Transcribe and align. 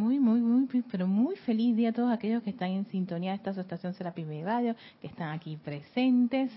Muy, 0.00 0.18
muy, 0.18 0.40
muy, 0.40 0.66
pero 0.90 1.06
muy 1.06 1.36
feliz 1.36 1.76
día 1.76 1.90
a 1.90 1.92
todos 1.92 2.10
aquellos 2.10 2.42
que 2.42 2.48
están 2.48 2.70
en 2.70 2.86
sintonía 2.86 3.32
de 3.32 3.36
esta 3.36 3.50
estación 3.50 3.92
Serapis 3.92 4.26
Radio, 4.42 4.74
que 5.02 5.08
están 5.08 5.28
aquí 5.28 5.58
presentes. 5.62 6.50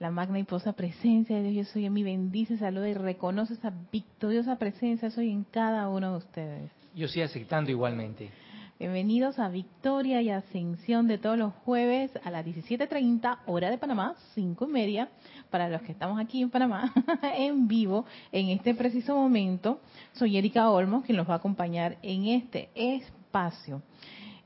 La 0.00 0.10
magna 0.10 0.40
y 0.40 0.42
posa 0.42 0.72
presencia 0.72 1.36
de 1.36 1.50
Dios, 1.50 1.68
yo 1.68 1.72
soy 1.74 1.86
en 1.86 1.92
mi 1.92 2.02
bendice, 2.02 2.58
saluda 2.58 2.88
y 2.88 2.94
reconoce 2.94 3.54
esa 3.54 3.72
victoriosa 3.92 4.58
presencia, 4.58 5.10
soy 5.10 5.30
en 5.30 5.44
cada 5.44 5.88
uno 5.88 6.10
de 6.10 6.18
ustedes. 6.18 6.70
Yo 6.96 7.06
estoy 7.06 7.22
aceptando 7.22 7.70
igualmente. 7.70 8.30
Bienvenidos 8.78 9.38
a 9.38 9.48
Victoria 9.48 10.20
y 10.20 10.28
Ascensión 10.28 11.08
de 11.08 11.16
todos 11.16 11.38
los 11.38 11.54
jueves 11.64 12.10
a 12.22 12.30
las 12.30 12.44
17.30, 12.44 13.38
hora 13.46 13.70
de 13.70 13.78
Panamá, 13.78 14.16
5 14.34 14.66
y 14.66 14.68
media, 14.68 15.08
para 15.48 15.70
los 15.70 15.80
que 15.80 15.92
estamos 15.92 16.20
aquí 16.20 16.42
en 16.42 16.50
Panamá, 16.50 16.92
en 17.22 17.68
vivo, 17.68 18.04
en 18.32 18.50
este 18.50 18.74
preciso 18.74 19.16
momento. 19.16 19.80
Soy 20.12 20.36
Erika 20.36 20.68
Olmos, 20.68 21.06
quien 21.06 21.16
los 21.16 21.26
va 21.26 21.32
a 21.32 21.36
acompañar 21.38 21.96
en 22.02 22.26
este 22.26 22.68
espacio. 22.74 23.80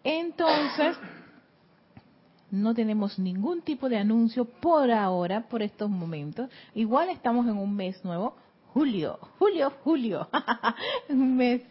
Entonces, 0.04 0.96
no 2.52 2.72
tenemos 2.72 3.18
ningún 3.18 3.62
tipo 3.62 3.88
de 3.88 3.98
anuncio 3.98 4.44
por 4.44 4.92
ahora, 4.92 5.48
por 5.48 5.60
estos 5.60 5.90
momentos. 5.90 6.48
Igual 6.76 7.08
estamos 7.08 7.48
en 7.48 7.56
un 7.56 7.74
mes 7.74 8.04
nuevo, 8.04 8.36
julio, 8.72 9.18
julio, 9.40 9.72
julio, 9.82 10.28
un 11.08 11.36
mes 11.36 11.62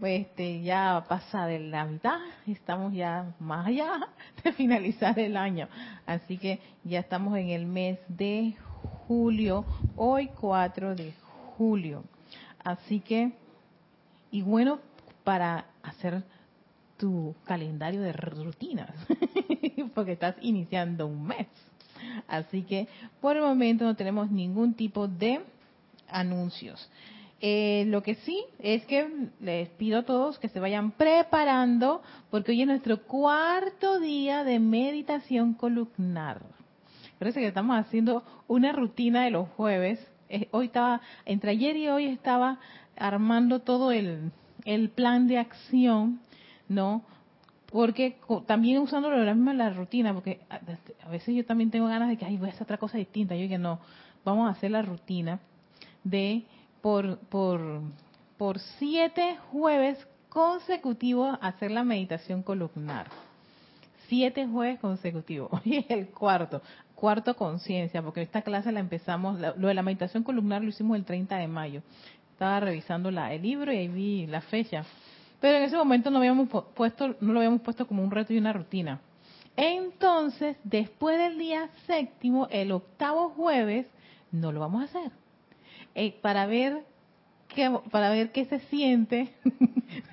este, 0.00 0.62
ya 0.62 1.04
pasa 1.08 1.46
de 1.46 1.58
la 1.58 1.84
mitad, 1.84 2.18
estamos 2.46 2.92
ya 2.92 3.34
más 3.40 3.66
allá 3.66 4.08
de 4.44 4.52
finalizar 4.52 5.18
el 5.18 5.36
año. 5.36 5.68
Así 6.06 6.38
que 6.38 6.60
ya 6.84 7.00
estamos 7.00 7.36
en 7.36 7.50
el 7.50 7.66
mes 7.66 7.98
de 8.08 8.56
julio, 9.06 9.64
hoy 9.96 10.28
4 10.40 10.94
de 10.94 11.12
julio. 11.56 12.04
Así 12.62 13.00
que, 13.00 13.32
y 14.30 14.42
bueno, 14.42 14.80
para 15.24 15.66
hacer 15.82 16.22
tu 16.96 17.34
calendario 17.44 18.00
de 18.00 18.12
rutinas, 18.12 18.90
porque 19.94 20.12
estás 20.12 20.36
iniciando 20.40 21.06
un 21.06 21.26
mes. 21.26 21.46
Así 22.26 22.62
que 22.62 22.88
por 23.20 23.36
el 23.36 23.42
momento 23.42 23.84
no 23.84 23.96
tenemos 23.96 24.30
ningún 24.30 24.74
tipo 24.74 25.08
de 25.08 25.40
anuncios. 26.08 26.88
Eh, 27.40 27.84
lo 27.86 28.02
que 28.02 28.16
sí 28.16 28.44
es 28.58 28.84
que 28.86 29.08
les 29.40 29.68
pido 29.70 30.00
a 30.00 30.02
todos 30.02 30.40
que 30.40 30.48
se 30.48 30.58
vayan 30.58 30.90
preparando 30.90 32.02
porque 32.30 32.50
hoy 32.50 32.62
es 32.62 32.66
nuestro 32.66 33.02
cuarto 33.02 34.00
día 34.00 34.42
de 34.42 34.58
meditación 34.58 35.54
columnar. 35.54 36.42
Parece 37.18 37.40
que 37.40 37.46
estamos 37.46 37.78
haciendo 37.78 38.24
una 38.48 38.72
rutina 38.72 39.24
de 39.24 39.30
los 39.30 39.48
jueves. 39.50 40.04
Eh, 40.28 40.48
hoy 40.50 40.66
estaba, 40.66 41.00
entre 41.26 41.52
ayer 41.52 41.76
y 41.76 41.88
hoy 41.88 42.06
estaba 42.06 42.58
armando 42.96 43.60
todo 43.60 43.92
el, 43.92 44.32
el 44.64 44.90
plan 44.90 45.28
de 45.28 45.38
acción, 45.38 46.20
¿no? 46.68 47.02
Porque 47.70 48.16
también 48.46 48.78
usando 48.78 49.10
lo 49.10 49.34
mismo 49.34 49.52
la 49.52 49.70
rutina, 49.70 50.14
porque 50.14 50.40
a, 50.48 51.08
veces 51.08 51.34
yo 51.34 51.44
también 51.44 51.70
tengo 51.70 51.86
ganas 51.86 52.08
de 52.08 52.16
que, 52.16 52.24
ay, 52.24 52.36
voy 52.36 52.48
a 52.48 52.52
hacer 52.52 52.62
otra 52.62 52.78
cosa 52.78 52.98
distinta. 52.98 53.36
Yo 53.36 53.48
que 53.48 53.58
no, 53.58 53.78
vamos 54.24 54.48
a 54.48 54.52
hacer 54.52 54.70
la 54.70 54.82
rutina 54.82 55.38
de 56.02 56.44
por, 56.88 57.18
por, 57.18 57.82
por 58.38 58.58
siete 58.78 59.36
jueves 59.52 59.98
consecutivos 60.30 61.36
hacer 61.42 61.70
la 61.70 61.84
meditación 61.84 62.42
columnar. 62.42 63.08
Siete 64.06 64.46
jueves 64.46 64.80
consecutivos. 64.80 65.50
Hoy 65.66 65.76
es 65.76 65.90
el 65.90 66.08
cuarto. 66.08 66.62
Cuarto 66.94 67.36
conciencia, 67.36 68.00
porque 68.00 68.22
esta 68.22 68.40
clase 68.40 68.72
la 68.72 68.80
empezamos, 68.80 69.38
lo 69.38 69.68
de 69.68 69.74
la 69.74 69.82
meditación 69.82 70.22
columnar 70.22 70.62
lo 70.62 70.70
hicimos 70.70 70.96
el 70.96 71.04
30 71.04 71.36
de 71.36 71.46
mayo. 71.46 71.82
Estaba 72.32 72.58
revisando 72.60 73.10
la, 73.10 73.34
el 73.34 73.42
libro 73.42 73.70
y 73.70 73.76
ahí 73.76 73.88
vi 73.88 74.26
la 74.26 74.40
fecha. 74.40 74.82
Pero 75.42 75.58
en 75.58 75.64
ese 75.64 75.76
momento 75.76 76.10
no, 76.10 76.16
habíamos 76.16 76.48
puesto, 76.74 77.16
no 77.20 77.34
lo 77.34 77.40
habíamos 77.40 77.60
puesto 77.60 77.86
como 77.86 78.02
un 78.02 78.10
reto 78.10 78.32
y 78.32 78.38
una 78.38 78.54
rutina. 78.54 78.98
Entonces, 79.56 80.56
después 80.64 81.18
del 81.18 81.36
día 81.36 81.68
séptimo, 81.86 82.48
el 82.50 82.72
octavo 82.72 83.28
jueves, 83.28 83.86
no 84.32 84.52
lo 84.52 84.60
vamos 84.60 84.80
a 84.80 84.84
hacer 84.86 85.27
eh, 85.98 86.14
para 86.22 86.46
ver 86.46 86.84
qué, 87.48 87.76
para 87.90 88.10
ver 88.10 88.30
qué 88.30 88.44
se 88.44 88.60
siente, 88.60 89.30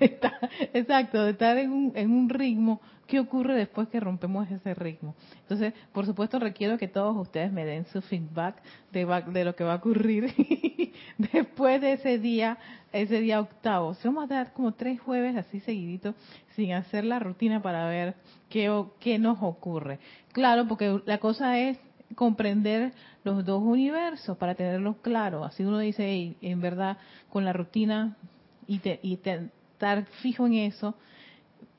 exacto, 0.74 1.22
de 1.22 1.30
estar 1.30 1.56
en 1.58 1.70
un, 1.70 1.92
en 1.94 2.10
un 2.10 2.28
ritmo, 2.28 2.80
qué 3.06 3.20
ocurre 3.20 3.54
después 3.54 3.86
que 3.86 4.00
rompemos 4.00 4.50
ese 4.50 4.74
ritmo. 4.74 5.14
Entonces, 5.42 5.74
por 5.92 6.04
supuesto, 6.04 6.40
requiero 6.40 6.76
que 6.76 6.88
todos 6.88 7.16
ustedes 7.16 7.52
me 7.52 7.64
den 7.64 7.86
su 7.86 8.02
feedback 8.02 8.60
de, 8.90 9.06
de 9.28 9.44
lo 9.44 9.54
que 9.54 9.62
va 9.62 9.74
a 9.74 9.76
ocurrir 9.76 10.34
después 11.18 11.80
de 11.80 11.92
ese 11.92 12.18
día, 12.18 12.58
ese 12.92 13.20
día 13.20 13.38
octavo. 13.38 13.94
Si 13.94 14.08
vamos 14.08 14.24
a 14.24 14.34
dar 14.34 14.52
como 14.54 14.72
tres 14.72 15.00
jueves 15.00 15.36
así 15.36 15.60
seguiditos 15.60 16.16
sin 16.56 16.72
hacer 16.72 17.04
la 17.04 17.20
rutina 17.20 17.62
para 17.62 17.86
ver 17.86 18.16
qué, 18.48 18.84
qué 18.98 19.20
nos 19.20 19.38
ocurre. 19.40 20.00
Claro, 20.32 20.66
porque 20.66 21.00
la 21.06 21.18
cosa 21.18 21.60
es 21.60 21.78
comprender 22.16 22.92
los 23.22 23.44
dos 23.44 23.62
universos 23.62 24.36
para 24.36 24.56
tenerlos 24.56 24.96
claro. 24.96 25.44
Así 25.44 25.64
uno 25.64 25.78
dice, 25.78 26.34
en 26.40 26.60
verdad, 26.60 26.98
con 27.30 27.44
la 27.44 27.52
rutina 27.52 28.16
y, 28.66 28.80
y 29.02 29.20
estar 29.22 30.06
fijo 30.22 30.46
en 30.46 30.54
eso, 30.54 30.94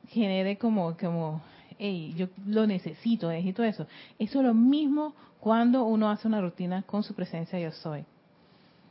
genere 0.08 0.58
como, 0.58 0.96
como 0.96 1.42
hey, 1.78 2.14
yo 2.16 2.28
lo 2.46 2.66
necesito, 2.66 3.30
necesito 3.30 3.64
eso. 3.64 3.88
Eso 4.18 4.40
es 4.40 4.46
lo 4.46 4.54
mismo 4.54 5.14
cuando 5.40 5.84
uno 5.84 6.10
hace 6.10 6.28
una 6.28 6.40
rutina 6.40 6.84
con 6.84 7.04
su 7.04 7.14
presencia 7.14 7.60
yo 7.60 7.72
soy. 7.72 8.06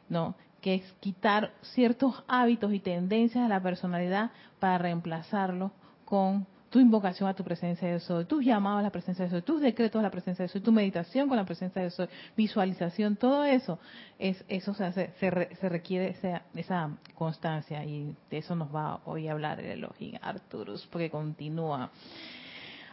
¿No? 0.08 0.34
Que 0.60 0.74
es 0.74 0.92
quitar 1.00 1.52
ciertos 1.62 2.22
hábitos 2.28 2.72
y 2.74 2.80
tendencias 2.80 3.44
de 3.44 3.48
la 3.48 3.62
personalidad 3.62 4.30
para 4.58 4.78
reemplazarlo 4.78 5.72
con 6.04 6.46
tu 6.76 6.80
invocación 6.80 7.26
a 7.26 7.32
tu 7.32 7.42
presencia 7.42 7.88
de 7.88 7.98
soy, 8.00 8.26
tus 8.26 8.44
llamados 8.44 8.80
a 8.80 8.82
la 8.82 8.90
presencia 8.90 9.24
de 9.24 9.30
soy, 9.30 9.40
tus 9.40 9.62
decretos 9.62 9.98
a 9.98 10.02
la 10.02 10.10
presencia 10.10 10.42
de 10.42 10.50
soy, 10.50 10.60
tu 10.60 10.72
meditación 10.72 11.26
con 11.26 11.38
la 11.38 11.46
presencia 11.46 11.80
de 11.80 11.88
soy, 11.88 12.06
visualización, 12.36 13.16
todo 13.16 13.44
eso, 13.44 13.78
es, 14.18 14.44
eso 14.46 14.74
se, 14.74 14.84
hace, 14.84 15.10
se, 15.18 15.30
requiere 15.70 16.10
esa, 16.10 16.42
esa, 16.54 16.90
constancia 17.14 17.82
y 17.82 18.14
de 18.30 18.36
eso 18.36 18.54
nos 18.54 18.74
va 18.74 19.00
hoy 19.06 19.26
a 19.26 19.32
hablar 19.32 19.58
el 19.58 19.78
Elohim 19.78 20.18
Arturus, 20.20 20.86
porque 20.88 21.08
continúa. 21.08 21.88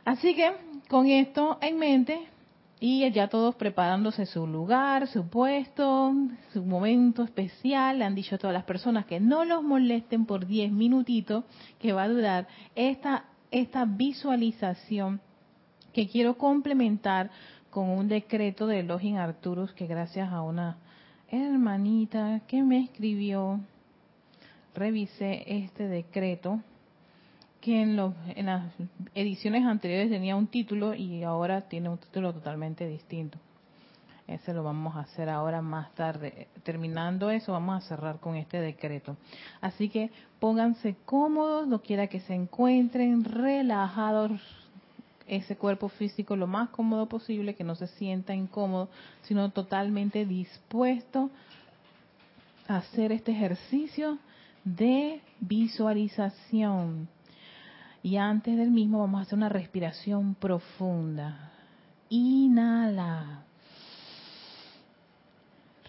Así 0.06 0.34
que 0.34 0.54
con 0.88 1.08
esto 1.08 1.58
en 1.60 1.78
mente 1.78 2.22
y 2.80 3.12
ya 3.12 3.28
todos 3.28 3.56
preparándose 3.56 4.26
su 4.26 4.48
lugar, 4.48 5.08
su 5.08 5.28
puesto, 5.28 6.14
su 6.54 6.64
momento 6.64 7.24
especial, 7.24 8.00
le 8.00 8.06
han 8.06 8.16
dicho 8.16 8.36
a 8.36 8.38
todas 8.38 8.54
las 8.54 8.64
personas 8.64 9.06
que 9.08 9.20
no 9.20 9.44
los 9.44 9.62
molesten 9.62 10.26
por 10.26 10.48
10 10.48 10.72
minutitos 10.72 11.44
que 11.80 11.92
va 11.92 12.04
a 12.04 12.08
durar 12.08 12.48
esta 12.76 13.26
esta 13.54 13.86
visualización 13.86 15.22
que 15.94 16.08
quiero 16.08 16.38
complementar 16.38 17.30
con 17.70 17.88
un 17.90 18.08
decreto 18.08 18.66
de 18.66 18.80
Elohim 18.80 19.18
Arturus 19.18 19.72
que 19.74 19.86
gracias 19.86 20.32
a 20.34 20.42
una 20.42 20.78
hermanita 21.30 22.42
que 22.48 22.64
me 22.64 22.84
escribió, 22.84 23.60
revisé 24.74 25.44
este 25.48 25.88
decreto 25.88 26.62
que 27.62 27.82
en, 27.82 27.98
en 28.36 28.46
las 28.48 28.74
ediciones 29.14 29.66
anteriores 29.66 30.10
tenía 30.10 30.36
un 30.36 30.48
título 30.48 30.96
y 30.96 31.24
ahora 31.24 31.62
tiene 31.62 31.90
un 31.90 32.00
título 32.00 32.34
totalmente 32.34 32.88
distinto. 32.88 33.38
Ese 34.34 34.54
lo 34.54 34.64
vamos 34.64 34.96
a 34.96 35.02
hacer 35.02 35.30
ahora 35.30 35.62
más 35.62 35.94
tarde. 35.94 36.48
Terminando 36.64 37.30
eso, 37.30 37.52
vamos 37.52 37.84
a 37.84 37.88
cerrar 37.88 38.20
con 38.20 38.36
este 38.36 38.60
decreto. 38.60 39.16
Así 39.62 39.90
que 39.90 40.12
pónganse 40.40 40.96
cómodos, 41.06 41.68
no 41.68 41.82
quiera 41.82 42.08
que 42.08 42.20
se 42.22 42.34
encuentren 42.34 43.24
relajados 43.24 44.32
ese 45.28 45.56
cuerpo 45.56 45.90
físico 45.90 46.36
lo 46.36 46.48
más 46.48 46.70
cómodo 46.70 47.08
posible, 47.08 47.56
que 47.56 47.64
no 47.64 47.76
se 47.76 47.88
sienta 47.88 48.34
incómodo, 48.34 48.90
sino 49.24 49.50
totalmente 49.52 50.26
dispuesto 50.26 51.30
a 52.68 52.78
hacer 52.78 53.12
este 53.12 53.32
ejercicio 53.32 54.18
de 54.64 55.22
visualización. 55.40 57.08
Y 58.02 58.18
antes 58.18 58.58
del 58.58 58.72
mismo 58.72 59.00
vamos 59.00 59.20
a 59.20 59.22
hacer 59.24 59.38
una 59.38 59.50
respiración 59.50 60.36
profunda. 60.36 61.52
Inhala. 62.10 63.46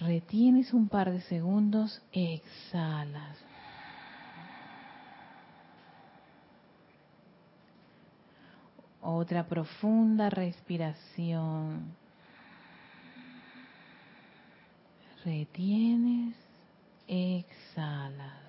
Retienes 0.00 0.72
un 0.72 0.88
par 0.88 1.10
de 1.10 1.20
segundos, 1.22 2.02
exhalas. 2.12 3.38
Otra 9.00 9.46
profunda 9.46 10.30
respiración. 10.30 11.94
Retienes, 15.24 16.34
exhalas. 17.06 18.43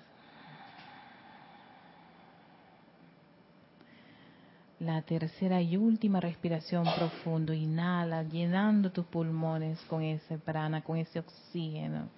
La 4.78 5.00
tercera 5.02 5.62
y 5.62 5.76
última 5.76 6.20
respiración 6.20 6.84
profundo. 6.96 7.54
Inhala, 7.54 8.22
llenando 8.24 8.92
tus 8.92 9.06
pulmones 9.06 9.80
con 9.88 10.02
ese 10.02 10.38
prana, 10.38 10.82
con 10.82 10.98
ese 10.98 11.18
oxígeno. 11.18 12.08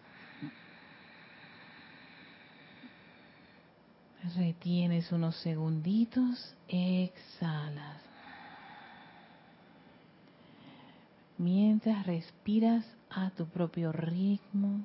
Retienes 4.36 5.12
unos 5.12 5.36
segunditos, 5.36 6.54
exhalas. 6.66 8.02
Mientras 11.38 12.04
respiras 12.04 12.84
a 13.10 13.30
tu 13.30 13.46
propio 13.46 13.92
ritmo 13.92 14.80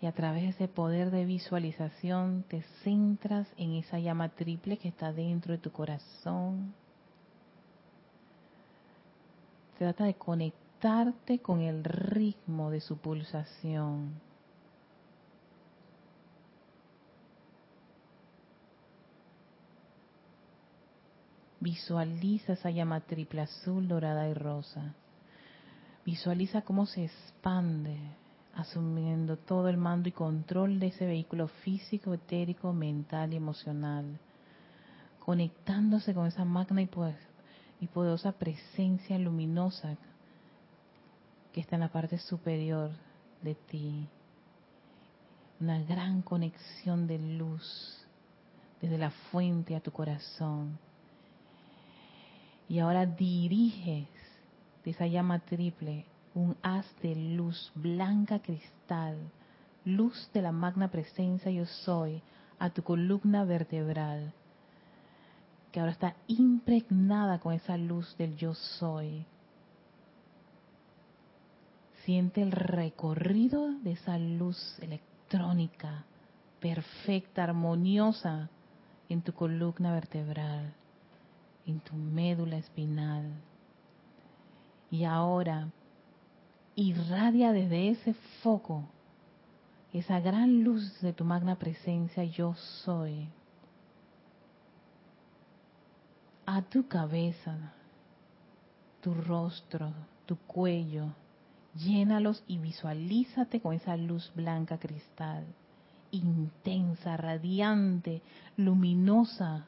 y 0.00 0.06
a 0.06 0.12
través 0.12 0.42
de 0.42 0.48
ese 0.50 0.68
poder 0.68 1.10
de 1.10 1.24
visualización 1.24 2.44
te 2.48 2.62
centras 2.84 3.48
en 3.56 3.72
esa 3.72 3.98
llama 3.98 4.28
triple 4.28 4.78
que 4.78 4.88
está 4.88 5.12
dentro 5.12 5.52
de 5.52 5.58
tu 5.58 5.72
corazón. 5.72 6.72
Trata 9.76 10.04
de 10.04 10.14
conectarte 10.14 11.40
con 11.40 11.60
el 11.60 11.82
ritmo 11.82 12.70
de 12.70 12.80
su 12.80 12.98
pulsación. 12.98 14.20
Visualiza 21.60 22.52
esa 22.52 22.70
llama 22.70 23.00
triple 23.00 23.40
azul, 23.40 23.88
dorada 23.88 24.28
y 24.28 24.34
rosa. 24.34 24.94
Visualiza 26.04 26.62
cómo 26.62 26.86
se 26.86 27.04
expande, 27.04 27.98
asumiendo 28.58 29.36
todo 29.36 29.68
el 29.68 29.76
mando 29.76 30.08
y 30.08 30.12
control 30.12 30.80
de 30.80 30.88
ese 30.88 31.06
vehículo 31.06 31.46
físico, 31.46 32.12
etérico, 32.12 32.72
mental 32.72 33.32
y 33.32 33.36
emocional, 33.36 34.18
conectándose 35.24 36.12
con 36.12 36.26
esa 36.26 36.44
magna 36.44 36.82
y 36.82 37.86
poderosa 37.86 38.32
presencia 38.32 39.16
luminosa 39.16 39.96
que 41.52 41.60
está 41.60 41.76
en 41.76 41.82
la 41.82 41.88
parte 41.88 42.18
superior 42.18 42.90
de 43.42 43.54
ti. 43.54 44.08
Una 45.60 45.80
gran 45.82 46.22
conexión 46.22 47.06
de 47.06 47.18
luz 47.18 48.04
desde 48.82 48.98
la 48.98 49.10
fuente 49.30 49.76
a 49.76 49.80
tu 49.80 49.92
corazón 49.92 50.78
y 52.68 52.80
ahora 52.80 53.06
diriges 53.06 54.08
de 54.84 54.90
esa 54.90 55.06
llama 55.06 55.38
triple 55.38 56.04
un 56.34 56.56
haz 56.62 56.86
de 57.02 57.14
luz 57.14 57.72
blanca 57.74 58.40
cristal, 58.40 59.16
luz 59.84 60.30
de 60.32 60.42
la 60.42 60.52
magna 60.52 60.88
presencia 60.88 61.50
yo 61.50 61.66
soy, 61.66 62.22
a 62.58 62.70
tu 62.70 62.82
columna 62.82 63.44
vertebral, 63.44 64.32
que 65.72 65.80
ahora 65.80 65.92
está 65.92 66.16
impregnada 66.26 67.38
con 67.38 67.54
esa 67.54 67.76
luz 67.76 68.16
del 68.16 68.36
yo 68.36 68.54
soy. 68.54 69.24
Siente 72.04 72.42
el 72.42 72.52
recorrido 72.52 73.72
de 73.82 73.92
esa 73.92 74.18
luz 74.18 74.78
electrónica, 74.80 76.04
perfecta, 76.60 77.44
armoniosa 77.44 78.48
en 79.08 79.22
tu 79.22 79.32
columna 79.32 79.92
vertebral 79.92 80.74
en 81.68 81.80
tu 81.80 81.94
médula 81.94 82.56
espinal. 82.56 83.30
Y 84.90 85.04
ahora 85.04 85.68
irradia 86.80 87.52
desde 87.52 87.88
ese 87.88 88.14
foco 88.40 88.84
esa 89.92 90.20
gran 90.20 90.62
luz 90.62 91.00
de 91.00 91.12
tu 91.12 91.24
magna 91.24 91.56
presencia 91.56 92.22
yo 92.22 92.54
soy 92.84 93.26
a 96.46 96.62
tu 96.62 96.88
cabeza, 96.88 97.74
tu 99.02 99.12
rostro, 99.12 99.92
tu 100.24 100.36
cuello. 100.38 101.08
Llénalos 101.74 102.42
y 102.46 102.56
visualízate 102.56 103.60
con 103.60 103.74
esa 103.74 103.98
luz 103.98 104.32
blanca 104.34 104.78
cristal, 104.78 105.44
intensa, 106.10 107.18
radiante, 107.18 108.22
luminosa, 108.56 109.66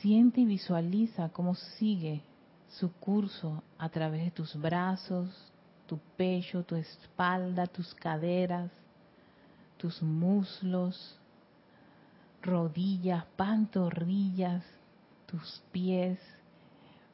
Siente 0.00 0.40
y 0.40 0.46
visualiza 0.46 1.28
cómo 1.28 1.54
sigue 1.54 2.22
su 2.78 2.92
curso 2.92 3.62
a 3.78 3.88
través 3.88 4.24
de 4.24 4.30
tus 4.30 4.56
brazos, 4.56 5.28
tu 5.86 5.98
pecho, 6.16 6.64
tu 6.64 6.74
espalda, 6.74 7.66
tus 7.66 7.94
caderas, 7.94 8.70
tus 9.76 10.02
muslos, 10.02 11.18
rodillas, 12.40 13.24
pantorrillas, 13.36 14.64
tus 15.26 15.62
pies. 15.70 16.18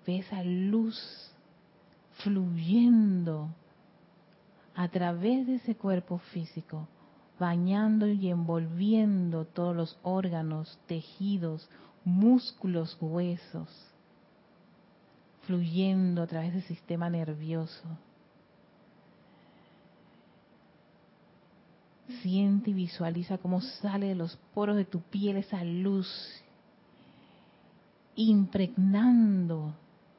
Ve 0.06 0.18
esa 0.18 0.42
luz 0.44 1.32
fluyendo 2.18 3.48
a 4.74 4.88
través 4.88 5.46
de 5.46 5.56
ese 5.56 5.74
cuerpo 5.74 6.18
físico, 6.18 6.86
bañando 7.38 8.06
y 8.06 8.30
envolviendo 8.30 9.44
todos 9.44 9.74
los 9.74 9.98
órganos, 10.02 10.78
tejidos, 10.86 11.68
músculos, 12.04 12.96
huesos, 13.00 13.68
fluyendo 15.48 16.20
a 16.20 16.26
través 16.26 16.52
del 16.52 16.62
sistema 16.64 17.08
nervioso. 17.08 17.82
Siente 22.20 22.70
y 22.70 22.74
visualiza 22.74 23.38
cómo 23.38 23.62
sale 23.62 24.08
de 24.08 24.14
los 24.14 24.36
poros 24.52 24.76
de 24.76 24.84
tu 24.84 25.00
piel 25.00 25.38
esa 25.38 25.64
luz, 25.64 26.06
impregnando 28.14 29.74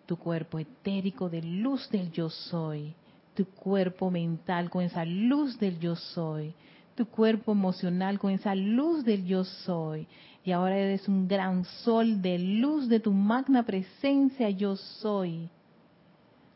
tu 0.07 0.17
cuerpo 0.17 0.57
etérico 0.57 1.29
de 1.29 1.43
luz 1.43 1.87
del 1.91 2.11
yo 2.11 2.31
soy, 2.31 2.95
tu 3.35 3.45
cuerpo 3.45 4.09
mental 4.09 4.71
con 4.71 4.83
esa 4.83 5.05
luz 5.05 5.59
del 5.59 5.79
yo 5.79 5.95
soy, 5.95 6.55
tu 6.99 7.07
cuerpo 7.07 7.53
emocional 7.53 8.19
con 8.19 8.31
esa 8.31 8.53
luz 8.55 9.05
del 9.05 9.23
yo 9.25 9.45
soy. 9.45 10.05
Y 10.43 10.51
ahora 10.51 10.77
eres 10.77 11.07
un 11.07 11.29
gran 11.29 11.63
sol 11.63 12.21
de 12.21 12.37
luz 12.37 12.89
de 12.89 12.99
tu 12.99 13.13
magna 13.13 13.63
presencia 13.63 14.49
yo 14.49 14.75
soy. 14.75 15.49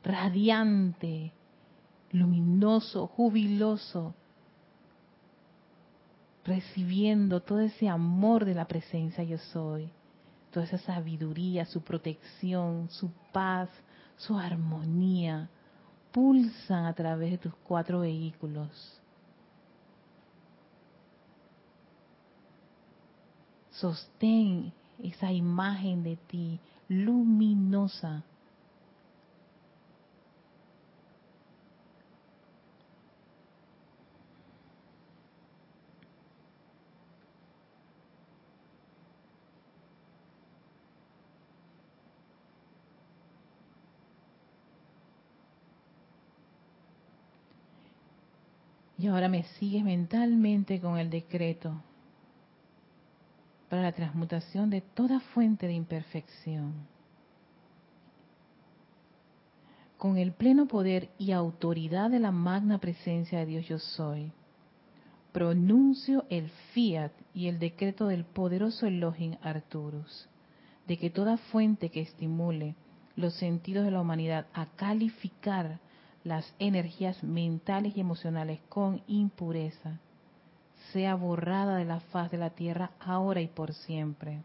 Radiante, 0.04 1.32
luminoso, 2.12 3.08
jubiloso, 3.08 4.14
recibiendo 6.44 7.40
todo 7.40 7.62
ese 7.62 7.88
amor 7.88 8.44
de 8.44 8.54
la 8.54 8.66
presencia 8.66 9.24
yo 9.24 9.38
soy, 9.38 9.88
toda 10.52 10.66
esa 10.66 10.78
sabiduría, 10.80 11.64
su 11.64 11.80
protección, 11.80 12.90
su 12.90 13.10
paz, 13.32 13.70
su 14.18 14.38
armonía, 14.38 15.48
pulsan 16.12 16.84
a 16.84 16.94
través 16.94 17.32
de 17.32 17.38
tus 17.38 17.56
cuatro 17.64 18.02
vehículos 18.02 19.00
Sostén 23.84 24.72
esa 25.04 25.34
imagen 25.34 26.04
de 26.04 26.16
ti 26.16 26.62
luminosa. 26.88 28.24
Y 48.98 49.08
ahora 49.08 49.28
me 49.28 49.44
sigues 49.44 49.84
mentalmente 49.84 50.80
con 50.80 50.98
el 50.98 51.10
decreto 51.10 51.82
para 53.74 53.82
la 53.82 53.92
transmutación 53.92 54.70
de 54.70 54.82
toda 54.82 55.20
fuente 55.20 55.66
de 55.66 55.74
imperfección. 55.74 56.74
Con 59.98 60.20
el 60.20 60.32
pleno 60.32 60.68
poder 60.68 61.10
y 61.18 61.32
autoridad 61.32 62.12
de 62.12 62.20
la 62.20 62.30
magna 62.30 62.78
presencia 62.78 63.40
de 63.40 63.48
Dios 63.48 63.68
yo 63.68 63.80
soy, 63.80 64.32
pronuncio 65.32 66.26
el 66.30 66.52
fiat 66.72 67.14
y 67.34 67.48
el 67.48 67.58
decreto 67.58 68.06
del 68.06 68.26
poderoso 68.26 68.86
Elohim 68.86 69.38
Arturus, 69.42 70.30
de 70.88 71.00
que 71.00 71.10
toda 71.10 71.38
fuente 71.38 71.90
que 71.90 72.02
estimule 72.02 72.76
los 73.16 73.34
sentidos 73.34 73.86
de 73.86 73.92
la 73.92 74.02
humanidad 74.02 74.46
a 74.54 74.68
calificar 74.68 75.80
las 76.24 76.54
energías 76.60 77.24
mentales 77.24 77.98
y 77.98 78.02
emocionales 78.02 78.60
con 78.70 79.02
impureza, 79.08 80.00
sea 80.92 81.16
borrada 81.16 81.78
de 81.78 81.86
la 81.86 82.00
faz 82.00 82.32
de 82.32 82.38
la 82.38 82.50
tierra 82.50 82.92
ahora 83.00 83.42
y 83.42 83.48
por 83.48 83.74
siempre. 83.74 84.40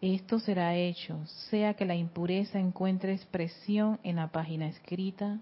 Esto 0.00 0.38
será 0.38 0.76
hecho, 0.76 1.18
sea 1.50 1.74
que 1.74 1.84
la 1.84 1.96
impureza 1.96 2.58
encuentre 2.58 3.12
expresión 3.12 3.98
en 4.04 4.16
la 4.16 4.28
página 4.28 4.68
escrita, 4.68 5.38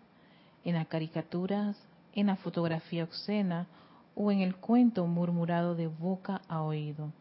en 0.65 0.75
las 0.75 0.87
caricaturas, 0.87 1.77
en 2.15 2.29
la 2.29 2.37
fotografía 2.37 3.05
obscena 3.05 3.67
o 4.15 4.33
en 4.33 4.41
el 4.41 4.57
cuento 4.57 5.07
murmurado 5.07 5.75
de 5.75 5.87
boca 5.87 6.41
a 6.49 6.63
oído. 6.63 7.13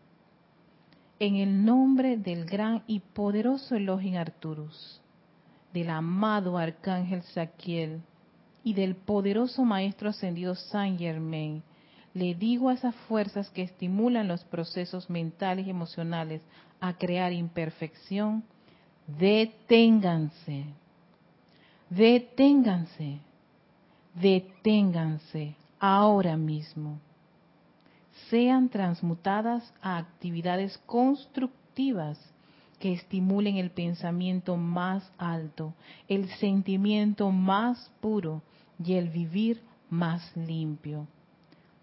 En 1.20 1.36
el 1.36 1.66
nombre 1.66 2.18
del 2.18 2.46
gran 2.46 2.84
y 2.88 3.02
poderoso 3.02 3.76
Elohim 3.76 4.16
Arturus, 4.16 5.02
del 5.74 5.90
amado 5.90 6.58
Arcángel 6.58 7.22
Saquiel 7.24 8.02
y 8.64 8.74
del 8.74 8.96
poderoso 8.96 9.66
Maestro 9.66 10.10
Ascendido 10.10 10.56
Saint 10.56 10.98
Germain. 10.98 11.62
Le 12.16 12.34
digo 12.34 12.70
a 12.70 12.74
esas 12.74 12.96
fuerzas 13.10 13.50
que 13.50 13.62
estimulan 13.62 14.30
los 14.30 14.46
procesos 14.46 15.10
mentales 15.10 15.68
y 15.68 15.70
emocionales 15.70 16.42
a 16.80 16.94
crear 16.94 17.34
imperfección, 17.34 18.46
deténganse, 19.06 20.64
deténganse, 21.90 23.20
deténganse 24.14 25.56
ahora 25.78 26.38
mismo. 26.38 27.02
Sean 28.30 28.70
transmutadas 28.70 29.74
a 29.82 29.98
actividades 29.98 30.78
constructivas 30.86 32.18
que 32.80 32.94
estimulen 32.94 33.58
el 33.58 33.72
pensamiento 33.72 34.56
más 34.56 35.12
alto, 35.18 35.74
el 36.08 36.30
sentimiento 36.36 37.30
más 37.32 37.92
puro 38.00 38.42
y 38.82 38.94
el 38.94 39.10
vivir 39.10 39.62
más 39.90 40.32
limpio. 40.38 41.08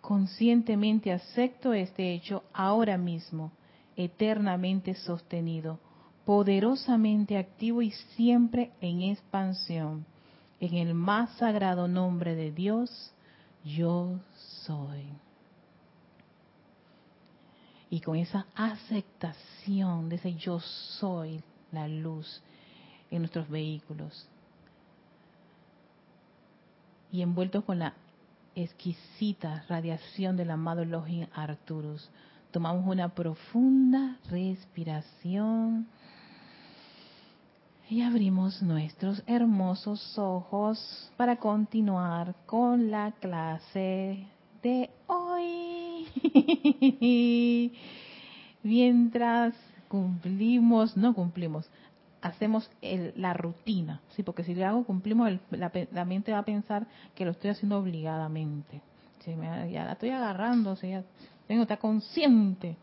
Conscientemente 0.02 1.12
acepto 1.12 1.72
este 1.72 2.12
hecho 2.12 2.42
ahora 2.52 2.98
mismo, 2.98 3.52
eternamente 3.96 4.94
sostenido, 4.96 5.78
poderosamente 6.24 7.38
activo 7.38 7.82
y 7.82 7.92
siempre 8.16 8.72
en 8.80 9.02
expansión. 9.02 10.04
En 10.58 10.74
el 10.74 10.92
más 10.94 11.30
sagrado 11.36 11.86
nombre 11.86 12.34
de 12.34 12.50
Dios, 12.50 13.12
yo 13.64 14.18
soy. 14.64 15.06
Y 17.88 18.00
con 18.00 18.16
esa 18.16 18.46
aceptación 18.56 20.08
de 20.08 20.16
ese 20.16 20.34
yo 20.34 20.58
soy, 20.58 21.40
la 21.70 21.86
luz 21.86 22.42
en 23.08 23.20
nuestros 23.20 23.48
vehículos, 23.48 24.26
y 27.12 27.22
envueltos 27.22 27.62
con 27.62 27.78
la 27.78 27.94
exquisita 28.54 29.64
radiación 29.68 30.36
del 30.36 30.50
amado 30.50 30.84
Login 30.84 31.28
Arturus, 31.34 32.10
tomamos 32.50 32.86
una 32.86 33.08
profunda 33.14 34.18
respiración 34.30 35.86
y 37.88 38.02
abrimos 38.02 38.62
nuestros 38.62 39.22
hermosos 39.26 40.18
ojos 40.18 41.12
para 41.16 41.36
continuar 41.36 42.34
con 42.46 42.90
la 42.90 43.12
clase 43.12 44.26
de 44.62 44.90
hoy. 45.06 46.06
Mientras 48.62 49.54
cumplimos, 49.88 50.96
no 50.96 51.12
cumplimos, 51.14 51.68
hacemos 52.22 52.70
la 53.16 53.34
rutina, 53.34 54.00
sí, 54.10 54.22
porque 54.22 54.44
si 54.44 54.54
le 54.54 54.64
hago 54.64 54.84
cumplimos, 54.84 55.30
la, 55.50 56.04
mente 56.04 56.32
va 56.32 56.38
a 56.38 56.44
pensar 56.44 56.86
que 57.14 57.24
lo 57.24 57.32
estoy 57.32 57.50
haciendo 57.50 57.78
obligadamente. 57.78 58.80
ya 59.26 59.84
la 59.84 59.92
estoy 59.92 60.10
agarrando, 60.10 60.74
ya 60.76 61.02
tengo 61.48 61.60
que 61.60 61.62
estar 61.62 61.78
consciente. 61.78 62.76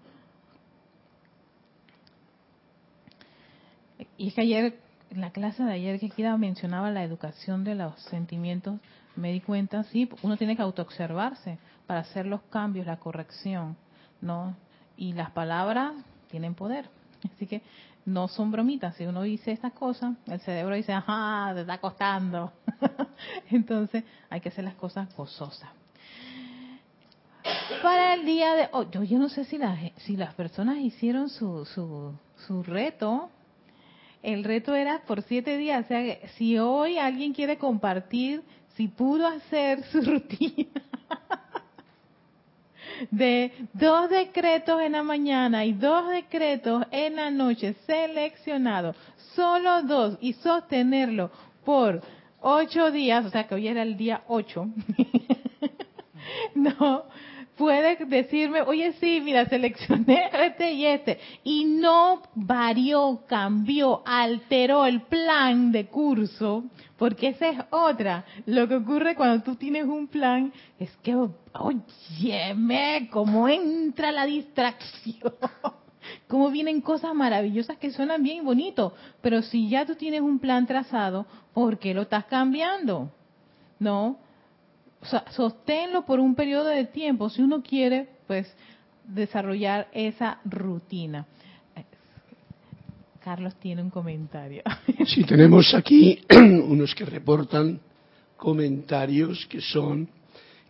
Y 4.18 4.28
es 4.28 4.34
que 4.34 4.42
ayer, 4.42 4.80
en 5.10 5.22
la 5.22 5.32
clase 5.32 5.64
de 5.64 5.72
ayer 5.72 6.00
que 6.00 6.10
Kira 6.10 6.38
mencionaba 6.38 6.92
la 6.92 7.04
educación 7.04 7.64
de 7.64 7.76
los 7.76 7.98
sentimientos, 8.04 8.80
me 9.16 9.32
di 9.32 9.40
cuenta, 9.40 9.84
sí, 9.84 10.10
uno 10.22 10.36
tiene 10.38 10.56
que 10.58 10.62
autoobservarse 10.62 11.58
para 11.88 12.02
hacer 12.02 12.26
los 12.26 12.42
cambios, 12.44 12.86
la 12.86 12.98
corrección, 12.98 13.78
¿no? 14.22 14.56
Y 14.98 15.14
las 15.14 15.32
palabras 15.32 15.94
tienen 16.30 16.56
poder. 16.56 16.90
Así 17.36 17.48
que 17.48 17.62
no 18.10 18.28
son 18.28 18.52
bromitas. 18.52 18.96
Si 18.96 19.06
uno 19.06 19.22
dice 19.24 19.52
estas 19.52 19.74
cosas, 19.74 20.16
el 20.28 20.40
cerebro 20.42 20.76
dice, 20.76 20.94
ajá, 20.94 21.52
te 21.54 21.62
está 21.62 21.78
costando. 21.78 22.52
Entonces 23.52 24.04
hay 24.30 24.42
que 24.42 24.50
hacer 24.50 24.64
las 24.64 24.76
cosas 24.76 25.14
gozosas. 25.16 25.70
Para 27.82 28.16
el 28.16 28.26
día 28.26 28.54
de 28.54 28.70
hoy, 28.74 28.88
yo, 28.92 29.04
yo 29.04 29.20
no 29.20 29.30
sé 29.30 29.46
si, 29.46 29.58
las 29.58 29.80
si 29.98 30.18
las 30.18 30.34
personas 30.34 30.78
hicieron 30.78 31.30
su, 31.30 31.66
su, 31.66 32.14
su 32.48 32.64
reto. 32.64 33.30
El 34.22 34.44
reto 34.44 34.76
era 34.76 35.02
por 35.08 35.22
siete 35.22 35.58
días. 35.58 35.86
O 35.86 35.88
sea, 35.88 36.28
si 36.38 36.58
hoy 36.58 36.98
alguien 36.98 37.34
quiere 37.34 37.58
compartir 37.58 38.44
si 38.76 38.88
pudo 38.88 39.28
hacer 39.28 39.84
su 39.86 40.02
rutina 40.06 40.82
de 43.12 43.52
dos 43.74 44.10
decretos 44.10 44.82
en 44.82 44.94
la 44.94 45.04
mañana 45.04 45.66
y 45.66 45.74
dos 45.74 46.10
decretos 46.10 46.86
en 46.92 47.16
la 47.16 47.32
noche 47.32 47.76
seleccionados, 47.86 48.96
solo 49.36 49.84
dos, 49.84 50.18
y 50.22 50.34
sostenerlo 50.34 51.32
por 51.66 52.02
ocho 52.42 52.92
días, 52.92 53.26
o 53.26 53.30
sea 53.30 53.48
que 53.48 53.56
hoy 53.56 53.68
era 53.68 53.82
el 53.82 53.98
día 53.98 54.24
ocho, 54.28 54.68
no, 56.56 57.04
puede 57.60 57.98
decirme, 58.06 58.62
oye, 58.62 58.94
sí, 59.02 59.20
mira, 59.20 59.46
seleccioné 59.46 60.30
este 60.46 60.72
y 60.72 60.86
este, 60.86 61.20
y 61.44 61.66
no 61.66 62.22
varió, 62.34 63.24
cambió, 63.28 64.02
alteró 64.06 64.86
el 64.86 65.02
plan 65.02 65.70
de 65.74 65.88
curso, 65.88 66.64
porque 66.98 67.28
esa 67.28 67.50
es 67.50 67.60
otra. 67.70 68.24
Lo 68.46 68.66
que 68.70 68.78
ocurre 68.78 69.14
cuando 69.14 69.44
tú 69.44 69.56
tienes 69.56 69.84
un 69.84 70.08
plan 70.08 70.54
es 70.80 70.90
que, 71.04 71.14
óyeme, 71.54 73.10
cómo 73.12 73.50
entra 73.50 74.14
la 74.14 74.26
distracción. 74.26 75.34
Cómo 76.28 76.50
vienen 76.50 76.82
cosas 76.82 77.14
maravillosas 77.14 77.78
que 77.78 77.92
suenan 77.92 78.24
bien 78.24 78.44
bonito, 78.44 78.94
pero 79.22 79.44
si 79.44 79.70
ya 79.70 79.86
tú 79.86 79.94
tienes 79.94 80.22
un 80.22 80.40
plan 80.40 80.66
trazado, 80.66 81.28
¿por 81.54 81.78
qué 81.78 81.94
lo 81.94 82.04
estás 82.04 82.26
cambiando? 82.26 83.12
¿No? 83.78 84.18
O 85.02 85.06
sea, 85.06 85.26
sosténlo 85.32 86.06
por 86.06 86.20
un 86.20 86.36
periodo 86.36 86.68
de 86.68 86.86
tiempo 86.86 87.30
si 87.30 87.42
uno 87.42 87.64
quiere, 87.64 88.08
pues, 88.28 88.52
desarrollar 89.06 89.88
esa 89.92 90.40
rutina. 90.46 91.26
Carlos 93.24 93.56
tiene 93.56 93.82
un 93.82 93.90
comentario. 93.90 94.64
Sí, 95.06 95.24
tenemos 95.24 95.74
aquí 95.74 96.20
unos 96.30 96.94
que 96.94 97.06
reportan 97.06 97.80
comentarios 98.38 99.46
que 99.48 99.62
son 99.62 100.10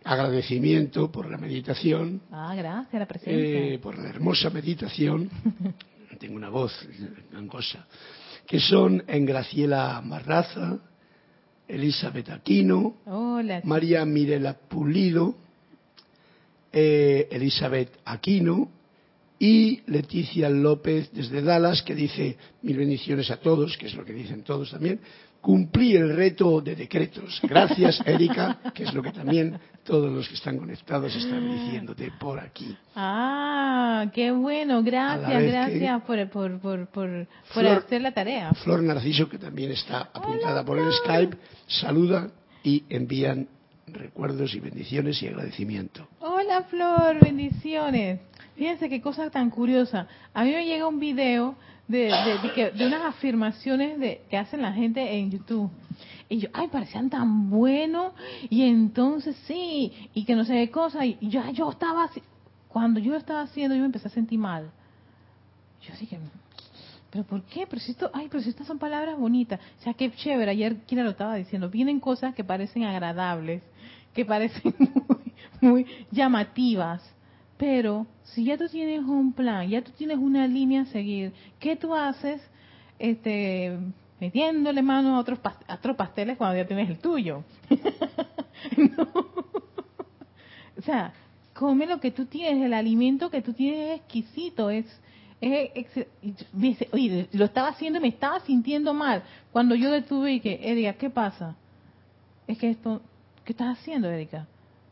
agradecimiento 0.04 1.10
por 1.10 1.30
la 1.30 1.36
meditación. 1.36 2.22
Ah, 2.30 2.54
gracias, 2.54 2.98
la 2.98 3.06
presencia. 3.06 3.74
Eh, 3.74 3.78
por 3.78 3.98
la 3.98 4.08
hermosa 4.08 4.50
meditación. 4.50 5.30
Tengo 6.18 6.36
una 6.36 6.50
voz 6.50 6.72
cosa 7.48 7.86
Que 8.46 8.60
son 8.60 9.02
en 9.06 9.24
Graciela 9.24 10.02
Marraza, 10.04 10.78
Elizabeth 11.70 12.30
Aquino, 12.30 12.96
María 13.64 14.04
Mirela 14.04 14.54
Pulido, 14.54 15.34
eh, 16.72 17.28
Elizabeth 17.30 17.98
Aquino 18.04 18.70
y 19.38 19.80
Leticia 19.86 20.50
López 20.50 21.10
desde 21.12 21.42
Dallas 21.42 21.82
que 21.82 21.94
dice 21.94 22.36
mil 22.62 22.76
bendiciones 22.76 23.30
a 23.30 23.38
todos, 23.38 23.76
que 23.76 23.86
es 23.86 23.94
lo 23.94 24.04
que 24.04 24.12
dicen 24.12 24.42
todos 24.42 24.70
también, 24.70 25.00
cumplí 25.40 25.96
el 25.96 26.14
reto 26.14 26.60
de 26.60 26.76
decretos. 26.76 27.40
Gracias, 27.42 28.00
Erika, 28.06 28.58
que 28.74 28.84
es 28.84 28.94
lo 28.94 29.02
que 29.02 29.12
también 29.12 29.58
todos 29.84 30.12
los 30.12 30.28
que 30.28 30.34
están 30.34 30.58
conectados 30.58 31.14
están 31.14 31.50
diciéndote 31.50 32.12
por 32.18 32.38
aquí. 32.38 32.76
Ah, 32.94 34.06
qué 34.12 34.30
bueno, 34.30 34.82
gracias, 34.82 35.42
gracias 35.42 36.02
por, 36.02 36.28
por, 36.28 36.60
por, 36.60 36.88
por, 37.54 37.66
hacer 37.66 38.02
la 38.02 38.12
tarea. 38.12 38.52
Flor 38.54 38.82
Narciso, 38.82 39.28
que 39.28 39.38
también 39.38 39.72
está 39.72 40.10
apuntada 40.12 40.64
por 40.64 40.78
el 40.78 40.92
Skype, 40.92 41.36
saluda 41.66 42.28
y 42.62 42.84
envían 42.88 43.48
recuerdos 43.86 44.54
y 44.54 44.60
bendiciones 44.60 45.22
y 45.22 45.28
agradecimiento. 45.28 46.06
Hola 46.20 46.62
Flor, 46.64 47.18
bendiciones. 47.20 48.20
Fíjense 48.56 48.88
qué 48.88 49.00
cosa 49.00 49.30
tan 49.30 49.50
curiosa. 49.50 50.06
A 50.34 50.44
mí 50.44 50.52
me 50.52 50.66
llega 50.66 50.86
un 50.86 51.00
video 51.00 51.56
de, 51.90 52.72
de, 52.74 52.86
unas 52.86 53.02
afirmaciones 53.02 53.98
de, 53.98 54.22
que 54.30 54.36
hacen 54.36 54.62
la 54.62 54.72
gente 54.72 55.00
en 55.18 55.30
YouTube. 55.30 55.70
Y 56.28 56.38
yo, 56.38 56.48
ay, 56.52 56.68
parecían 56.68 57.10
tan 57.10 57.50
buenos. 57.50 58.12
Y 58.48 58.62
entonces 58.62 59.36
sí, 59.46 59.92
y 60.14 60.24
que 60.24 60.36
no 60.36 60.44
sé 60.44 60.54
qué 60.54 60.70
cosa. 60.70 61.04
Y 61.04 61.18
yo, 61.20 61.42
yo 61.50 61.70
estaba, 61.70 62.08
cuando 62.68 63.00
yo 63.00 63.10
lo 63.10 63.18
estaba 63.18 63.42
haciendo, 63.42 63.74
yo 63.74 63.80
me 63.80 63.86
empecé 63.86 64.06
a 64.06 64.12
sentir 64.12 64.38
mal. 64.38 64.70
Yo 65.82 65.92
dije, 65.98 66.18
pero 67.10 67.24
¿por 67.24 67.42
qué? 67.42 67.66
Pero 67.68 67.80
si 67.80 67.90
esto, 67.90 68.08
ay, 68.14 68.28
pero 68.30 68.40
si 68.42 68.50
estas 68.50 68.68
son 68.68 68.78
palabras 68.78 69.18
bonitas. 69.18 69.58
O 69.80 69.82
sea, 69.82 69.94
qué 69.94 70.12
chévere. 70.12 70.52
Ayer, 70.52 70.76
¿quién 70.86 71.02
lo 71.02 71.10
estaba 71.10 71.34
diciendo? 71.34 71.70
Vienen 71.70 71.98
cosas 71.98 72.36
que 72.36 72.44
parecen 72.44 72.84
agradables, 72.84 73.62
que 74.14 74.24
parecen 74.24 74.74
muy, 75.60 75.70
muy 75.70 75.86
llamativas 76.12 77.02
pero 77.60 78.06
si 78.24 78.44
ya 78.46 78.56
tú 78.56 78.68
tienes 78.68 79.04
un 79.04 79.34
plan, 79.34 79.68
ya 79.68 79.82
tú 79.82 79.92
tienes 79.92 80.16
una 80.16 80.46
línea 80.46 80.80
a 80.80 80.86
seguir, 80.86 81.34
¿qué 81.58 81.76
tú 81.76 81.94
haces 81.94 82.40
este, 82.98 83.78
metiéndole 84.18 84.80
mano 84.80 85.14
a 85.14 85.18
otros, 85.18 85.38
a 85.44 85.74
otros 85.74 85.94
pasteles 85.94 86.38
cuando 86.38 86.56
ya 86.56 86.66
tienes 86.66 86.88
el 86.88 86.98
tuyo? 86.98 87.44
O 90.78 90.82
sea, 90.82 91.12
come 91.52 91.86
lo 91.86 92.00
que 92.00 92.10
tú 92.10 92.24
tienes, 92.24 92.64
el 92.64 92.72
alimento 92.72 93.30
que 93.30 93.42
tú 93.42 93.52
tienes 93.52 93.90
es 93.90 94.00
exquisito, 94.00 94.70
es, 94.70 94.86
oye, 96.90 97.28
lo 97.32 97.44
estaba 97.44 97.68
haciendo 97.68 97.98
y 97.98 98.02
me 98.02 98.08
estaba 98.08 98.40
sintiendo 98.40 98.94
mal. 98.94 99.22
Cuando 99.52 99.74
yo 99.74 99.90
detuve 99.90 100.32
y 100.32 100.40
que, 100.40 100.58
Edia, 100.62 100.94
¿qué 100.94 101.10
pasa? 101.10 101.54
Es 102.46 102.56
que 102.56 102.70
esto 102.70 103.02
¿Qué 103.44 103.52
estás 103.52 103.78
haciendo, 103.78 104.08
Erika? 104.08 104.46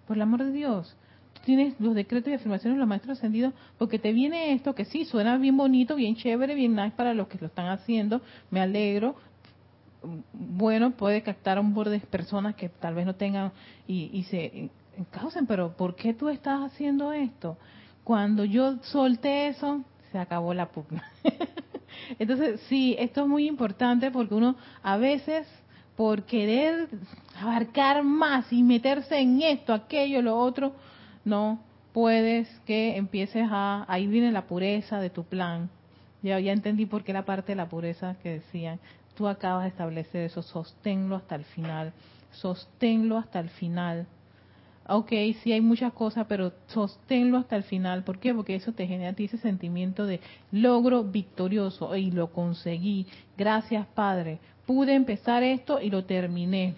Por 0.06 0.16
el 0.16 0.22
amor 0.22 0.42
de 0.42 0.52
Dios. 0.52 0.96
Tienes 1.44 1.78
los 1.80 1.94
decretos 1.94 2.30
y 2.30 2.34
afirmaciones 2.34 2.78
los 2.78 2.88
maestros 2.88 3.18
ascendidos 3.18 3.54
porque 3.78 3.98
te 3.98 4.12
viene 4.12 4.52
esto 4.52 4.74
que 4.74 4.84
sí, 4.84 5.04
suena 5.04 5.38
bien 5.38 5.56
bonito, 5.56 5.96
bien 5.96 6.16
chévere, 6.16 6.54
bien 6.54 6.74
nice 6.74 6.92
para 6.96 7.14
los 7.14 7.28
que 7.28 7.38
lo 7.38 7.46
están 7.46 7.68
haciendo. 7.68 8.20
Me 8.50 8.60
alegro. 8.60 9.16
Bueno, 10.32 10.92
puede 10.92 11.22
captar 11.22 11.58
a 11.58 11.60
un 11.60 11.74
borde 11.74 11.92
de 11.92 12.00
personas 12.00 12.54
que 12.54 12.68
tal 12.68 12.94
vez 12.94 13.06
no 13.06 13.14
tengan 13.14 13.52
y, 13.86 14.10
y 14.12 14.22
se 14.24 14.70
causen, 15.10 15.46
pero 15.46 15.76
¿por 15.76 15.96
qué 15.96 16.14
tú 16.14 16.28
estás 16.28 16.60
haciendo 16.60 17.12
esto? 17.12 17.56
Cuando 18.04 18.44
yo 18.44 18.76
solté 18.84 19.48
eso, 19.48 19.82
se 20.12 20.18
acabó 20.18 20.54
la 20.54 20.68
pugna. 20.68 21.04
Entonces, 22.18 22.60
sí, 22.68 22.96
esto 22.98 23.22
es 23.22 23.28
muy 23.28 23.46
importante 23.46 24.10
porque 24.10 24.34
uno 24.34 24.56
a 24.82 24.96
veces 24.96 25.46
por 25.96 26.22
querer 26.22 26.88
abarcar 27.40 28.04
más 28.04 28.52
y 28.52 28.62
meterse 28.62 29.18
en 29.18 29.42
esto, 29.42 29.74
aquello, 29.74 30.22
lo 30.22 30.38
otro, 30.38 30.72
no 31.28 31.60
puedes 31.92 32.48
que 32.66 32.96
empieces 32.96 33.46
a, 33.50 33.84
ahí 33.88 34.06
viene 34.06 34.32
la 34.32 34.46
pureza 34.46 35.00
de 35.00 35.10
tu 35.10 35.24
plan. 35.24 35.70
Ya, 36.22 36.40
ya 36.40 36.52
entendí 36.52 36.86
por 36.86 37.04
qué 37.04 37.12
la 37.12 37.24
parte 37.24 37.52
de 37.52 37.56
la 37.56 37.68
pureza 37.68 38.16
que 38.22 38.30
decían, 38.40 38.80
tú 39.14 39.28
acabas 39.28 39.64
de 39.64 39.68
establecer 39.68 40.24
eso, 40.24 40.42
sosténlo 40.42 41.16
hasta 41.16 41.36
el 41.36 41.44
final, 41.44 41.92
sosténlo 42.32 43.18
hasta 43.18 43.40
el 43.40 43.50
final 43.50 44.06
ok, 44.88 45.10
sí 45.42 45.52
hay 45.52 45.60
muchas 45.60 45.92
cosas, 45.92 46.26
pero 46.28 46.52
sosténlo 46.66 47.38
hasta 47.38 47.56
el 47.56 47.62
final. 47.62 48.02
¿Por 48.02 48.18
qué? 48.18 48.34
Porque 48.34 48.54
eso 48.54 48.72
te 48.72 48.86
genera 48.86 49.10
a 49.10 49.12
ti 49.12 49.24
ese 49.24 49.38
sentimiento 49.38 50.06
de 50.06 50.20
logro 50.50 51.04
victorioso 51.04 51.94
y 51.94 52.10
lo 52.10 52.32
conseguí. 52.32 53.06
Gracias, 53.36 53.86
Padre. 53.88 54.38
Pude 54.66 54.94
empezar 54.94 55.42
esto 55.42 55.80
y 55.80 55.90
lo 55.90 56.04
terminé. 56.04 56.74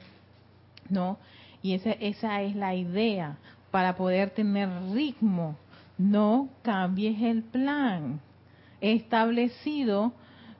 ¿No? 0.88 1.18
Y 1.62 1.74
esa, 1.74 1.92
esa 1.92 2.42
es 2.42 2.56
la 2.56 2.74
idea 2.74 3.38
para 3.70 3.96
poder 3.96 4.30
tener 4.30 4.68
ritmo. 4.92 5.56
No 5.98 6.48
cambies 6.62 7.20
el 7.22 7.42
plan 7.42 8.20
establecido. 8.80 10.12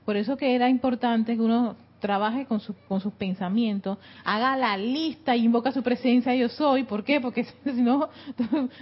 Por 0.05 0.15
eso 0.15 0.37
que 0.37 0.55
era 0.55 0.69
importante 0.69 1.35
que 1.35 1.41
uno 1.41 1.75
trabaje 2.01 2.45
con, 2.45 2.59
con 2.89 2.99
sus 2.99 3.13
pensamientos, 3.13 3.97
haga 4.25 4.57
la 4.57 4.75
lista 4.75 5.35
y 5.35 5.45
invoca 5.45 5.71
su 5.71 5.81
presencia 5.81 6.35
yo 6.35 6.49
soy. 6.49 6.83
¿Por 6.83 7.05
qué? 7.05 7.21
Porque 7.21 7.45
si 7.63 7.81
no, 7.81 8.09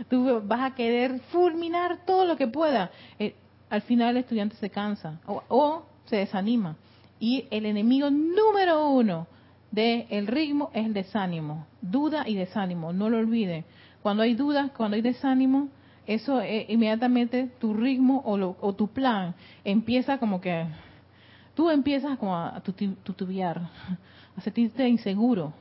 tú, 0.09 0.41
vas 0.45 0.71
a 0.71 0.73
querer 0.73 1.19
fulminar 1.31 2.05
todo 2.05 2.25
lo 2.25 2.35
que 2.35 2.47
pueda. 2.47 2.89
Eh, 3.19 3.35
al 3.69 3.83
final 3.83 4.11
el 4.11 4.23
estudiante 4.23 4.55
se 4.55 4.71
cansa 4.71 5.19
o, 5.27 5.83
se 6.05 6.15
desanima. 6.15 6.75
Y 7.19 7.45
el 7.51 7.65
enemigo 7.67 8.09
número 8.09 8.89
uno 8.89 9.27
del 9.71 10.25
ritmo 10.25 10.71
es 10.73 10.85
el 10.85 10.93
desánimo. 10.93 11.67
Duda 11.81 12.27
y 12.27 12.35
desánimo, 12.35 12.93
no 12.93 13.09
lo 13.09 13.17
olviden. 13.17 13.65
Cuando 14.09 14.23
hay 14.23 14.33
dudas, 14.33 14.71
cuando 14.75 14.95
hay 14.95 15.03
desánimo, 15.03 15.69
eso 16.07 16.41
eh, 16.41 16.65
inmediatamente 16.67 17.47
tu 17.59 17.75
ritmo 17.75 18.23
o, 18.25 18.55
o 18.59 18.73
tu 18.73 18.87
plan 18.87 19.35
empieza 19.63 20.17
como 20.17 20.41
que 20.41 20.65
tú 21.53 21.69
empiezas 21.69 22.17
como 22.17 22.35
a 22.35 22.59
tutubiar, 23.03 23.61
a 24.35 24.41
sentirte 24.41 24.89
inseguro. 24.89 25.53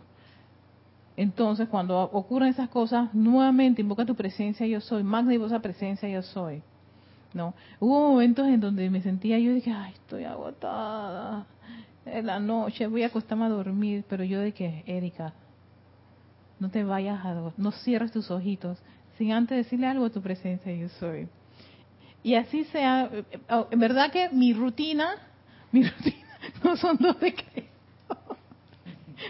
Entonces, 1.14 1.68
cuando 1.68 2.00
ocurren 2.00 2.48
esas 2.48 2.70
cosas, 2.70 3.12
nuevamente 3.12 3.82
invoca 3.82 4.06
tu 4.06 4.14
presencia, 4.14 4.66
yo 4.66 4.80
soy, 4.80 5.02
magnífica 5.02 5.58
presencia, 5.58 6.08
yo 6.08 6.22
soy. 6.22 6.62
¿No? 7.34 7.52
Hubo 7.80 8.12
momentos 8.12 8.46
en 8.46 8.60
donde 8.60 8.88
me 8.88 9.02
sentía, 9.02 9.38
yo 9.38 9.52
dije, 9.52 9.72
ay, 9.72 9.92
estoy 9.92 10.24
agotada, 10.24 11.44
en 12.06 12.24
la 12.24 12.40
noche 12.40 12.86
voy 12.86 13.02
a 13.02 13.08
acostarme 13.08 13.44
a 13.44 13.50
dormir, 13.50 14.06
pero 14.08 14.24
yo 14.24 14.40
dije, 14.40 14.84
Erika, 14.86 15.34
no 16.60 16.70
te 16.70 16.84
vayas 16.84 17.24
a, 17.24 17.52
no 17.56 17.72
cierres 17.72 18.12
tus 18.12 18.30
ojitos, 18.30 18.78
sin 19.16 19.32
antes 19.32 19.56
decirle 19.56 19.86
algo 19.86 20.06
a 20.06 20.10
tu 20.10 20.20
presencia, 20.20 20.72
yo 20.72 20.88
soy. 21.00 21.28
Y 22.22 22.34
así 22.34 22.64
sea, 22.64 23.10
en 23.70 23.78
verdad 23.78 24.10
que 24.10 24.28
mi 24.30 24.52
rutina 24.52 25.14
mi 25.72 25.82
rutina 25.84 26.26
no 26.64 26.76
son 26.76 26.96
dos 26.98 27.18
decretos. 27.20 27.68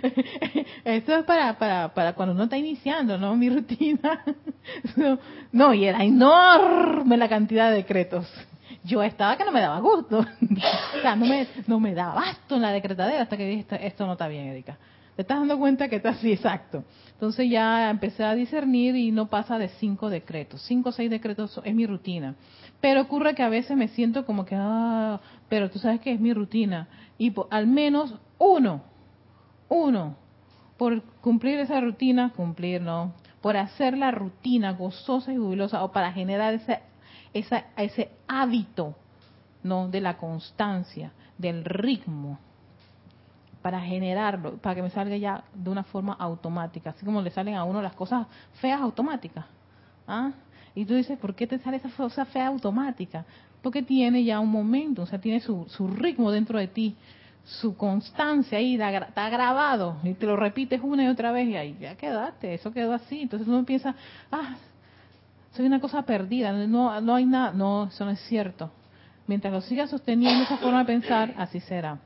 Esto 0.85 1.16
es 1.16 1.24
para, 1.24 1.59
para, 1.59 1.92
para 1.94 2.12
cuando 2.12 2.35
uno 2.35 2.44
está 2.44 2.57
iniciando, 2.57 3.18
¿no? 3.18 3.35
Mi 3.37 3.50
rutina. 3.50 4.24
No, 5.50 5.72
y 5.72 5.87
era 5.87 6.05
enorme 6.05 7.16
la 7.16 7.26
cantidad 7.26 7.70
de 7.70 7.76
decretos. 7.76 8.31
Yo 8.85 9.02
estaba 9.02 9.37
que 9.38 9.44
no 9.44 9.50
me 9.50 9.62
daba 9.62 9.81
gusto. 9.81 10.18
O 10.18 11.00
sea, 11.00 11.16
no 11.16 11.24
me, 11.24 11.46
no 11.66 11.81
me 11.81 11.94
daba 11.94 12.16
basto 12.16 12.57
en 12.57 12.62
la 12.62 12.70
decretadera 12.70 13.22
hasta 13.22 13.38
que 13.38 13.46
dije, 13.46 13.87
esto 13.87 14.05
no 14.05 14.12
está 14.12 14.29
bien, 14.29 14.48
Erika. 14.48 14.76
Te 15.18 15.22
estás 15.22 15.40
dando 15.40 15.59
cuenta 15.59 15.88
que 15.88 15.96
está 15.96 16.11
así, 16.11 16.31
exacto. 16.33 16.85
Entonces 17.14 17.50
ya 17.50 17.90
empecé 17.90 18.22
a 18.22 18.37
discernir 18.37 18.94
y 18.94 19.11
no 19.11 19.26
pasa 19.26 19.59
de 19.59 19.66
cinco 19.66 20.11
decretos. 20.11 20.62
Cinco 20.62 20.90
o 20.90 20.92
seis 20.92 21.11
decretos 21.11 21.61
es 21.64 21.74
mi 21.74 21.87
rutina. 21.87 22.37
Pero 22.81 23.00
ocurre 23.00 23.35
que 23.35 23.42
a 23.42 23.48
veces 23.48 23.76
me 23.76 23.88
siento 23.88 24.24
como 24.24 24.44
que, 24.44 24.54
ah, 24.57 25.20
pero 25.48 25.70
tú 25.70 25.81
sabes 25.81 26.00
que 26.02 26.12
es 26.12 26.20
mi 26.20 26.33
rutina. 26.33 26.87
Y 27.18 27.35
al 27.50 27.66
menos 27.66 28.14
uno, 28.38 28.83
uno, 29.68 30.14
por 30.76 31.02
cumplir 31.20 31.59
esa 31.59 31.81
rutina, 31.81 32.33
cumplir, 32.37 32.81
¿no? 32.81 33.12
Por 33.42 33.57
hacer 33.57 33.98
la 33.98 34.12
rutina 34.12 34.74
gozosa 34.74 35.33
y 35.33 35.37
jubilosa 35.37 35.83
o 35.83 35.90
para 35.90 36.12
generar 36.12 36.54
ese, 36.54 36.78
esa, 37.35 37.64
ese 37.76 38.12
hábito, 38.28 38.94
¿no? 39.64 39.88
De 39.88 40.00
la 40.00 40.16
constancia, 40.16 41.11
del 41.38 41.64
ritmo, 41.64 42.38
para 43.68 43.83
generarlo, 43.83 44.57
para 44.57 44.76
que 44.76 44.81
me 44.81 44.88
salga 44.88 45.14
ya 45.18 45.44
de 45.52 45.68
una 45.68 45.83
forma 45.83 46.14
automática, 46.14 46.88
así 46.88 47.04
como 47.04 47.20
le 47.20 47.31
salen 47.31 47.54
a 47.54 47.64
uno 47.64 47.83
las 47.83 47.92
cosas 47.92 48.26
feas 48.62 48.81
automáticas. 48.81 49.44
¿Ah? 50.07 50.31
Y 50.74 50.87
tú 50.87 50.94
dices, 50.94 51.18
¿por 51.18 51.35
qué 51.35 51.46
te 51.46 51.59
sale 51.59 51.76
esa 51.76 51.90
cosa 51.90 52.24
fea 52.24 52.46
automática? 52.46 53.26
Porque 53.61 53.83
tiene 53.83 54.24
ya 54.24 54.40
un 54.40 54.48
momento, 54.50 55.02
o 55.02 55.07
sea, 55.07 55.20
tiene 55.20 55.40
su, 55.40 55.66
su 55.68 55.87
ritmo 55.87 56.31
dentro 56.31 56.59
de 56.59 56.68
ti, 56.68 56.96
su 57.44 57.76
constancia 57.76 58.57
ahí, 58.57 58.76
está 58.76 59.28
grabado, 59.28 59.98
y 60.02 60.14
te 60.14 60.24
lo 60.24 60.37
repites 60.37 60.81
una 60.83 61.04
y 61.04 61.09
otra 61.09 61.31
vez, 61.31 61.46
y 61.46 61.57
ahí 61.57 61.76
ya 61.78 61.94
quedaste, 61.94 62.54
eso 62.54 62.72
quedó 62.72 62.94
así. 62.94 63.20
Entonces 63.20 63.46
uno 63.46 63.66
piensa, 63.66 63.94
ah, 64.33 64.57
soy 65.52 65.66
una 65.66 65.78
cosa 65.78 66.00
perdida, 66.07 66.52
no, 66.52 66.98
no 67.02 67.14
hay 67.14 67.26
nada. 67.26 67.52
No, 67.52 67.88
eso 67.88 68.07
no 68.07 68.12
es 68.12 68.20
cierto. 68.28 68.70
Mientras 69.26 69.52
lo 69.52 69.61
sigas 69.61 69.90
sosteniendo 69.90 70.44
esa 70.44 70.57
forma 70.57 70.78
de 70.78 70.85
pensar, 70.87 71.35
así 71.37 71.61
será. 71.61 71.98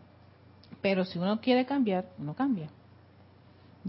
Pero 0.82 1.04
si 1.04 1.18
uno 1.18 1.40
quiere 1.40 1.64
cambiar, 1.64 2.06
uno 2.18 2.34
cambia. 2.34 2.68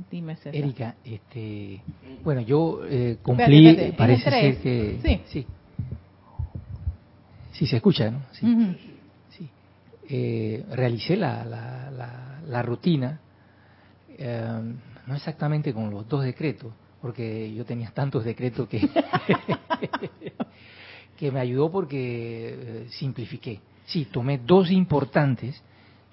Dime, 0.09 0.35
César. 0.35 0.55
Erika, 0.55 0.95
este, 1.03 1.81
bueno, 2.23 2.41
yo 2.41 2.81
eh, 2.87 3.17
cumplí, 3.21 3.93
parece 3.97 4.29
ser 4.29 4.57
que... 4.61 4.99
Sí. 5.03 5.21
sí. 5.25 5.47
Sí, 7.51 7.67
se 7.67 7.75
escucha, 7.75 8.09
¿no? 8.09 8.21
Sí. 8.31 8.77
sí. 9.29 9.49
Eh, 10.09 10.65
realicé 10.71 11.15
la, 11.15 11.43
la, 11.45 12.41
la, 12.47 12.61
rutina, 12.63 13.19
eh, 14.17 14.61
no 15.05 15.15
exactamente 15.15 15.73
con 15.73 15.91
los 15.91 16.07
dos 16.07 16.23
decretos, 16.23 16.73
porque 16.99 17.53
yo 17.53 17.63
tenía 17.65 17.91
tantos 17.91 18.23
decretos 18.23 18.67
que, 18.67 18.79
que 21.17 21.31
me 21.31 21.39
ayudó 21.39 21.71
porque 21.71 22.87
simplifiqué. 22.89 23.59
Sí, 23.85 24.05
tomé 24.05 24.39
dos 24.39 24.71
importantes 24.71 25.61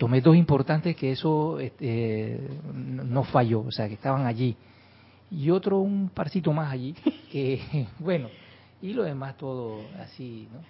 tomé 0.01 0.23
dos 0.23 0.35
importantes 0.35 0.97
que 0.97 1.13
eso 1.13 1.61
este, 1.61 2.41
no 2.73 3.23
falló, 3.23 3.61
o 3.61 3.71
sea, 3.71 3.87
que 3.87 3.95
estaban 3.95 4.25
allí. 4.25 4.57
Y 5.31 5.51
otro 5.51 5.79
un 5.81 6.09
parcito 6.09 6.55
más 6.55 6.73
allí, 6.73 6.95
que 7.31 7.87
bueno, 7.99 8.29
y 8.81 8.95
lo 8.95 9.03
demás 9.03 9.37
todo 9.37 9.83
así, 10.01 10.49
¿no? 10.51 10.61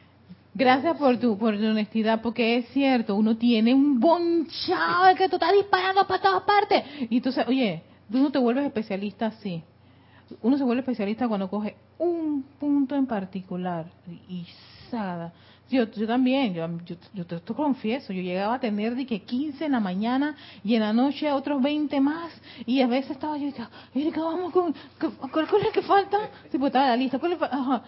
Gracias 0.53 0.97
por 0.97 1.17
tu, 1.19 1.39
por 1.39 1.57
tu 1.57 1.65
honestidad, 1.65 2.21
porque 2.21 2.57
es 2.57 2.69
cierto, 2.71 3.15
uno 3.15 3.37
tiene 3.37 3.73
un 3.73 4.01
bonchado 4.01 5.15
que 5.15 5.29
tú 5.29 5.37
estás 5.37 5.53
disparando 5.53 6.05
para 6.09 6.21
todas 6.21 6.43
partes. 6.43 6.83
Y 7.09 7.19
entonces, 7.19 7.47
oye, 7.47 7.85
tú 8.11 8.19
no 8.19 8.33
te 8.33 8.39
vuelves 8.41 8.67
especialista 8.67 9.27
así. 9.27 9.63
Uno 10.43 10.59
se 10.59 10.65
vuelve 10.65 10.81
especialista 10.81 11.29
cuando 11.29 11.49
coge 11.49 11.77
un 11.99 12.45
punto 12.59 12.97
en 12.97 13.07
particular 13.07 13.87
y 14.29 14.45
sada 14.91 15.33
yo, 15.71 15.91
yo 15.91 16.07
también, 16.07 16.53
yo, 16.53 16.69
yo, 17.15 17.27
te, 17.27 17.41
confieso, 17.55 18.13
yo 18.13 18.21
llegaba 18.23 18.55
a 18.55 18.61
tener 18.61 18.95
de 18.95 19.07
que 19.07 19.23
15 19.23 19.65
en 19.65 19.73
la 19.73 19.81
mañana 19.81 20.37
y 20.65 20.75
en 20.75 20.81
la 20.81 20.93
noche 20.93 21.31
otros 21.31 21.63
20 21.63 22.01
más 22.01 22.33
y 22.67 22.81
a 22.81 22.87
veces 22.87 23.13
estaba 23.13 23.39
yo, 23.39 23.49
Erika, 23.95 24.21
vamos 24.21 24.53
con, 24.53 24.75
¿cuál, 25.31 25.47
es 25.47 25.67
el 25.67 25.73
que 25.73 25.83
falta? 25.83 26.19
Sí, 26.51 26.59
pues 26.59 26.71
estaba 26.71 26.89
la 26.89 26.97
lista, 26.97 27.19
¿cuál 27.19 27.33
es 27.33 27.43
Ajá. 27.43 27.83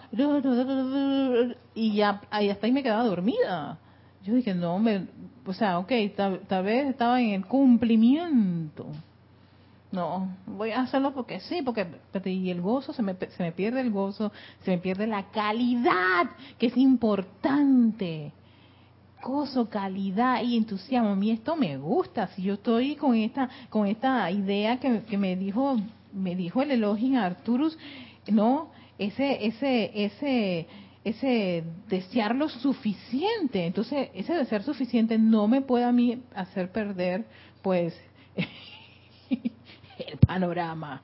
Y 1.75 1.95
ya, 1.95 2.21
ahí 2.31 2.49
hasta 2.49 2.65
ahí 2.65 2.71
me 2.71 2.83
quedaba 2.83 3.03
dormida. 3.03 3.77
Yo 4.23 4.33
dije, 4.33 4.53
no, 4.53 4.79
me, 4.79 5.07
o 5.45 5.53
sea, 5.53 5.79
ok, 5.79 5.91
tal 6.15 6.63
vez 6.63 6.87
estaba 6.87 7.19
en 7.21 7.31
el 7.31 7.45
cumplimiento. 7.45 8.87
No, 9.93 10.35
voy 10.47 10.71
a 10.71 10.81
hacerlo 10.81 11.13
porque 11.13 11.39
sí, 11.39 11.61
porque 11.61 11.85
y 12.25 12.49
el 12.49 12.61
gozo, 12.61 12.93
se 12.93 13.03
me, 13.03 13.13
se 13.13 13.43
me 13.43 13.51
pierde 13.51 13.79
el 13.79 13.91
gozo, 13.91 14.31
se 14.63 14.71
me 14.71 14.79
pierde 14.79 15.05
la 15.05 15.29
calidad, 15.29 16.31
que 16.57 16.65
es 16.65 16.77
importante. 16.77 18.33
Gozo, 19.21 19.69
calidad 19.69 20.41
y 20.41 20.57
entusiasmo. 20.57 21.09
A 21.09 21.15
mí 21.15 21.29
esto 21.29 21.55
me 21.55 21.77
gusta. 21.77 22.25
Si 22.29 22.41
yo 22.41 22.55
estoy 22.55 22.95
con 22.95 23.13
esta, 23.13 23.47
con 23.69 23.85
esta 23.85 24.31
idea 24.31 24.79
que, 24.79 25.15
me 25.15 25.35
dijo 25.35 25.77
me 26.11 26.35
dijo 26.35 26.63
el 26.63 26.71
Elohim 26.71 27.17
Arturus, 27.17 27.77
no, 28.27 28.71
ese, 28.97 29.45
ese, 29.45 29.91
ese, 29.93 30.67
ese 31.03 31.65
desear 31.87 32.33
lo 32.33 32.49
suficiente. 32.49 33.67
Entonces, 33.67 34.09
ese 34.15 34.33
desear 34.33 34.63
suficiente 34.63 35.19
no 35.19 35.47
me 35.47 35.61
puede 35.61 35.85
a 35.85 35.91
mí 35.91 36.23
hacer 36.33 36.71
perder, 36.71 37.27
pues, 37.61 37.95
el 40.13 40.19
panorama. 40.19 41.01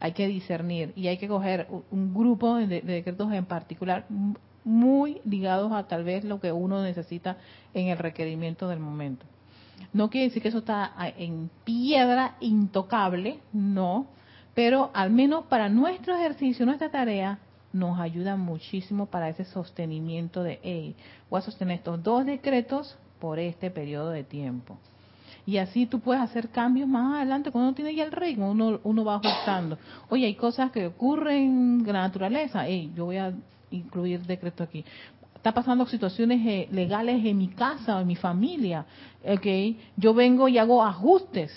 Hay 0.00 0.12
que 0.12 0.28
discernir 0.28 0.92
y 0.94 1.08
hay 1.08 1.18
que 1.18 1.26
coger 1.26 1.66
un 1.90 2.14
grupo 2.14 2.56
de, 2.56 2.82
decretos 2.82 3.32
en 3.32 3.46
particular 3.46 4.06
muy 4.64 5.20
ligados 5.24 5.72
a 5.72 5.88
tal 5.88 6.04
vez 6.04 6.24
lo 6.24 6.40
que 6.40 6.52
uno 6.52 6.82
necesita 6.82 7.38
en 7.74 7.88
el 7.88 7.98
requerimiento 7.98 8.68
del 8.68 8.78
momento. 8.78 9.24
No 9.92 10.10
quiere 10.10 10.28
decir 10.28 10.42
que 10.42 10.48
eso 10.48 10.58
está 10.58 10.92
en 11.16 11.50
piedra 11.64 12.36
intocable, 12.40 13.40
no, 13.52 14.06
pero 14.54 14.90
al 14.92 15.10
menos 15.10 15.44
para 15.44 15.68
nuestro 15.68 16.14
ejercicio, 16.16 16.66
nuestra 16.66 16.90
tarea, 16.90 17.38
nos 17.72 17.98
ayuda 17.98 18.36
muchísimo 18.36 19.06
para 19.06 19.28
ese 19.28 19.44
sostenimiento 19.44 20.42
de, 20.42 20.58
hey, 20.62 20.96
voy 21.30 21.38
a 21.38 21.42
sostener 21.42 21.78
estos 21.78 22.02
dos 22.02 22.24
decretos 22.26 22.98
por 23.18 23.38
este 23.38 23.70
periodo 23.70 24.10
de 24.10 24.24
tiempo. 24.24 24.78
Y 25.48 25.56
así 25.56 25.86
tú 25.86 26.00
puedes 26.00 26.22
hacer 26.22 26.50
cambios 26.50 26.86
más 26.86 27.16
adelante 27.16 27.50
cuando 27.50 27.68
uno 27.68 27.74
tiene 27.74 27.94
ya 27.94 28.04
el 28.04 28.12
ritmo, 28.12 28.50
uno, 28.50 28.80
uno 28.84 29.02
va 29.02 29.14
ajustando. 29.14 29.78
Oye, 30.10 30.26
hay 30.26 30.34
cosas 30.34 30.70
que 30.72 30.86
ocurren 30.86 31.80
en 31.80 31.86
la 31.86 32.02
naturaleza, 32.02 32.66
hey, 32.66 32.92
yo 32.94 33.06
voy 33.06 33.16
a 33.16 33.32
incluir 33.70 34.20
decreto 34.26 34.62
aquí. 34.62 34.84
Está 35.34 35.54
pasando 35.54 35.86
situaciones 35.86 36.46
eh, 36.46 36.68
legales 36.70 37.24
en 37.24 37.38
mi 37.38 37.48
casa 37.48 37.96
o 37.96 38.00
en 38.00 38.06
mi 38.06 38.14
familia, 38.14 38.84
okay. 39.26 39.80
Yo 39.96 40.12
vengo 40.12 40.48
y 40.48 40.58
hago 40.58 40.84
ajustes 40.84 41.50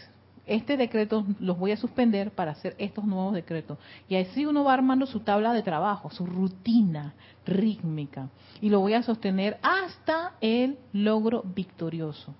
este 0.45 0.77
decreto 0.77 1.25
los 1.41 1.59
voy 1.59 1.71
a 1.71 1.77
suspender 1.77 2.31
para 2.31 2.51
hacer 2.51 2.75
estos 2.77 3.03
nuevos 3.03 3.33
decretos. 3.33 3.77
Y 4.07 4.15
así 4.15 4.45
uno 4.45 4.63
va 4.63 4.73
armando 4.73 5.05
su 5.05 5.19
tabla 5.19 5.51
de 5.51 5.63
trabajo, 5.63 6.09
su 6.11 6.25
rutina 6.25 7.13
rítmica. 7.45 8.29
Y 8.61 8.69
lo 8.69 8.79
voy 8.79 8.93
a 8.93 9.03
sostener 9.03 9.57
hasta 9.61 10.31
el 10.39 10.77
logro 10.93 11.43
victorioso. 11.43 12.33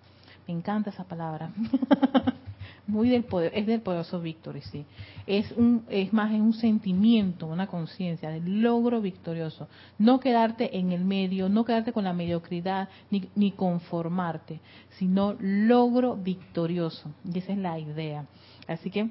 Encanta 0.51 0.89
esa 0.89 1.03
palabra. 1.03 1.51
muy 2.87 3.09
del 3.09 3.23
poder, 3.23 3.51
es 3.55 3.65
del 3.65 3.81
poderoso 3.81 4.19
Victory, 4.19 4.61
sí. 4.61 4.85
Es 5.25 5.51
un, 5.53 5.85
es 5.89 6.11
más, 6.13 6.33
es 6.33 6.41
un 6.41 6.53
sentimiento, 6.53 7.47
una 7.47 7.67
conciencia 7.67 8.29
del 8.29 8.61
logro 8.61 9.01
victorioso. 9.01 9.67
No 9.97 10.19
quedarte 10.19 10.77
en 10.77 10.91
el 10.91 11.05
medio, 11.05 11.49
no 11.49 11.63
quedarte 11.65 11.93
con 11.93 12.03
la 12.03 12.13
mediocridad, 12.13 12.89
ni, 13.09 13.29
ni 13.35 13.51
conformarte, 13.51 14.59
sino 14.97 15.35
logro 15.39 16.15
victorioso. 16.15 17.11
Y 17.23 17.39
esa 17.39 17.53
es 17.53 17.57
la 17.57 17.79
idea. 17.79 18.25
Así 18.67 18.91
que 18.91 19.09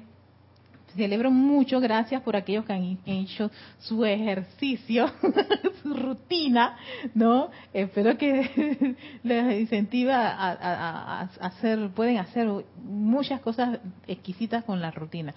celebro 0.95 1.31
mucho, 1.31 1.79
gracias 1.79 2.21
por 2.21 2.35
aquellos 2.35 2.65
que 2.65 2.73
han 2.73 2.99
hecho 3.05 3.51
su 3.79 4.05
ejercicio, 4.05 5.09
su 5.83 5.93
rutina, 5.93 6.77
¿no? 7.13 7.49
Espero 7.73 8.17
que 8.17 8.95
les 9.23 9.61
incentiva 9.61 10.29
a, 10.29 11.21
hacer, 11.39 11.89
pueden 11.91 12.17
hacer 12.17 12.47
muchas 12.83 13.41
cosas 13.41 13.79
exquisitas 14.07 14.63
con 14.63 14.81
la 14.81 14.91
rutina. 14.91 15.33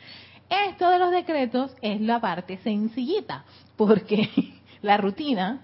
Esto 0.49 0.91
de 0.91 0.99
los 0.99 1.11
decretos 1.11 1.75
es 1.81 2.01
la 2.01 2.21
parte 2.21 2.59
sencillita, 2.59 3.45
porque 3.77 4.29
la 4.83 4.97
rutina 4.97 5.61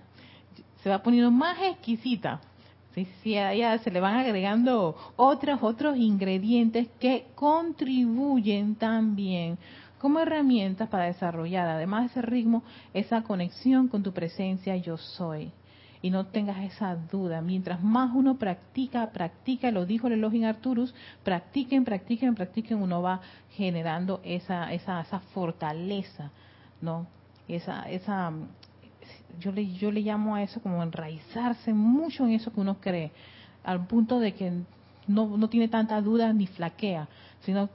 se 0.83 0.88
va 0.88 1.03
poniendo 1.03 1.31
más 1.31 1.59
exquisita. 1.62 2.40
Sí, 2.94 3.07
sí, 3.22 3.37
a 3.37 3.79
se 3.79 3.90
le 3.90 4.00
van 4.00 4.16
agregando 4.16 4.96
otros 5.16 5.61
otros 5.62 5.96
ingredientes 5.96 6.88
que 6.98 7.26
contribuyen 7.37 8.74
también 8.74 9.59
como 10.00 10.18
herramientas 10.18 10.88
para 10.88 11.05
desarrollar, 11.05 11.68
además 11.68 12.03
de 12.03 12.07
ese 12.07 12.22
ritmo, 12.22 12.64
esa 12.94 13.22
conexión 13.22 13.87
con 13.87 14.03
tu 14.03 14.12
presencia 14.12 14.74
yo 14.76 14.96
soy. 14.96 15.53
Y 16.03 16.09
no 16.09 16.24
tengas 16.24 16.59
esa 16.64 16.96
duda. 16.96 17.42
Mientras 17.42 17.83
más 17.83 18.11
uno 18.14 18.38
practica, 18.38 19.11
practica, 19.11 19.70
lo 19.70 19.85
dijo 19.85 20.07
el 20.07 20.14
Elohim 20.14 20.44
Arturus, 20.44 20.94
practiquen, 21.22 21.85
practiquen, 21.85 22.35
practiquen, 22.35 22.83
uno 22.83 23.03
va 23.03 23.20
generando 23.50 24.20
esa, 24.24 24.72
esa, 24.72 25.03
esa 25.03 25.20
fortaleza, 25.35 26.31
¿no? 26.81 27.07
Esa, 27.46 27.83
esa, 27.90 28.33
yo 29.38 29.53
le, 29.53 29.73
yo 29.75 29.90
le 29.90 30.01
llamo 30.01 30.35
a 30.35 30.43
eso 30.43 30.61
como 30.61 30.83
enraizarse 30.83 31.73
mucho 31.73 32.25
en 32.25 32.33
eso 32.33 32.53
que 32.53 32.61
uno 32.61 32.81
cree, 32.81 33.12
al 33.64 33.87
punto 33.87 34.19
de 34.21 34.35
que 34.35 34.53
no, 35.07 35.37
no 35.37 35.49
tiene 35.49 35.69
tanta 35.69 36.01
duda 36.01 36.33
ni 36.33 36.47
flaquea, 36.47 37.09
sino 37.40 37.69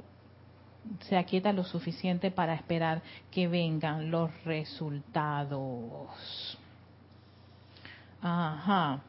se 1.02 1.18
aquieta 1.18 1.52
lo 1.54 1.64
suficiente 1.64 2.32
para 2.32 2.54
esperar 2.54 3.02
que 3.32 3.48
vengan 3.48 4.12
los 4.12 4.32
resultados. 4.44 6.10
Ajá. 8.22 9.02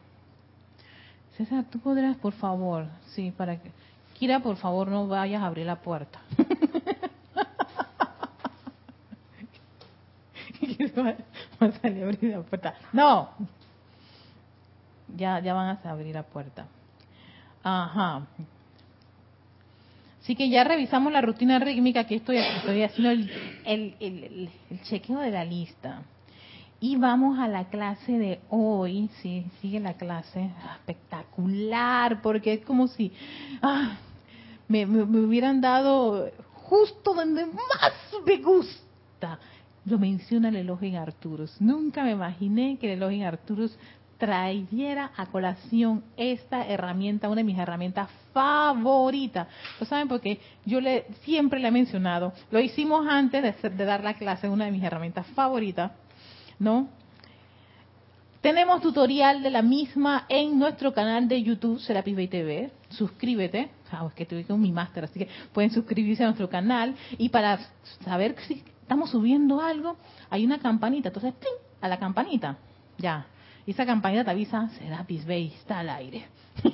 César, 1.36 1.64
tú 1.70 1.78
podrás, 1.80 2.16
por 2.16 2.32
favor, 2.32 2.86
sí, 3.14 3.30
para 3.30 3.60
que... 3.60 3.70
Kira, 4.18 4.40
por 4.40 4.56
favor, 4.56 4.88
no 4.88 5.06
vayas 5.06 5.42
a 5.42 5.46
abrir 5.46 5.66
la 5.66 5.76
puerta. 5.76 6.20
a 11.60 11.72
salir 11.72 12.02
a 12.02 12.06
abrir 12.06 12.30
la 12.32 12.42
puerta. 12.42 12.74
No. 12.92 13.30
Ya, 15.16 15.40
ya 15.40 15.54
van 15.54 15.78
a 15.82 15.90
abrir 15.90 16.14
la 16.14 16.22
puerta. 16.22 16.66
Ajá. 17.62 18.26
Así 20.26 20.34
que 20.34 20.48
ya 20.48 20.64
revisamos 20.64 21.12
la 21.12 21.20
rutina 21.20 21.60
rítmica, 21.60 22.02
que 22.02 22.16
estoy, 22.16 22.38
haciendo 22.38 23.10
el, 23.64 24.50
chequeo 24.82 25.20
de 25.20 25.30
la 25.30 25.44
lista. 25.44 26.02
Y 26.80 26.96
vamos 26.96 27.38
a 27.38 27.46
la 27.46 27.66
clase 27.68 28.18
de 28.18 28.40
hoy, 28.50 29.08
sí, 29.22 29.46
sigue 29.60 29.78
la 29.78 29.94
clase, 29.94 30.50
espectacular, 30.78 32.22
porque 32.22 32.54
es 32.54 32.64
como 32.64 32.88
si 32.88 33.12
ah, 33.62 33.98
me, 34.66 34.84
hubieran 34.84 35.60
dado 35.60 36.28
justo 36.54 37.14
donde 37.14 37.46
más 37.46 37.92
me 38.26 38.38
gusta. 38.38 39.38
Lo 39.86 39.98
menciona 39.98 40.48
el 40.48 40.56
Elohim 40.56 40.96
Arturus. 40.96 41.60
Nunca 41.60 42.02
me 42.02 42.10
imaginé 42.10 42.76
que 42.78 42.92
el 42.92 42.98
Elohim 42.98 43.24
Arturus 43.24 43.78
trayera 44.18 45.12
a 45.16 45.26
colación 45.26 46.02
esta 46.16 46.66
herramienta, 46.66 47.28
una 47.28 47.36
de 47.36 47.44
mis 47.44 47.58
herramientas 47.58 48.08
favoritas. 48.32 49.46
¿Lo 49.78 49.86
saben? 49.86 50.08
Porque 50.08 50.40
yo 50.64 50.80
le, 50.80 51.06
siempre 51.22 51.60
le 51.60 51.68
he 51.68 51.70
mencionado, 51.70 52.32
lo 52.50 52.60
hicimos 52.60 53.06
antes 53.08 53.42
de, 53.42 53.70
de 53.70 53.84
dar 53.84 54.02
la 54.02 54.14
clase, 54.14 54.48
una 54.48 54.64
de 54.64 54.72
mis 54.72 54.82
herramientas 54.82 55.26
favoritas, 55.28 55.92
¿no? 56.58 56.88
Tenemos 58.40 58.80
tutorial 58.80 59.42
de 59.42 59.50
la 59.50 59.62
misma 59.62 60.24
en 60.28 60.58
nuestro 60.58 60.94
canal 60.94 61.26
de 61.26 61.42
YouTube, 61.42 61.80
Serapis 61.80 62.14
Bay 62.14 62.28
TV. 62.28 62.70
Suscríbete. 62.90 63.70
sabes 63.90 64.14
que 64.14 64.24
tuve 64.24 64.44
mi 64.56 64.70
máster, 64.70 65.04
así 65.04 65.18
que 65.18 65.28
pueden 65.52 65.72
suscribirse 65.72 66.22
a 66.22 66.26
nuestro 66.26 66.48
canal. 66.48 66.94
Y 67.18 67.28
para 67.30 67.58
saber 68.04 68.36
si 68.46 68.62
estamos 68.86 69.10
subiendo 69.10 69.60
algo, 69.60 69.96
hay 70.30 70.46
una 70.46 70.60
campanita. 70.60 71.08
Entonces, 71.08 71.34
a 71.80 71.88
la 71.88 71.98
campanita. 71.98 72.56
Ya, 72.98 73.26
y 73.66 73.72
esa 73.72 73.84
campaña 73.84 74.22
te 74.22 74.30
avisa, 74.30 74.68
Serapis 74.78 75.26
Bay 75.26 75.52
está 75.58 75.80
al 75.80 75.90
aire. 75.90 76.24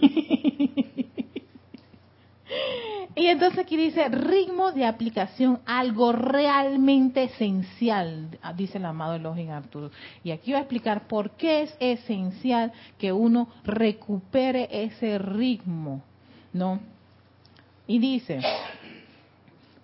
y 3.17 3.27
entonces 3.29 3.61
aquí 3.61 3.79
dice, 3.79 4.11
ritmo 4.11 4.73
de 4.73 4.85
aplicación, 4.85 5.61
algo 5.65 6.13
realmente 6.13 7.23
esencial, 7.25 8.39
dice 8.57 8.77
el 8.77 8.85
amado 8.85 9.15
Elohim 9.15 9.51
Arturo. 9.51 9.91
Y 10.23 10.33
aquí 10.33 10.53
va 10.53 10.59
a 10.59 10.63
explicar 10.63 11.09
por 11.09 11.31
qué 11.31 11.63
es 11.63 11.75
esencial 11.81 12.73
que 12.99 13.11
uno 13.11 13.49
recupere 13.65 14.69
ese 14.71 15.17
ritmo, 15.19 16.03
¿no? 16.53 16.79
Y 17.87 17.99
dice, 17.99 18.43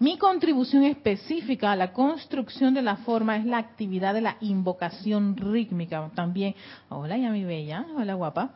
mi 0.00 0.16
contribución 0.16 0.84
específica 0.84 1.72
a 1.72 1.76
la 1.76 1.92
construcción 1.92 2.72
de 2.72 2.82
la 2.82 2.98
forma 2.98 3.36
es 3.36 3.44
la 3.44 3.58
actividad 3.58 4.14
de 4.14 4.20
la 4.20 4.36
invocación 4.40 5.36
rítmica. 5.36 6.10
También, 6.14 6.54
hola 6.88 7.16
ya 7.16 7.30
mi 7.30 7.44
bella, 7.44 7.84
hola 7.96 8.14
guapa. 8.14 8.54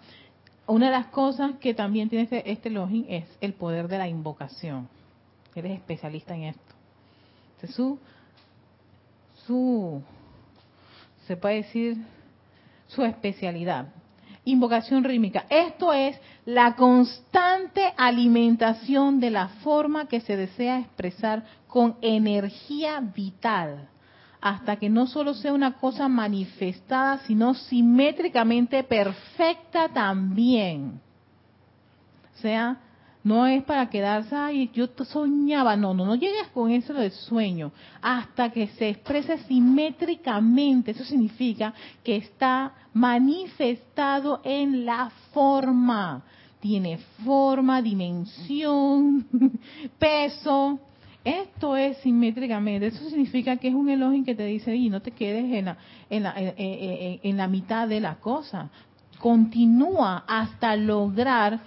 Una 0.68 0.86
de 0.86 0.92
las 0.92 1.06
cosas 1.06 1.56
que 1.58 1.74
también 1.74 2.08
tiene 2.08 2.24
este, 2.24 2.50
este 2.50 2.70
login 2.70 3.06
es 3.08 3.24
el 3.40 3.54
poder 3.54 3.88
de 3.88 3.98
la 3.98 4.08
invocación. 4.08 4.88
Eres 5.54 5.72
especialista 5.72 6.34
en 6.36 6.44
esto. 6.44 6.74
su, 7.74 7.98
su, 9.46 10.00
se 11.26 11.36
puede 11.36 11.56
decir, 11.56 11.96
su 12.86 13.02
especialidad. 13.04 13.88
Invocación 14.44 15.04
rítmica. 15.04 15.46
Esto 15.48 15.92
es 15.92 16.18
la 16.44 16.74
constante 16.74 17.92
alimentación 17.96 19.20
de 19.20 19.30
la 19.30 19.48
forma 19.62 20.08
que 20.08 20.20
se 20.20 20.36
desea 20.36 20.80
expresar 20.80 21.44
con 21.68 21.96
energía 22.02 23.00
vital, 23.00 23.88
hasta 24.40 24.76
que 24.76 24.90
no 24.90 25.06
solo 25.06 25.34
sea 25.34 25.52
una 25.52 25.74
cosa 25.74 26.08
manifestada, 26.08 27.18
sino 27.18 27.54
simétricamente 27.54 28.82
perfecta 28.82 29.88
también. 29.88 31.00
O 32.34 32.38
sea, 32.38 32.80
No 33.24 33.46
es 33.46 33.62
para 33.62 33.88
quedarse, 33.88 34.34
ay, 34.34 34.70
yo 34.74 34.88
soñaba. 35.04 35.76
No, 35.76 35.94
no, 35.94 36.04
no 36.04 36.16
llegues 36.16 36.48
con 36.48 36.70
eso 36.70 36.92
de 36.92 37.10
sueño. 37.10 37.70
Hasta 38.00 38.50
que 38.50 38.66
se 38.68 38.88
exprese 38.88 39.38
simétricamente. 39.46 40.90
Eso 40.90 41.04
significa 41.04 41.72
que 42.02 42.16
está 42.16 42.74
manifestado 42.92 44.40
en 44.44 44.84
la 44.84 45.10
forma. 45.32 46.22
Tiene 46.58 46.98
forma, 47.24 47.80
dimensión, 47.80 49.26
peso. 49.98 50.80
Esto 51.24 51.76
es 51.76 51.98
simétricamente. 51.98 52.88
Eso 52.88 53.08
significa 53.08 53.56
que 53.56 53.68
es 53.68 53.74
un 53.74 53.88
elogio 53.88 54.24
que 54.24 54.34
te 54.34 54.46
dice, 54.46 54.74
y 54.74 54.90
no 54.90 55.00
te 55.00 55.12
quedes 55.12 55.44
en 55.44 55.66
la, 55.66 55.76
en 56.10 56.22
la, 56.24 56.34
en 56.36 57.36
la 57.36 57.46
mitad 57.46 57.86
de 57.86 58.00
la 58.00 58.16
cosa. 58.16 58.68
Continúa 59.20 60.24
hasta 60.26 60.74
lograr 60.74 61.60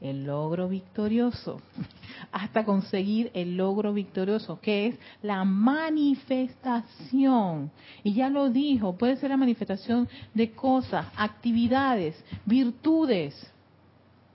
el 0.00 0.24
logro 0.24 0.68
victorioso, 0.68 1.60
hasta 2.32 2.64
conseguir 2.64 3.30
el 3.34 3.56
logro 3.56 3.92
victorioso, 3.92 4.60
que 4.60 4.86
es 4.86 4.98
la 5.22 5.44
manifestación. 5.44 7.70
Y 8.02 8.14
ya 8.14 8.28
lo 8.28 8.50
dijo, 8.50 8.96
puede 8.96 9.16
ser 9.16 9.30
la 9.30 9.36
manifestación 9.36 10.08
de 10.34 10.52
cosas, 10.52 11.06
actividades, 11.16 12.22
virtudes. 12.44 13.34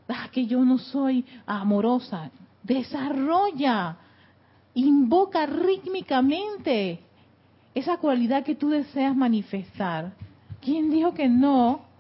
Ah, 0.08 0.30
que 0.32 0.46
yo 0.46 0.64
no 0.64 0.78
soy 0.78 1.26
amorosa. 1.46 2.30
Desarrolla, 2.62 3.98
invoca 4.76 5.46
rítmicamente 5.46 7.00
esa 7.74 7.98
cualidad 7.98 8.44
que 8.44 8.56
tú 8.56 8.70
deseas 8.70 9.16
manifestar. 9.16 10.14
¿Quién 10.62 10.92
dijo 10.92 11.14
que 11.14 11.28
no? 11.28 11.93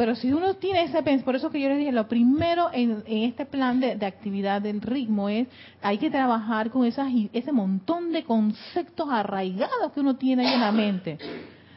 Pero 0.00 0.14
si 0.14 0.32
uno 0.32 0.54
tiene 0.54 0.84
ese 0.84 0.94
pensamiento, 0.94 1.26
por 1.26 1.36
eso 1.36 1.50
que 1.50 1.60
yo 1.60 1.68
les 1.68 1.76
dije, 1.76 1.92
lo 1.92 2.08
primero 2.08 2.70
en, 2.72 3.04
este 3.06 3.44
plan 3.44 3.80
de, 3.80 4.06
actividad 4.06 4.62
del 4.62 4.80
ritmo 4.80 5.28
es, 5.28 5.46
hay 5.82 5.98
que 5.98 6.08
trabajar 6.08 6.70
con 6.70 6.86
esas, 6.86 7.08
ese 7.34 7.52
montón 7.52 8.10
de 8.10 8.24
conceptos 8.24 9.10
arraigados 9.10 9.92
que 9.92 10.00
uno 10.00 10.16
tiene 10.16 10.48
ahí 10.48 10.54
en 10.54 10.60
la 10.62 10.72
mente. 10.72 11.18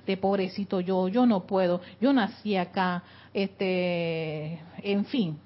De 0.07 0.15
pobrecito 0.15 0.79
yo, 0.79 1.09
yo 1.09 1.25
no 1.25 1.41
puedo, 1.41 1.81
yo 1.99 2.13
nací 2.13 2.55
acá, 2.55 3.03
este, 3.33 4.57
en 4.81 5.03
fin. 5.03 5.37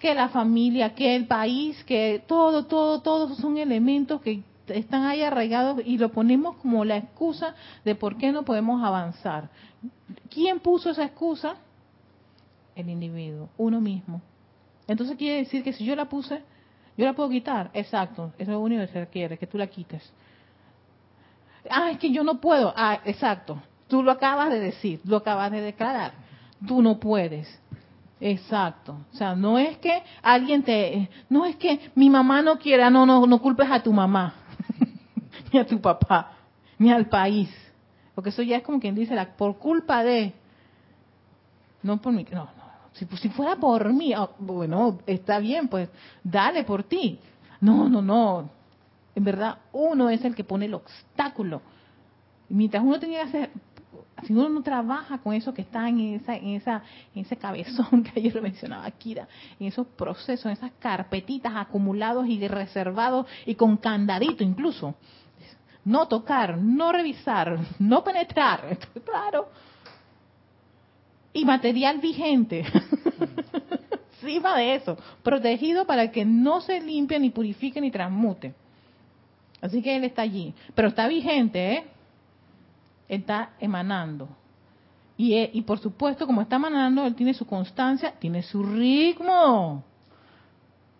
Que 0.00 0.16
la 0.16 0.30
familia, 0.30 0.92
que 0.92 1.14
el 1.14 1.28
país, 1.28 1.84
que 1.84 2.20
todo, 2.26 2.66
todo, 2.66 3.00
todos 3.00 3.36
son 3.38 3.58
elementos 3.58 4.20
que 4.22 4.42
están 4.70 5.04
ahí 5.04 5.22
arraigados 5.22 5.80
y 5.84 5.98
lo 5.98 6.10
ponemos 6.10 6.56
como 6.56 6.84
la 6.84 6.96
excusa 6.96 7.54
de 7.84 7.94
por 7.94 8.16
qué 8.16 8.32
no 8.32 8.44
podemos 8.44 8.82
avanzar. 8.82 9.50
¿Quién 10.30 10.60
puso 10.60 10.90
esa 10.90 11.04
excusa? 11.04 11.56
El 12.74 12.88
individuo, 12.88 13.48
uno 13.56 13.80
mismo. 13.80 14.22
Entonces 14.86 15.16
quiere 15.16 15.38
decir 15.38 15.62
que 15.62 15.72
si 15.72 15.84
yo 15.84 15.94
la 15.96 16.08
puse, 16.08 16.42
yo 16.96 17.04
la 17.04 17.12
puedo 17.12 17.28
quitar. 17.28 17.70
Exacto, 17.74 18.32
eso 18.38 18.42
es 18.42 18.48
lo 18.48 18.60
único 18.60 18.80
que 18.82 18.92
se 18.92 19.00
requiere, 19.00 19.38
que 19.38 19.46
tú 19.46 19.58
la 19.58 19.66
quites. 19.66 20.12
Ah, 21.70 21.90
es 21.90 21.98
que 21.98 22.10
yo 22.10 22.24
no 22.24 22.40
puedo. 22.40 22.72
Ah, 22.76 23.00
exacto. 23.04 23.60
Tú 23.88 24.02
lo 24.02 24.12
acabas 24.12 24.50
de 24.50 24.60
decir, 24.60 25.00
lo 25.04 25.18
acabas 25.18 25.50
de 25.50 25.60
declarar. 25.60 26.12
Tú 26.66 26.82
no 26.82 26.98
puedes. 26.98 27.60
Exacto. 28.20 28.98
O 29.12 29.16
sea, 29.16 29.34
no 29.34 29.58
es 29.58 29.78
que 29.78 30.02
alguien 30.22 30.62
te, 30.62 31.08
no 31.28 31.44
es 31.44 31.56
que 31.56 31.90
mi 31.94 32.10
mamá 32.10 32.42
no 32.42 32.58
quiera, 32.58 32.90
no, 32.90 33.06
no, 33.06 33.26
no 33.26 33.40
culpes 33.40 33.70
a 33.70 33.82
tu 33.82 33.92
mamá, 33.92 34.34
ni 35.52 35.58
a 35.58 35.66
tu 35.66 35.80
papá, 35.80 36.32
ni 36.78 36.92
al 36.92 37.08
país. 37.08 37.50
Porque 38.14 38.30
eso 38.30 38.42
ya 38.42 38.56
es 38.56 38.62
como 38.62 38.80
quien 38.80 38.94
dice, 38.94 39.14
la, 39.14 39.36
por 39.36 39.58
culpa 39.58 40.02
de... 40.02 40.32
No 41.82 42.00
por 42.00 42.12
mí, 42.12 42.26
no, 42.32 42.44
no. 42.44 42.68
Si, 42.92 43.06
si 43.16 43.28
fuera 43.28 43.56
por 43.56 43.92
mí, 43.92 44.12
ah, 44.12 44.28
bueno, 44.38 44.98
está 45.06 45.38
bien, 45.38 45.68
pues 45.68 45.88
dale 46.24 46.64
por 46.64 46.82
ti. 46.82 47.20
No, 47.60 47.88
no, 47.88 48.02
no. 48.02 48.50
En 49.14 49.24
verdad, 49.24 49.58
uno 49.72 50.10
es 50.10 50.24
el 50.24 50.34
que 50.34 50.44
pone 50.44 50.66
el 50.66 50.74
obstáculo. 50.74 51.62
mientras 52.48 52.82
uno 52.82 52.98
tenía 52.98 53.22
que 53.22 53.28
hacer, 53.28 53.50
si 54.24 54.32
uno 54.32 54.48
no 54.48 54.62
trabaja 54.62 55.18
con 55.18 55.34
eso 55.34 55.54
que 55.54 55.62
está 55.62 55.88
en 55.88 56.00
esa, 56.14 56.36
en 56.36 56.48
esa, 56.48 56.82
en 57.14 57.22
ese 57.22 57.36
cabezón 57.36 58.02
que 58.04 58.18
ayer 58.20 58.40
mencionaba 58.42 58.90
Kira, 58.90 59.28
en 59.58 59.68
esos 59.68 59.86
procesos, 59.86 60.46
en 60.46 60.52
esas 60.52 60.72
carpetitas 60.78 61.52
acumulados 61.54 62.26
y 62.26 62.46
reservados 62.48 63.26
y 63.46 63.54
con 63.54 63.76
candadito 63.76 64.42
incluso, 64.42 64.94
no 65.84 66.08
tocar, 66.08 66.58
no 66.58 66.92
revisar, 66.92 67.58
no 67.78 68.04
penetrar, 68.04 68.78
claro. 69.04 69.48
Y 71.32 71.44
material 71.44 71.98
vigente, 71.98 72.64
encima 74.22 74.56
de 74.56 74.74
eso, 74.74 74.96
protegido 75.22 75.86
para 75.86 76.10
que 76.10 76.24
no 76.24 76.60
se 76.60 76.80
limpie, 76.80 77.20
ni 77.20 77.30
purifique, 77.30 77.80
ni 77.80 77.90
transmute. 77.90 78.54
Así 79.60 79.82
que 79.82 79.96
él 79.96 80.04
está 80.04 80.22
allí, 80.22 80.54
pero 80.74 80.88
está 80.88 81.08
vigente, 81.08 81.72
¿eh? 81.72 81.84
Está 83.08 83.50
emanando. 83.58 84.28
Y, 85.16 85.34
eh, 85.34 85.50
y 85.52 85.62
por 85.62 85.80
supuesto, 85.80 86.26
como 86.26 86.42
está 86.42 86.56
emanando, 86.56 87.04
él 87.04 87.14
tiene 87.14 87.34
su 87.34 87.44
constancia, 87.44 88.12
tiene 88.18 88.42
su 88.42 88.62
ritmo. 88.62 89.82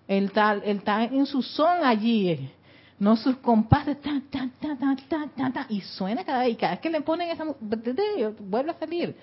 Él 0.08 0.24
está, 0.24 0.54
él 0.54 0.78
está 0.78 1.04
en 1.04 1.26
su 1.26 1.42
son 1.42 1.84
allí. 1.84 2.50
No 2.98 3.16
sus 3.16 3.36
compases, 3.36 4.00
ta, 4.00 4.20
ta, 4.30 4.48
ta, 5.52 5.66
y 5.68 5.80
suena 5.82 6.24
cada 6.24 6.40
vez, 6.40 6.50
y 6.52 6.56
cada 6.56 6.72
vez 6.72 6.80
que 6.80 6.90
le 6.90 7.00
ponen 7.00 7.30
esa 7.30 7.44
vuelve 7.60 8.70
a 8.72 8.78
salir. 8.78 9.16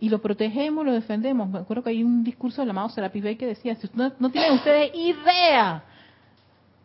Y 0.00 0.08
lo 0.08 0.22
protegemos, 0.22 0.84
lo 0.86 0.92
defendemos. 0.92 1.48
Me 1.50 1.58
acuerdo 1.58 1.82
que 1.82 1.90
hay 1.90 2.02
un 2.02 2.24
discurso 2.24 2.62
del 2.62 2.70
amado 2.70 2.88
Serapis 2.88 3.22
Bey 3.22 3.36
que 3.36 3.46
decía, 3.46 3.74
si 3.74 3.90
no, 3.94 4.12
no 4.18 4.30
tienen 4.30 4.52
ustedes 4.52 4.90
idea 4.94 5.84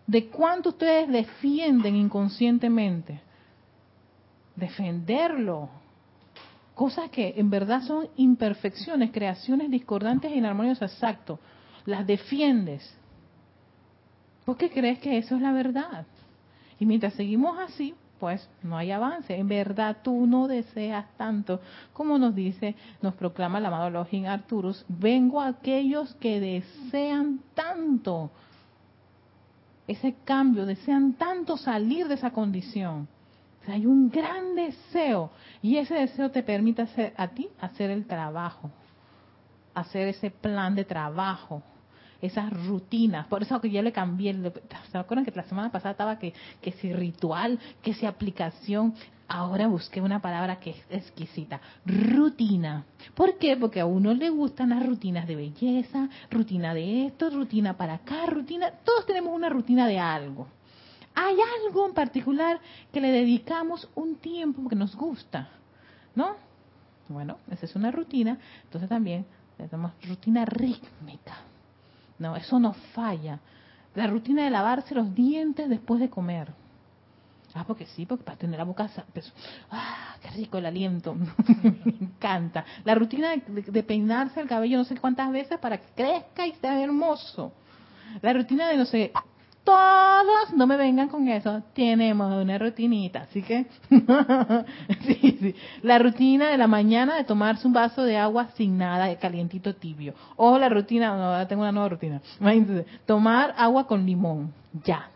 de 0.07 0.27
cuánto 0.27 0.69
ustedes 0.69 1.07
defienden 1.07 1.95
inconscientemente, 1.95 3.21
defenderlo, 4.55 5.69
cosas 6.75 7.09
que 7.09 7.35
en 7.37 7.49
verdad 7.49 7.81
son 7.83 8.09
imperfecciones, 8.17 9.11
creaciones 9.11 9.69
discordantes 9.69 10.31
e 10.31 10.35
inarmoniosas, 10.35 10.91
exacto, 10.93 11.39
las 11.85 12.05
defiendes 12.05 12.97
¿Por 14.45 14.57
qué 14.57 14.69
crees 14.69 14.99
que 14.99 15.17
eso 15.17 15.35
es 15.35 15.41
la 15.41 15.51
verdad? 15.51 16.05
Y 16.79 16.85
mientras 16.85 17.13
seguimos 17.13 17.57
así, 17.59 17.95
pues 18.19 18.49
no 18.61 18.77
hay 18.77 18.91
avance. 18.91 19.35
En 19.35 19.47
verdad 19.47 19.97
tú 20.03 20.25
no 20.25 20.47
deseas 20.47 21.05
tanto, 21.17 21.61
como 21.91 22.17
nos 22.17 22.33
dice, 22.33 22.75
nos 23.01 23.15
proclama 23.15 23.57
el 23.57 23.65
amado 23.65 23.89
Login 23.89 24.27
Arturus, 24.27 24.85
vengo 24.87 25.41
a 25.41 25.47
aquellos 25.47 26.13
que 26.15 26.39
desean 26.39 27.41
tanto 27.53 28.31
ese 29.87 30.15
cambio, 30.23 30.65
desean 30.65 31.13
tanto 31.13 31.57
salir 31.57 32.07
de 32.07 32.15
esa 32.15 32.31
condición. 32.31 33.07
hay 33.67 33.85
un 33.85 34.09
gran 34.09 34.55
deseo 34.55 35.31
y 35.61 35.77
ese 35.77 35.95
deseo 35.95 36.31
te 36.31 36.43
permite 36.43 36.83
hacer, 36.83 37.13
a 37.17 37.27
ti 37.27 37.49
hacer 37.59 37.89
el 37.89 38.05
trabajo, 38.05 38.71
hacer 39.73 40.07
ese 40.07 40.31
plan 40.31 40.75
de 40.75 40.85
trabajo, 40.85 41.61
esas 42.23 42.51
rutinas. 42.67 43.27
Por 43.27 43.43
eso 43.43 43.59
que 43.59 43.69
yo 43.69 43.81
le 43.81 43.91
cambié. 43.91 44.33
¿Se 44.91 44.97
acuerdan 44.97 45.25
que 45.25 45.31
la 45.31 45.43
semana 45.43 45.71
pasada 45.71 45.91
estaba 45.91 46.17
que, 46.17 46.33
que 46.61 46.71
si 46.71 46.93
ritual, 46.93 47.59
que 47.81 47.93
si 47.93 48.05
aplicación? 48.05 48.95
Ahora 49.27 49.67
busqué 49.67 50.01
una 50.01 50.21
palabra 50.21 50.59
que 50.59 50.71
es 50.71 50.85
exquisita. 50.89 51.59
Rutina. 51.85 52.85
¿Por 53.13 53.37
qué? 53.37 53.57
Porque 53.57 53.79
a 53.79 53.85
uno 53.85 54.13
le 54.13 54.29
gustan 54.29 54.69
las 54.69 54.85
rutinas 54.85 55.27
de 55.27 55.35
belleza, 55.35 56.09
rutina 56.29 56.73
de 56.73 57.07
esto, 57.07 57.29
rutina 57.29 57.75
para 57.75 57.95
acá, 57.95 58.25
rutina. 58.25 58.71
Todos 58.83 59.05
tenemos 59.05 59.35
una 59.35 59.49
rutina 59.49 59.87
de 59.87 59.99
algo. 59.99 60.47
Hay 61.15 61.35
algo 61.65 61.87
en 61.87 61.93
particular 61.93 62.59
que 62.91 63.01
le 63.01 63.11
dedicamos 63.11 63.89
un 63.95 64.15
tiempo 64.15 64.67
que 64.67 64.75
nos 64.75 64.95
gusta, 64.95 65.49
¿no? 66.15 66.35
Bueno, 67.09 67.37
esa 67.51 67.65
es 67.65 67.75
una 67.75 67.91
rutina. 67.91 68.37
Entonces 68.63 68.89
también 68.89 69.25
tenemos 69.57 69.91
rutina 70.07 70.45
rítmica. 70.45 71.52
No, 72.19 72.35
eso 72.35 72.59
no 72.59 72.73
falla. 72.73 73.39
La 73.95 74.07
rutina 74.07 74.43
de 74.43 74.49
lavarse 74.49 74.95
los 74.95 75.13
dientes 75.13 75.69
después 75.69 75.99
de 75.99 76.09
comer. 76.09 76.51
Ah, 77.55 77.65
porque 77.67 77.85
sí, 77.85 78.05
porque 78.05 78.23
para 78.23 78.37
tener 78.37 78.57
la 78.57 78.63
boca... 78.63 78.89
Pues, 79.13 79.31
ah, 79.69 80.15
qué 80.21 80.29
rico 80.29 80.57
el 80.57 80.65
aliento. 80.65 81.15
Me 81.85 81.93
encanta. 82.01 82.65
La 82.83 82.95
rutina 82.95 83.29
de, 83.35 83.83
peinarse 83.83 84.39
el 84.41 84.47
cabello 84.47 84.79
no 84.79 84.83
sé 84.85 84.97
cuántas 84.97 85.31
veces 85.31 85.59
para 85.59 85.77
que 85.77 85.87
crezca 85.95 86.47
y 86.47 86.53
sea 86.53 86.81
hermoso. 86.81 87.53
La 88.21 88.33
rutina 88.33 88.69
de 88.69 88.77
no 88.77 88.85
sé 88.85 89.11
todos 89.63 90.53
no 90.53 90.67
me 90.67 90.75
vengan 90.75 91.07
con 91.07 91.27
eso, 91.27 91.63
tenemos 91.73 92.33
una 92.33 92.57
rutinita, 92.57 93.21
así 93.21 93.41
que 93.41 93.65
sí, 95.05 95.37
sí. 95.39 95.55
la 95.81 95.99
rutina 95.99 96.49
de 96.49 96.57
la 96.57 96.67
mañana 96.67 97.15
de 97.15 97.23
tomarse 97.23 97.65
un 97.65 97.73
vaso 97.73 98.03
de 98.03 98.17
agua 98.17 98.49
sin 98.55 98.77
nada, 98.77 99.05
de 99.05 99.17
calientito 99.17 99.75
tibio, 99.75 100.13
o 100.35 100.57
la 100.57 100.69
rutina, 100.69 101.15
no, 101.15 101.47
tengo 101.47 101.61
una 101.61 101.71
nueva 101.71 101.89
rutina, 101.89 102.21
tomar 103.05 103.53
agua 103.57 103.87
con 103.87 104.05
limón, 104.05 104.53
ya, 104.83 105.09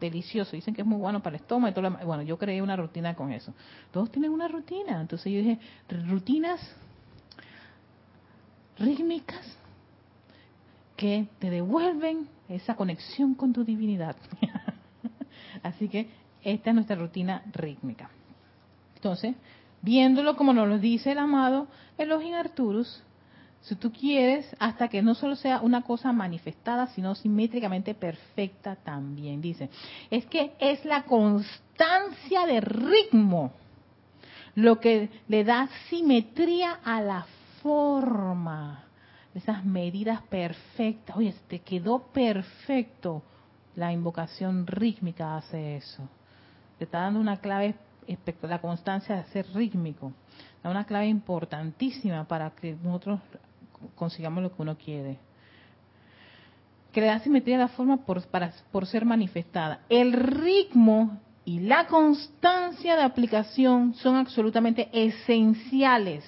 delicioso, 0.00 0.52
dicen 0.52 0.74
que 0.74 0.82
es 0.82 0.86
muy 0.86 0.98
bueno 0.98 1.22
para 1.22 1.36
el 1.36 1.42
estómago 1.42 1.80
bueno, 2.04 2.22
yo 2.22 2.36
creé 2.36 2.60
una 2.60 2.76
rutina 2.76 3.14
con 3.14 3.32
eso, 3.32 3.54
todos 3.90 4.10
tienen 4.10 4.30
una 4.30 4.48
rutina, 4.48 5.00
entonces 5.00 5.32
yo 5.32 5.38
dije, 5.38 5.58
rutinas 6.08 6.60
rítmicas 8.78 9.56
que 10.96 11.26
te 11.38 11.50
devuelven 11.50 12.28
esa 12.48 12.76
conexión 12.76 13.34
con 13.34 13.52
tu 13.52 13.64
divinidad. 13.64 14.16
Así 15.62 15.88
que 15.88 16.08
esta 16.42 16.70
es 16.70 16.74
nuestra 16.74 16.96
rutina 16.96 17.42
rítmica. 17.52 18.10
Entonces, 18.96 19.34
viéndolo 19.82 20.36
como 20.36 20.52
nos 20.52 20.68
lo 20.68 20.78
dice 20.78 21.12
el 21.12 21.18
amado 21.18 21.68
Elohim 21.98 22.34
Arturus, 22.34 23.02
si 23.62 23.76
tú 23.76 23.90
quieres, 23.92 24.54
hasta 24.58 24.88
que 24.88 25.00
no 25.00 25.14
solo 25.14 25.36
sea 25.36 25.60
una 25.60 25.82
cosa 25.82 26.12
manifestada, 26.12 26.86
sino 26.88 27.14
simétricamente 27.14 27.94
perfecta 27.94 28.76
también. 28.76 29.40
Dice, 29.40 29.70
es 30.10 30.26
que 30.26 30.52
es 30.58 30.84
la 30.84 31.04
constancia 31.04 32.46
de 32.46 32.60
ritmo 32.60 33.52
lo 34.54 34.80
que 34.80 35.08
le 35.28 35.44
da 35.44 35.68
simetría 35.88 36.78
a 36.84 37.00
la 37.00 37.26
forma. 37.62 38.84
Esas 39.34 39.64
medidas 39.64 40.22
perfectas. 40.22 41.16
Oye, 41.16 41.34
te 41.48 41.58
quedó 41.60 41.98
perfecto. 41.98 43.22
La 43.74 43.92
invocación 43.92 44.66
rítmica 44.66 45.36
hace 45.36 45.76
eso. 45.76 46.08
Te 46.78 46.84
está 46.84 47.00
dando 47.00 47.18
una 47.20 47.38
clave, 47.38 47.74
la 48.42 48.60
constancia 48.60 49.16
de 49.16 49.24
ser 49.24 49.46
rítmico. 49.52 50.12
Da 50.62 50.70
una 50.70 50.84
clave 50.84 51.08
importantísima 51.08 52.24
para 52.24 52.50
que 52.50 52.76
nosotros 52.82 53.20
consigamos 53.96 54.42
lo 54.42 54.54
que 54.54 54.62
uno 54.62 54.76
quiere. 54.76 55.18
Que 56.92 57.18
simetría 57.18 57.56
a 57.56 57.60
la 57.60 57.68
forma 57.68 57.96
por, 57.96 58.22
por 58.70 58.86
ser 58.86 59.04
manifestada. 59.04 59.80
El 59.88 60.12
ritmo 60.12 61.20
y 61.44 61.58
la 61.58 61.88
constancia 61.88 62.94
de 62.94 63.02
aplicación 63.02 63.94
son 63.94 64.14
absolutamente 64.14 64.88
esenciales 64.92 66.24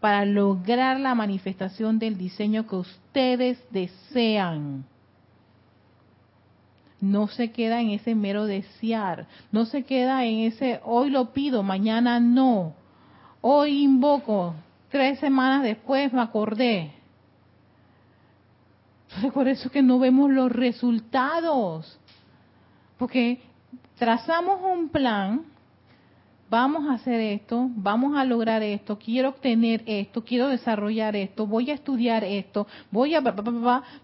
para 0.00 0.24
lograr 0.24 1.00
la 1.00 1.14
manifestación 1.14 1.98
del 1.98 2.16
diseño 2.16 2.66
que 2.66 2.76
ustedes 2.76 3.58
desean. 3.70 4.84
No 7.00 7.28
se 7.28 7.52
queda 7.52 7.80
en 7.80 7.90
ese 7.90 8.14
mero 8.14 8.46
desear, 8.46 9.26
no 9.52 9.66
se 9.66 9.84
queda 9.84 10.24
en 10.24 10.40
ese 10.40 10.80
hoy 10.84 11.10
lo 11.10 11.32
pido, 11.32 11.62
mañana 11.62 12.18
no, 12.18 12.74
hoy 13.40 13.84
invoco, 13.84 14.54
tres 14.90 15.20
semanas 15.20 15.62
después 15.62 16.12
me 16.12 16.20
acordé. 16.20 16.92
Entonces 19.08 19.32
por 19.32 19.48
eso 19.48 19.70
que 19.70 19.82
no 19.82 19.98
vemos 19.98 20.30
los 20.30 20.50
resultados, 20.50 21.98
porque 22.98 23.40
trazamos 23.96 24.60
un 24.62 24.88
plan, 24.88 25.44
vamos 26.50 26.88
a 26.88 26.94
hacer 26.94 27.20
esto, 27.20 27.68
vamos 27.74 28.16
a 28.16 28.24
lograr 28.24 28.62
esto, 28.62 28.98
quiero 28.98 29.30
obtener 29.30 29.82
esto, 29.86 30.24
quiero 30.24 30.48
desarrollar 30.48 31.16
esto, 31.16 31.46
voy 31.46 31.70
a 31.70 31.74
estudiar 31.74 32.24
esto, 32.24 32.66
voy 32.90 33.14
a... 33.14 33.22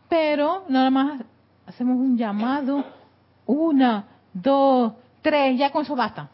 Pero 0.09 0.65
nada 0.69 0.91
más 0.91 1.23
hacemos 1.67 1.97
un 1.97 2.17
llamado, 2.17 2.85
una, 3.47 4.05
dos, 4.33 4.93
tres, 5.23 5.59
ya 5.59 5.71
con 5.71 5.83
eso 5.83 5.97
basta. 5.97 6.31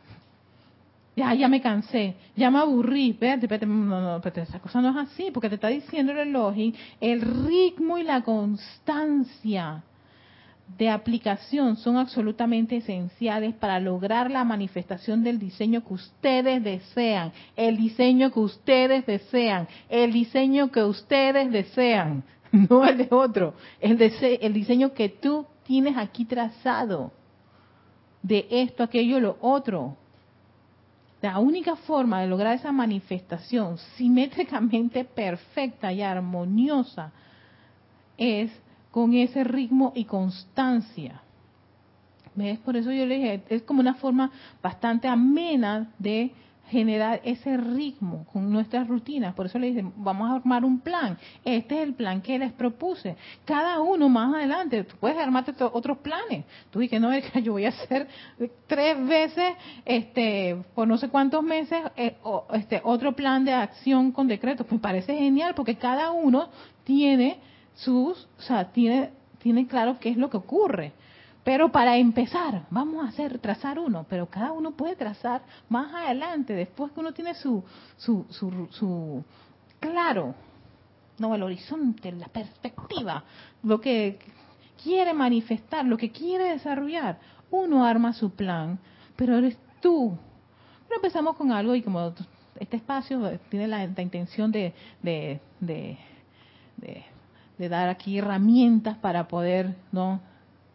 Ya, 1.16 1.34
ya 1.34 1.48
me 1.48 1.60
cansé, 1.60 2.16
ya 2.36 2.50
me 2.50 2.60
aburrí, 2.60 3.10
espérate, 3.10 3.46
espérate, 3.46 3.66
no, 3.66 4.00
no, 4.00 4.16
espérate, 4.16 4.42
esa 4.42 4.58
cosa 4.60 4.80
no 4.80 4.90
es 4.90 5.08
así, 5.08 5.30
porque 5.32 5.48
te 5.48 5.56
está 5.56 5.68
diciendo 5.68 6.12
el 6.12 6.18
reloj, 6.18 6.54
el 7.00 7.20
ritmo 7.20 7.98
y 7.98 8.04
la 8.04 8.22
constancia 8.22 9.82
de 10.78 10.88
aplicación 10.88 11.76
son 11.76 11.96
absolutamente 11.96 12.76
esenciales 12.76 13.54
para 13.54 13.80
lograr 13.80 14.30
la 14.30 14.44
manifestación 14.44 15.22
del 15.22 15.38
diseño 15.38 15.84
que 15.84 15.94
ustedes 15.94 16.62
desean, 16.62 17.32
el 17.56 17.76
diseño 17.76 18.30
que 18.30 18.40
ustedes 18.40 19.04
desean, 19.06 19.68
el 19.88 20.12
diseño 20.12 20.70
que 20.70 20.82
ustedes 20.82 21.50
desean, 21.50 22.24
no 22.52 22.84
el 22.84 22.98
de 22.98 23.08
otro, 23.10 23.54
el, 23.80 24.00
el 24.00 24.52
diseño 24.52 24.92
que 24.92 25.08
tú 25.08 25.46
tienes 25.64 25.96
aquí 25.96 26.24
trazado 26.24 27.12
de 28.22 28.46
esto, 28.50 28.82
aquello, 28.82 29.20
lo 29.20 29.36
otro. 29.40 29.96
La 31.22 31.38
única 31.38 31.76
forma 31.76 32.20
de 32.20 32.26
lograr 32.26 32.54
esa 32.56 32.72
manifestación 32.72 33.76
simétricamente 33.96 35.04
perfecta 35.04 35.92
y 35.92 36.00
armoniosa 36.00 37.12
es 38.16 38.50
con 38.90 39.14
ese 39.14 39.44
ritmo 39.44 39.92
y 39.94 40.04
constancia. 40.04 41.22
¿Ves? 42.34 42.58
Por 42.60 42.76
eso 42.76 42.92
yo 42.92 43.06
le 43.06 43.16
dije, 43.16 43.42
es 43.48 43.62
como 43.62 43.80
una 43.80 43.94
forma 43.94 44.30
bastante 44.62 45.08
amena 45.08 45.90
de 45.98 46.32
generar 46.70 47.20
ese 47.24 47.56
ritmo 47.56 48.24
con 48.32 48.50
nuestras 48.50 48.86
rutinas. 48.86 49.34
Por 49.34 49.46
eso 49.46 49.58
le 49.58 49.68
dije, 49.68 49.84
vamos 49.96 50.30
a 50.30 50.36
armar 50.36 50.64
un 50.64 50.78
plan. 50.78 51.18
Este 51.44 51.76
es 51.76 51.82
el 51.82 51.94
plan 51.94 52.22
que 52.22 52.38
les 52.38 52.52
propuse. 52.52 53.16
Cada 53.44 53.80
uno 53.80 54.08
más 54.08 54.32
adelante, 54.32 54.84
tú 54.84 54.94
puedes 54.98 55.18
armarte 55.18 55.52
otros 55.64 55.98
planes. 55.98 56.44
Tú 56.70 56.78
dices, 56.78 57.00
no, 57.00 57.10
yo 57.42 57.52
voy 57.52 57.64
a 57.64 57.70
hacer 57.70 58.06
tres 58.68 59.06
veces, 59.06 59.54
este, 59.84 60.62
por 60.74 60.86
no 60.86 60.96
sé 60.96 61.08
cuántos 61.08 61.42
meses, 61.42 61.82
eh, 61.96 62.16
este, 62.52 62.80
otro 62.84 63.16
plan 63.16 63.44
de 63.44 63.52
acción 63.52 64.12
con 64.12 64.28
decretos. 64.28 64.70
Me 64.70 64.78
parece 64.78 65.16
genial 65.16 65.54
porque 65.54 65.74
cada 65.74 66.12
uno 66.12 66.50
tiene 66.84 67.40
sus, 67.74 68.28
o 68.38 68.42
sea, 68.42 68.72
tiene, 68.72 69.10
tiene 69.38 69.66
claro 69.66 69.98
qué 69.98 70.10
es 70.10 70.16
lo 70.16 70.30
que 70.30 70.36
ocurre. 70.36 70.92
Pero 71.44 71.72
para 71.72 71.96
empezar, 71.96 72.66
vamos 72.70 73.04
a 73.04 73.08
hacer, 73.08 73.38
trazar 73.38 73.78
uno, 73.78 74.04
pero 74.08 74.26
cada 74.26 74.52
uno 74.52 74.72
puede 74.72 74.94
trazar 74.94 75.42
más 75.68 75.92
adelante, 75.94 76.52
después 76.52 76.92
que 76.92 77.00
uno 77.00 77.12
tiene 77.12 77.34
su, 77.34 77.64
su, 77.96 78.26
su, 78.28 78.68
su 78.70 79.24
claro, 79.78 80.34
no 81.18 81.34
el 81.34 81.42
horizonte, 81.42 82.12
la 82.12 82.28
perspectiva, 82.28 83.24
lo 83.62 83.80
que 83.80 84.18
quiere 84.82 85.14
manifestar, 85.14 85.86
lo 85.86 85.96
que 85.96 86.10
quiere 86.10 86.44
desarrollar. 86.50 87.18
Uno 87.50 87.84
arma 87.84 88.12
su 88.12 88.30
plan, 88.30 88.78
pero 89.16 89.36
eres 89.36 89.56
tú. 89.80 90.16
Pero 90.86 90.98
empezamos 90.98 91.36
con 91.36 91.52
algo 91.52 91.74
y 91.74 91.82
como 91.82 92.12
este 92.58 92.76
espacio 92.76 93.38
tiene 93.48 93.66
la, 93.66 93.84
intención 93.84 94.52
de, 94.52 94.74
de, 95.02 95.40
de 95.58 95.98
de 96.80 97.04
dar 97.68 97.88
aquí 97.88 98.18
herramientas 98.18 98.96
para 98.98 99.28
poder 99.28 99.74
no 99.92 100.20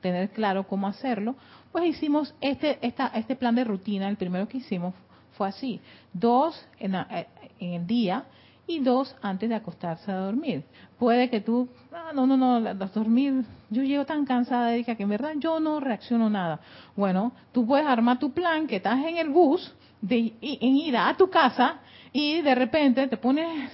tener 0.02 0.30
claro 0.30 0.68
cómo 0.68 0.88
hacerlo, 0.88 1.36
pues 1.72 1.86
hicimos 1.86 2.36
este, 2.40 2.78
esta, 2.86 3.08
este 3.08 3.36
plan 3.36 3.56
de 3.56 3.64
rutina, 3.64 4.08
el 4.08 4.18
primero 4.18 4.48
que 4.48 4.60
hicimos 4.60 4.94
fue 5.38 5.48
así, 5.48 5.82
dos 6.14 6.66
en, 6.80 6.96
eh, 6.96 7.28
en 7.60 7.74
el 7.74 7.88
día 7.88 8.26
y 8.68 8.80
dos 8.80 9.16
antes 9.22 9.50
de 9.50 9.56
acostarse 9.56 10.12
a 10.12 10.18
dormir. 10.18 10.64
Puede 10.98 11.30
que 11.30 11.42
tú, 11.42 11.68
ah, 11.92 12.12
no, 12.14 12.26
no, 12.26 12.38
no, 12.38 12.62
dormir, 12.88 13.46
yo 13.70 13.84
llego 13.84 14.06
tan 14.06 14.26
cansada 14.26 14.68
de 14.70 14.84
que 14.84 14.96
en 14.98 15.10
verdad 15.10 15.34
yo 15.38 15.60
no 15.60 15.80
reacciono 15.80 16.30
nada. 16.30 16.60
Bueno, 16.96 17.32
tú 17.52 17.66
puedes 17.66 17.86
armar 17.86 18.20
tu 18.20 18.32
plan 18.32 18.68
que 18.68 18.78
estás 18.78 19.04
en 19.06 19.18
el 19.18 19.30
bus 19.30 19.74
de, 20.02 20.34
en 20.42 20.76
ir 20.76 20.98
a 20.98 21.16
tu 21.18 21.30
casa 21.30 21.80
y 22.12 22.42
de 22.42 22.56
repente 22.56 23.08
te 23.08 23.18
pones 23.18 23.72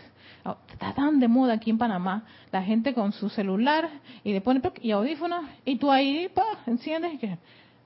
está 0.71 0.93
tan 0.93 1.19
de 1.19 1.27
moda 1.27 1.53
aquí 1.53 1.69
en 1.69 1.77
Panamá, 1.77 2.23
la 2.51 2.63
gente 2.63 2.93
con 2.93 3.11
su 3.11 3.29
celular 3.29 3.89
y 4.23 4.33
le 4.33 4.41
pone 4.41 4.61
y 4.81 4.91
audífonos 4.91 5.45
y 5.65 5.77
tú 5.77 5.91
ahí 5.91 6.29
pa, 6.33 6.43
enciendes 6.65 7.19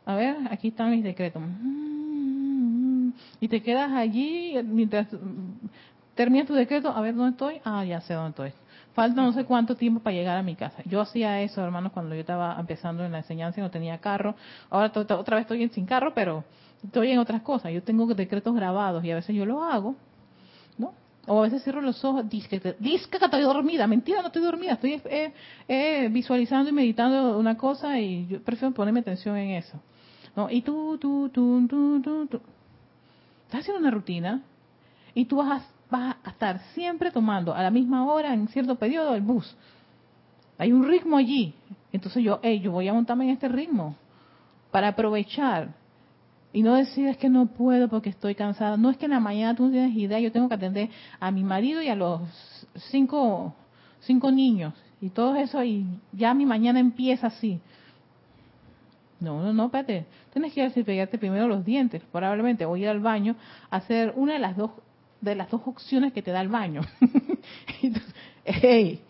a 0.05 0.15
ver, 0.15 0.35
aquí 0.51 0.67
están 0.67 0.91
mis 0.91 1.03
decretos. 1.03 1.41
Y 3.39 3.47
te 3.47 3.61
quedas 3.61 3.91
allí 3.91 4.55
mientras 4.63 5.07
terminas 6.13 6.47
tu 6.47 6.53
decreto, 6.53 6.89
a 6.89 7.01
ver 7.01 7.15
dónde 7.15 7.31
estoy, 7.31 7.61
ah, 7.65 7.83
ya 7.83 8.01
sé 8.01 8.13
dónde 8.13 8.29
estoy. 8.29 8.53
Falta 8.93 9.21
no 9.21 9.33
sé 9.33 9.43
cuánto 9.43 9.75
tiempo 9.75 9.99
para 9.99 10.15
llegar 10.15 10.37
a 10.37 10.43
mi 10.43 10.55
casa. 10.55 10.81
Yo 10.85 11.01
hacía 11.01 11.41
eso, 11.41 11.61
hermanos, 11.63 11.91
cuando 11.91 12.15
yo 12.15 12.21
estaba 12.21 12.55
empezando 12.59 13.03
en 13.03 13.11
la 13.11 13.17
enseñanza 13.19 13.59
y 13.59 13.63
no 13.63 13.71
tenía 13.71 13.97
carro. 13.97 14.35
Ahora 14.69 14.91
otra 14.95 15.35
vez 15.35 15.41
estoy 15.41 15.67
sin 15.69 15.85
carro, 15.85 16.13
pero 16.13 16.45
estoy 16.83 17.11
en 17.11 17.19
otras 17.19 17.41
cosas. 17.41 17.73
Yo 17.73 17.83
tengo 17.83 18.05
decretos 18.13 18.55
grabados 18.55 19.03
y 19.03 19.11
a 19.11 19.15
veces 19.15 19.35
yo 19.35 19.45
lo 19.45 19.63
hago 19.63 19.95
o 21.27 21.39
a 21.39 21.43
veces 21.43 21.63
cierro 21.63 21.81
los 21.81 22.03
ojos, 22.05 22.29
disque, 22.29 22.59
que 22.59 22.75
estoy 23.25 23.41
dormida. 23.41 23.87
Mentira, 23.87 24.21
no 24.21 24.27
estoy 24.27 24.43
dormida. 24.43 24.73
Estoy 24.73 25.01
eh, 25.05 25.33
eh, 25.67 26.09
visualizando 26.11 26.69
y 26.69 26.73
meditando 26.73 27.37
una 27.37 27.57
cosa 27.57 27.99
y 27.99 28.27
yo 28.27 28.41
prefiero 28.41 28.73
ponerme 28.73 28.99
atención 28.99 29.35
en 29.37 29.51
eso. 29.51 29.79
¿no? 30.35 30.49
Y 30.49 30.61
tú, 30.61 30.97
tú, 30.99 31.29
tú, 31.29 31.65
tú, 31.67 32.01
tú, 32.01 32.27
tú. 32.27 32.41
Estás 33.45 33.61
haciendo 33.61 33.79
una 33.79 33.91
rutina 33.91 34.41
y 35.13 35.25
tú 35.25 35.37
vas 35.37 35.61
a, 35.61 35.65
vas 35.89 36.15
a 36.23 36.29
estar 36.29 36.59
siempre 36.73 37.11
tomando 37.11 37.53
a 37.53 37.63
la 37.63 37.71
misma 37.71 38.05
hora, 38.05 38.33
en 38.33 38.47
cierto 38.49 38.75
periodo, 38.75 39.15
el 39.15 39.21
bus. 39.21 39.55
Hay 40.57 40.71
un 40.71 40.87
ritmo 40.87 41.17
allí. 41.17 41.53
Entonces 41.91 42.23
yo, 42.23 42.39
hey, 42.43 42.59
yo 42.59 42.71
voy 42.71 42.87
a 42.87 42.93
montarme 42.93 43.25
en 43.25 43.31
este 43.31 43.47
ritmo 43.47 43.95
para 44.71 44.89
aprovechar 44.89 45.69
y 46.55 46.63
no 46.63 46.75
decides 46.75 47.17
que 47.17 47.27
no 47.27 47.47
puedo 47.47 47.89
porque 47.89 48.09
estoy 48.09 48.33
cansada. 48.33 48.77
No 48.77 48.89
es 48.89 48.95
que 48.95 49.05
en 49.05 49.11
la 49.11 49.19
mañana 49.19 49.53
tú 49.53 49.65
no 49.65 49.71
tienes 49.71 49.93
idea, 49.93 50.21
yo 50.21 50.31
tengo 50.31 50.47
que 50.47 50.55
atender 50.55 50.89
a 51.19 51.29
mi 51.29 51.43
marido 51.43 51.81
y 51.81 51.89
a 51.89 51.95
los 51.95 52.21
cinco, 52.91 53.53
cinco 53.99 54.31
niños 54.31 54.73
y 55.01 55.09
todo 55.09 55.35
eso 55.35 55.61
y 55.65 55.85
ya 56.13 56.33
mi 56.33 56.45
mañana 56.45 56.79
empieza 56.79 57.27
así. 57.27 57.59
No, 59.19 59.43
no, 59.43 59.51
no, 59.51 59.65
espérate. 59.65 60.05
Tienes 60.31 60.53
que 60.53 60.63
ir 60.63 60.71
a 60.71 60.85
pegarte 60.85 61.17
primero 61.17 61.45
los 61.45 61.65
dientes, 61.65 62.01
probablemente. 62.09 62.63
A 62.63 62.77
ir 62.77 62.87
al 62.87 63.01
baño 63.01 63.35
a 63.69 63.75
hacer 63.75 64.13
una 64.15 64.33
de 64.33 64.39
las 64.39 64.55
dos 64.55 64.71
de 65.19 65.35
las 65.35 65.51
dos 65.51 65.61
opciones 65.65 66.13
que 66.13 66.21
te 66.21 66.31
da 66.31 66.39
el 66.39 66.47
baño. 66.47 66.83
hey, 68.45 69.01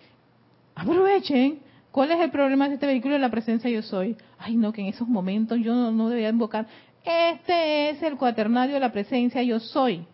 aprovechen 0.74 1.60
¿Cuál 1.96 2.12
es 2.12 2.20
el 2.20 2.30
problema 2.30 2.68
de 2.68 2.74
este 2.74 2.88
vehículo 2.88 3.14
de 3.14 3.22
la 3.22 3.32
presencia 3.32 3.70
yo 3.70 3.82
soy? 3.82 4.18
Ay, 4.38 4.58
no, 4.58 4.74
que 4.74 4.82
en 4.82 4.88
esos 4.88 5.08
momentos 5.08 5.58
yo 5.62 5.74
no, 5.74 5.94
no 5.94 6.10
debería 6.10 6.28
invocar. 6.28 6.68
Este 7.06 7.92
es 7.92 8.02
el 8.02 8.18
cuaternario 8.18 8.74
de 8.76 8.80
la 8.80 8.92
presencia 8.92 9.42
yo 9.44 9.60
soy. 9.60 10.06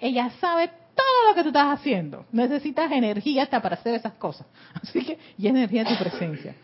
Ella 0.00 0.30
sabe 0.40 0.68
todo 0.94 1.28
lo 1.28 1.34
que 1.34 1.42
tú 1.42 1.48
estás 1.48 1.78
haciendo. 1.78 2.24
Necesitas 2.30 2.90
energía 2.92 3.42
hasta 3.42 3.60
para 3.60 3.74
hacer 3.74 3.94
esas 3.94 4.14
cosas. 4.14 4.46
Así 4.74 5.04
que, 5.04 5.18
y 5.36 5.48
energía 5.48 5.84
de 5.84 5.96
tu 5.96 6.02
presencia. 6.02 6.54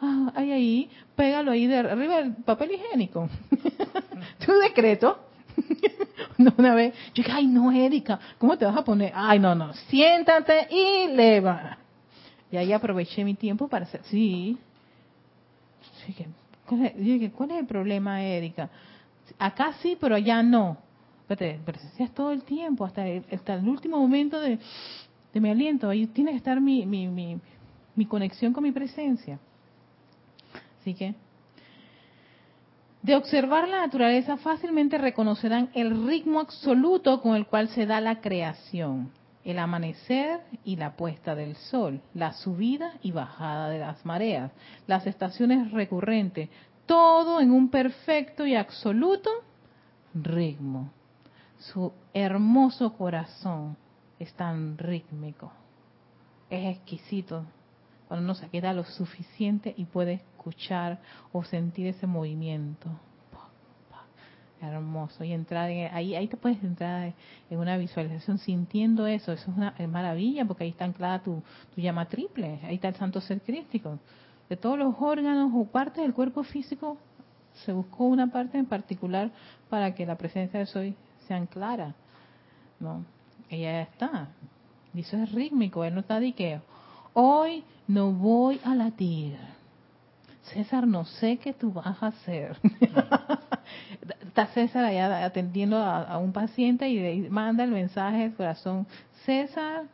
Ah, 0.00 0.32
ahí, 0.34 0.50
ahí, 0.50 0.90
pégalo 1.14 1.52
ahí 1.52 1.66
de 1.66 1.78
arriba 1.78 2.16
del 2.16 2.34
papel 2.36 2.72
higiénico. 2.72 3.28
tu 4.44 4.52
decreto. 4.58 5.18
una 6.56 6.74
vez, 6.74 6.94
yo 7.14 7.22
dije, 7.22 7.30
ay, 7.30 7.46
no, 7.46 7.70
Erika, 7.70 8.18
¿cómo 8.38 8.56
te 8.56 8.64
vas 8.64 8.76
a 8.76 8.82
poner? 8.82 9.12
Ay, 9.14 9.38
no, 9.38 9.54
no, 9.54 9.74
siéntate 9.74 10.66
y 10.70 11.08
leva. 11.08 11.78
Y 12.50 12.56
ahí 12.56 12.72
aproveché 12.72 13.22
mi 13.22 13.34
tiempo 13.34 13.68
para 13.68 13.84
hacer, 13.84 14.00
sí. 14.04 14.58
¿Cuál 16.66 16.86
es, 16.86 16.96
dije, 16.96 17.30
¿cuál 17.30 17.50
es 17.52 17.58
el 17.58 17.66
problema, 17.66 18.22
Erika? 18.22 18.70
Acá 19.38 19.72
sí, 19.80 19.96
pero 20.00 20.14
allá 20.14 20.42
no. 20.42 20.76
Espérate, 21.22 21.60
presencias 21.64 22.10
todo 22.12 22.32
el 22.32 22.42
tiempo, 22.42 22.84
hasta 22.84 23.06
el, 23.06 23.24
hasta 23.32 23.54
el 23.54 23.68
último 23.68 23.98
momento 23.98 24.40
de, 24.40 24.58
de, 25.32 25.40
mi 25.40 25.50
aliento. 25.50 25.88
Ahí 25.88 26.06
tiene 26.06 26.32
que 26.32 26.36
estar 26.38 26.60
mi, 26.60 26.84
mi, 26.84 27.08
mi, 27.08 27.38
mi 27.94 28.06
conexión 28.06 28.52
con 28.52 28.64
mi 28.64 28.72
presencia. 28.72 29.38
Así 30.80 30.94
que, 30.94 31.14
de 33.02 33.16
observar 33.16 33.68
la 33.68 33.80
naturaleza 33.80 34.36
fácilmente 34.36 34.98
reconocerán 34.98 35.70
el 35.74 36.06
ritmo 36.06 36.40
absoluto 36.40 37.20
con 37.20 37.36
el 37.36 37.46
cual 37.46 37.68
se 37.68 37.86
da 37.86 38.00
la 38.00 38.20
creación 38.20 39.10
el 39.44 39.58
amanecer 39.58 40.40
y 40.64 40.76
la 40.76 40.96
puesta 40.96 41.34
del 41.34 41.56
sol, 41.56 42.00
la 42.14 42.32
subida 42.32 42.94
y 43.02 43.12
bajada 43.12 43.68
de 43.68 43.78
las 43.78 44.04
mareas, 44.06 44.52
las 44.86 45.06
estaciones 45.06 45.70
recurrentes, 45.72 46.48
todo 46.86 47.40
en 47.40 47.50
un 47.50 47.68
perfecto 47.68 48.46
y 48.46 48.54
absoluto 48.54 49.30
ritmo. 50.14 50.90
Su 51.58 51.92
hermoso 52.12 52.92
corazón 52.94 53.76
es 54.18 54.32
tan 54.34 54.78
rítmico, 54.78 55.52
es 56.50 56.76
exquisito 56.76 57.44
cuando 58.08 58.24
uno 58.24 58.34
se 58.34 58.48
queda 58.50 58.72
lo 58.72 58.84
suficiente 58.84 59.72
y 59.76 59.86
puede 59.86 60.14
escuchar 60.14 61.00
o 61.32 61.44
sentir 61.44 61.86
ese 61.86 62.06
movimiento 62.06 62.90
hermoso. 64.62 65.24
Y 65.24 65.32
entrar 65.32 65.66
ahí 65.66 66.14
ahí 66.14 66.28
te 66.28 66.36
puedes 66.36 66.62
entrar 66.62 67.12
en 67.50 67.58
una 67.58 67.76
visualización 67.76 68.38
sintiendo 68.38 69.06
eso. 69.06 69.32
Eso 69.32 69.50
es 69.50 69.56
una 69.56 69.74
maravilla 69.88 70.44
porque 70.44 70.64
ahí 70.64 70.70
está 70.70 70.84
anclada 70.84 71.22
tu, 71.22 71.42
tu 71.74 71.80
llama 71.80 72.06
triple. 72.06 72.60
Ahí 72.64 72.76
está 72.76 72.88
el 72.88 72.96
santo 72.96 73.20
ser 73.20 73.40
crístico. 73.40 73.98
De 74.48 74.56
todos 74.56 74.78
los 74.78 74.94
órganos 75.00 75.50
o 75.54 75.64
partes 75.64 76.02
del 76.02 76.14
cuerpo 76.14 76.42
físico 76.42 76.98
se 77.64 77.72
buscó 77.72 78.04
una 78.04 78.28
parte 78.28 78.58
en 78.58 78.66
particular 78.66 79.30
para 79.68 79.94
que 79.94 80.06
la 80.06 80.16
presencia 80.16 80.58
de 80.60 80.66
soy 80.66 80.94
sea 81.26 81.36
anclara 81.36 81.94
no 82.80 83.04
ella 83.48 83.82
está. 83.82 84.28
Y 84.94 85.00
eso 85.00 85.16
es 85.16 85.32
rítmico. 85.32 85.84
Él 85.84 85.94
no 85.94 86.00
está 86.00 86.20
de 86.20 86.32
que 86.32 86.60
hoy 87.12 87.64
no 87.86 88.12
voy 88.12 88.60
a 88.64 88.74
latir. 88.74 89.36
César 90.42 90.86
no 90.86 91.04
sé 91.04 91.38
qué 91.38 91.52
tú 91.52 91.72
vas 91.72 92.02
a 92.02 92.08
hacer 92.08 92.58
está 94.32 94.46
César 94.46 94.82
allá 94.82 95.26
atendiendo 95.26 95.76
a, 95.76 96.16
un 96.16 96.32
paciente 96.32 96.88
y 96.88 97.28
manda 97.28 97.64
el 97.64 97.70
mensaje 97.70 98.20
del 98.20 98.34
corazón, 98.34 98.86
César, 99.26 99.84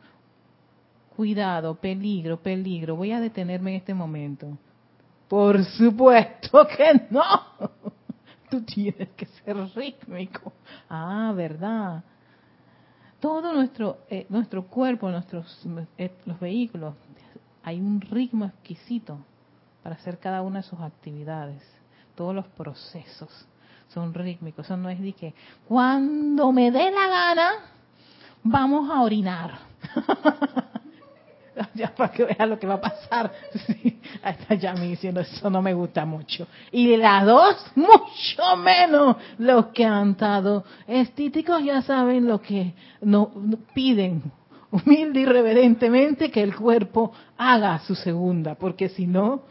cuidado, 1.13 1.75
peligro, 1.75 2.37
peligro, 2.37 2.95
voy 2.95 3.11
a 3.11 3.19
detenerme 3.19 3.71
en 3.71 3.77
este 3.77 3.93
momento. 3.93 4.57
Por 5.27 5.61
supuesto 5.65 6.65
que 6.77 7.07
no. 7.09 7.21
Tú 8.49 8.61
tienes 8.61 9.09
que 9.09 9.25
ser 9.25 9.57
rítmico. 9.75 10.53
Ah, 10.89 11.33
verdad. 11.35 12.01
Todo 13.19 13.53
nuestro 13.53 13.97
eh, 14.09 14.25
nuestro 14.29 14.65
cuerpo, 14.67 15.09
nuestros 15.09 15.67
eh, 15.97 16.11
los 16.25 16.39
vehículos, 16.39 16.95
hay 17.61 17.81
un 17.81 17.99
ritmo 17.99 18.45
exquisito 18.45 19.19
para 19.83 19.95
hacer 19.95 20.17
cada 20.17 20.41
una 20.41 20.59
de 20.59 20.63
sus 20.63 20.79
actividades, 20.79 21.61
todos 22.15 22.33
los 22.33 22.47
procesos 22.47 23.49
son 23.93 24.13
rítmicos. 24.13 24.65
Eso 24.65 24.77
no 24.77 24.89
es 24.89 24.99
de 24.99 25.13
que 25.13 25.33
cuando 25.67 26.51
me 26.51 26.71
dé 26.71 26.91
la 26.91 27.07
gana, 27.07 27.51
vamos 28.43 28.89
a 28.89 29.01
orinar. 29.01 29.59
ya 31.73 31.93
para 31.95 32.11
que 32.11 32.25
vea 32.25 32.45
lo 32.45 32.59
que 32.59 32.67
va 32.67 32.75
a 32.75 32.81
pasar. 32.81 33.31
Sí, 33.67 33.99
está 34.23 34.55
ya 34.55 34.73
me 34.73 34.87
diciendo, 34.87 35.21
eso 35.21 35.49
no 35.49 35.61
me 35.61 35.73
gusta 35.73 36.05
mucho. 36.05 36.47
Y 36.71 36.95
las 36.97 37.25
dos, 37.25 37.55
mucho 37.75 38.57
menos. 38.57 39.17
Los 39.37 39.67
que 39.67 39.85
han 39.85 40.11
estado 40.11 40.63
estíticos 40.87 41.63
ya 41.63 41.81
saben 41.81 42.27
lo 42.27 42.41
que 42.41 42.73
no, 43.01 43.31
piden 43.73 44.31
humilde 44.71 45.21
y 45.21 45.25
reverentemente 45.25 46.29
que 46.29 46.43
el 46.43 46.55
cuerpo 46.55 47.11
haga 47.37 47.79
su 47.79 47.95
segunda, 47.95 48.55
porque 48.55 48.89
si 48.89 49.07
no, 49.07 49.41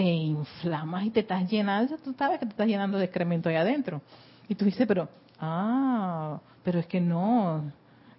te 0.00 0.06
inflamas 0.06 1.04
y 1.04 1.10
te 1.10 1.20
estás 1.20 1.46
llenando, 1.50 1.98
tú 1.98 2.14
sabes 2.16 2.38
que 2.38 2.46
te 2.46 2.52
estás 2.52 2.66
llenando 2.66 2.96
de 2.96 3.04
excremento 3.04 3.50
ahí 3.50 3.56
adentro. 3.56 4.00
Y 4.48 4.54
tú 4.54 4.64
dices, 4.64 4.86
pero, 4.88 5.10
ah, 5.38 6.40
pero 6.64 6.78
es 6.78 6.86
que 6.86 7.02
no, 7.02 7.70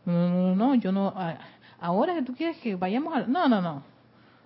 no, 0.05 0.29
no, 0.29 0.55
no, 0.55 0.75
yo 0.75 0.91
no, 0.91 1.11
ah, 1.15 1.39
ahora 1.79 2.13
que 2.13 2.21
tú 2.21 2.35
quieres 2.35 2.57
que 2.57 2.75
vayamos 2.75 3.15
a, 3.15 3.21
no, 3.21 3.49
no, 3.49 3.59
no, 3.63 3.81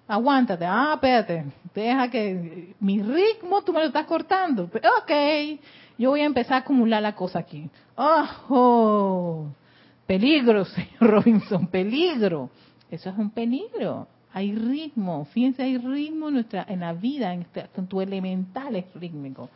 aguántate, 0.07 0.65
ah, 0.65 0.91
espérate, 0.93 1.43
deja 1.73 2.09
que 2.09 2.73
mi 2.79 3.03
ritmo 3.03 3.61
tú 3.63 3.73
me 3.73 3.81
lo 3.81 3.87
estás 3.87 4.05
cortando. 4.05 4.63
Ok, 4.63 5.11
yo 5.97 6.11
voy 6.11 6.21
a 6.21 6.25
empezar 6.25 6.53
a 6.53 6.59
acumular 6.59 7.01
la 7.01 7.15
cosa 7.15 7.39
aquí. 7.39 7.69
¡Oh! 7.97 9.47
Peligro, 10.07 10.63
señor 10.73 11.01
Robinson, 11.01 11.67
peligro. 11.67 12.49
Eso 12.89 13.09
es 13.09 13.17
un 13.17 13.29
peligro 13.29 14.07
hay 14.35 14.53
ritmo, 14.53 15.23
fíjense, 15.31 15.63
hay 15.63 15.77
ritmo 15.77 16.27
en, 16.27 16.33
nuestra, 16.33 16.65
en 16.67 16.81
la 16.81 16.91
vida, 16.91 17.33
en, 17.33 17.43
este, 17.43 17.63
tu 17.87 18.01
elemental 18.01 18.75
es 18.75 18.83
rítmico. 18.93 19.49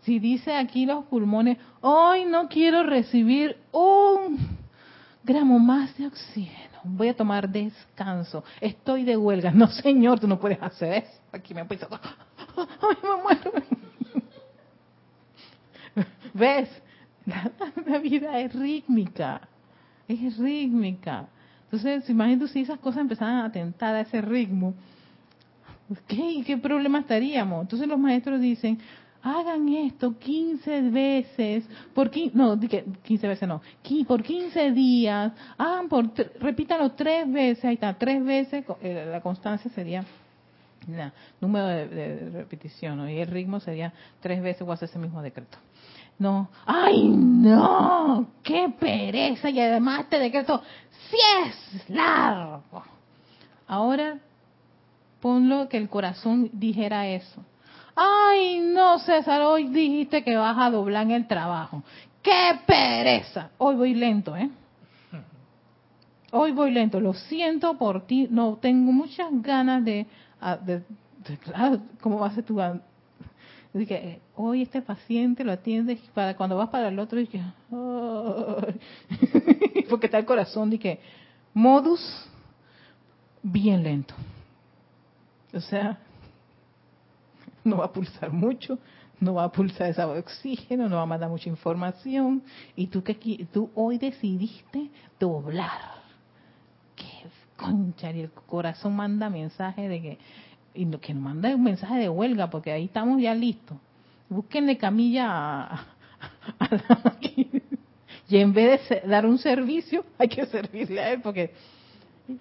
Si 0.00 0.18
dice 0.18 0.56
aquí 0.56 0.86
los 0.86 1.04
pulmones, 1.04 1.58
hoy 1.82 2.24
no 2.24 2.48
quiero 2.48 2.84
recibir 2.84 3.58
un 3.70 4.38
gramo 5.22 5.58
más 5.58 5.94
de 5.98 6.06
oxígeno, 6.06 6.80
voy 6.84 7.08
a 7.08 7.16
tomar 7.16 7.50
descanso, 7.50 8.44
estoy 8.62 9.04
de 9.04 9.14
huelga. 9.14 9.50
No, 9.50 9.68
señor, 9.68 10.18
tú 10.18 10.26
no 10.26 10.40
puedes 10.40 10.62
hacer 10.62 11.04
eso. 11.04 11.20
Aquí 11.30 11.52
me 11.52 11.60
empiezo, 11.60 11.86
ay, 11.92 12.96
me 13.02 13.22
muero. 13.22 13.52
¿Ves? 16.32 16.70
la 17.84 17.98
vida 17.98 18.40
es 18.40 18.54
rítmica, 18.54 19.42
es 20.08 20.38
rítmica. 20.38 21.28
Entonces, 21.70 22.08
imagínate 22.08 22.48
si 22.48 22.60
esas 22.60 22.78
cosas 22.78 23.02
empezaran 23.02 23.36
a 23.36 23.44
atentar 23.44 23.94
a 23.94 24.00
ese 24.00 24.22
ritmo, 24.22 24.74
¿qué, 26.06 26.42
¿qué 26.46 26.56
problema 26.56 27.00
estaríamos? 27.00 27.62
Entonces 27.62 27.86
los 27.86 27.98
maestros 27.98 28.40
dicen, 28.40 28.78
hagan 29.22 29.68
esto 29.68 30.18
15 30.18 30.82
veces, 30.90 31.64
por 31.94 32.10
no, 32.34 32.58
15 32.58 33.28
veces 33.28 33.48
no, 33.48 33.60
por 34.06 34.22
15 34.22 34.70
días, 34.72 35.32
hagan 35.56 35.88
por, 35.88 36.10
repítalo 36.40 36.92
tres 36.92 37.30
veces, 37.30 37.64
ahí 37.64 37.74
está, 37.74 37.94
tres 37.94 38.24
veces, 38.24 38.64
eh, 38.80 39.06
la 39.10 39.20
constancia 39.20 39.70
sería 39.70 40.04
el 40.86 41.12
número 41.40 41.66
de, 41.66 42.30
repetición, 42.32 43.08
y 43.10 43.18
el 43.18 43.28
ritmo 43.28 43.60
sería 43.60 43.92
tres 44.20 44.42
veces 44.42 44.62
o 44.62 44.72
hacer 44.72 44.88
ese 44.88 44.98
mismo 44.98 45.20
decreto. 45.20 45.58
No, 46.18 46.48
ay 46.66 47.08
no, 47.08 48.26
qué 48.42 48.72
pereza 48.78 49.50
y 49.50 49.60
además 49.60 50.00
este 50.00 50.18
decreto 50.18 50.60
sí 51.10 51.16
es 51.44 51.88
largo. 51.90 52.82
Ahora 53.68 54.18
ponlo 55.20 55.68
que 55.68 55.76
el 55.76 55.88
corazón 55.88 56.50
dijera 56.52 57.06
eso. 57.06 57.44
Ay 57.94 58.60
no 58.60 58.98
César, 58.98 59.42
hoy 59.42 59.68
dijiste 59.68 60.24
que 60.24 60.36
vas 60.36 60.56
a 60.58 60.70
doblar 60.70 61.04
en 61.04 61.12
el 61.12 61.26
trabajo. 61.28 61.82
Qué 62.22 62.58
pereza. 62.66 63.50
Hoy 63.58 63.76
voy 63.76 63.94
lento, 63.94 64.36
¿eh? 64.36 64.50
Hoy 66.30 66.52
voy 66.52 66.72
lento, 66.72 67.00
lo 67.00 67.14
siento 67.14 67.78
por 67.78 68.06
ti, 68.06 68.28
no 68.30 68.58
tengo 68.60 68.92
muchas 68.92 69.28
ganas 69.40 69.82
de, 69.82 70.06
ah, 70.40 70.56
de, 70.56 70.82
claro, 71.42 71.80
¿cómo 72.02 72.18
va 72.18 72.26
a 72.26 72.34
ser 72.34 72.44
tu 72.44 72.60
eh, 73.74 74.20
hoy 74.34 74.62
este 74.62 74.82
paciente 74.82 75.44
lo 75.44 75.52
atiendes 75.52 76.00
para 76.14 76.36
cuando 76.36 76.56
vas 76.56 76.70
para 76.70 76.88
el 76.88 76.98
otro 76.98 77.20
y 77.20 77.26
que 77.26 77.40
porque 79.88 80.06
está 80.06 80.18
el 80.18 80.24
corazón 80.24 80.70
que 80.78 81.00
modus 81.54 82.00
bien 83.42 83.82
lento. 83.82 84.14
O 85.52 85.60
sea, 85.60 85.98
no 87.64 87.78
va 87.78 87.86
a 87.86 87.92
pulsar 87.92 88.32
mucho, 88.32 88.78
no 89.20 89.34
va 89.34 89.44
a 89.44 89.52
pulsar 89.52 89.88
esa 89.88 90.08
oxígeno, 90.08 90.88
no 90.88 90.96
va 90.96 91.02
a 91.02 91.06
mandar 91.06 91.28
mucha 91.28 91.48
información 91.48 92.42
y 92.76 92.88
tú 92.88 93.02
que 93.02 93.14
tú 93.52 93.70
hoy 93.74 93.98
decidiste 93.98 94.90
doblar. 95.18 95.98
Qué 96.96 97.28
concha, 97.56 98.10
y 98.12 98.20
el 98.20 98.30
corazón 98.30 98.96
manda 98.96 99.30
mensaje 99.30 99.88
de 99.88 100.02
que 100.02 100.18
y 100.74 100.86
que 100.98 101.14
nos 101.14 101.22
mande 101.22 101.54
un 101.54 101.64
mensaje 101.64 101.96
de 101.98 102.08
huelga, 102.08 102.50
porque 102.50 102.72
ahí 102.72 102.84
estamos 102.84 103.20
ya 103.20 103.34
listos. 103.34 103.78
Búsquenle 104.28 104.76
camilla 104.76 105.26
a, 105.28 105.86
y 108.28 108.36
en 108.36 108.52
vez 108.52 108.88
de 108.88 109.00
dar 109.06 109.26
un 109.26 109.38
servicio, 109.38 110.04
hay 110.18 110.28
que 110.28 110.46
servirle 110.46 111.00
a 111.00 111.12
él, 111.12 111.20
porque 111.22 111.52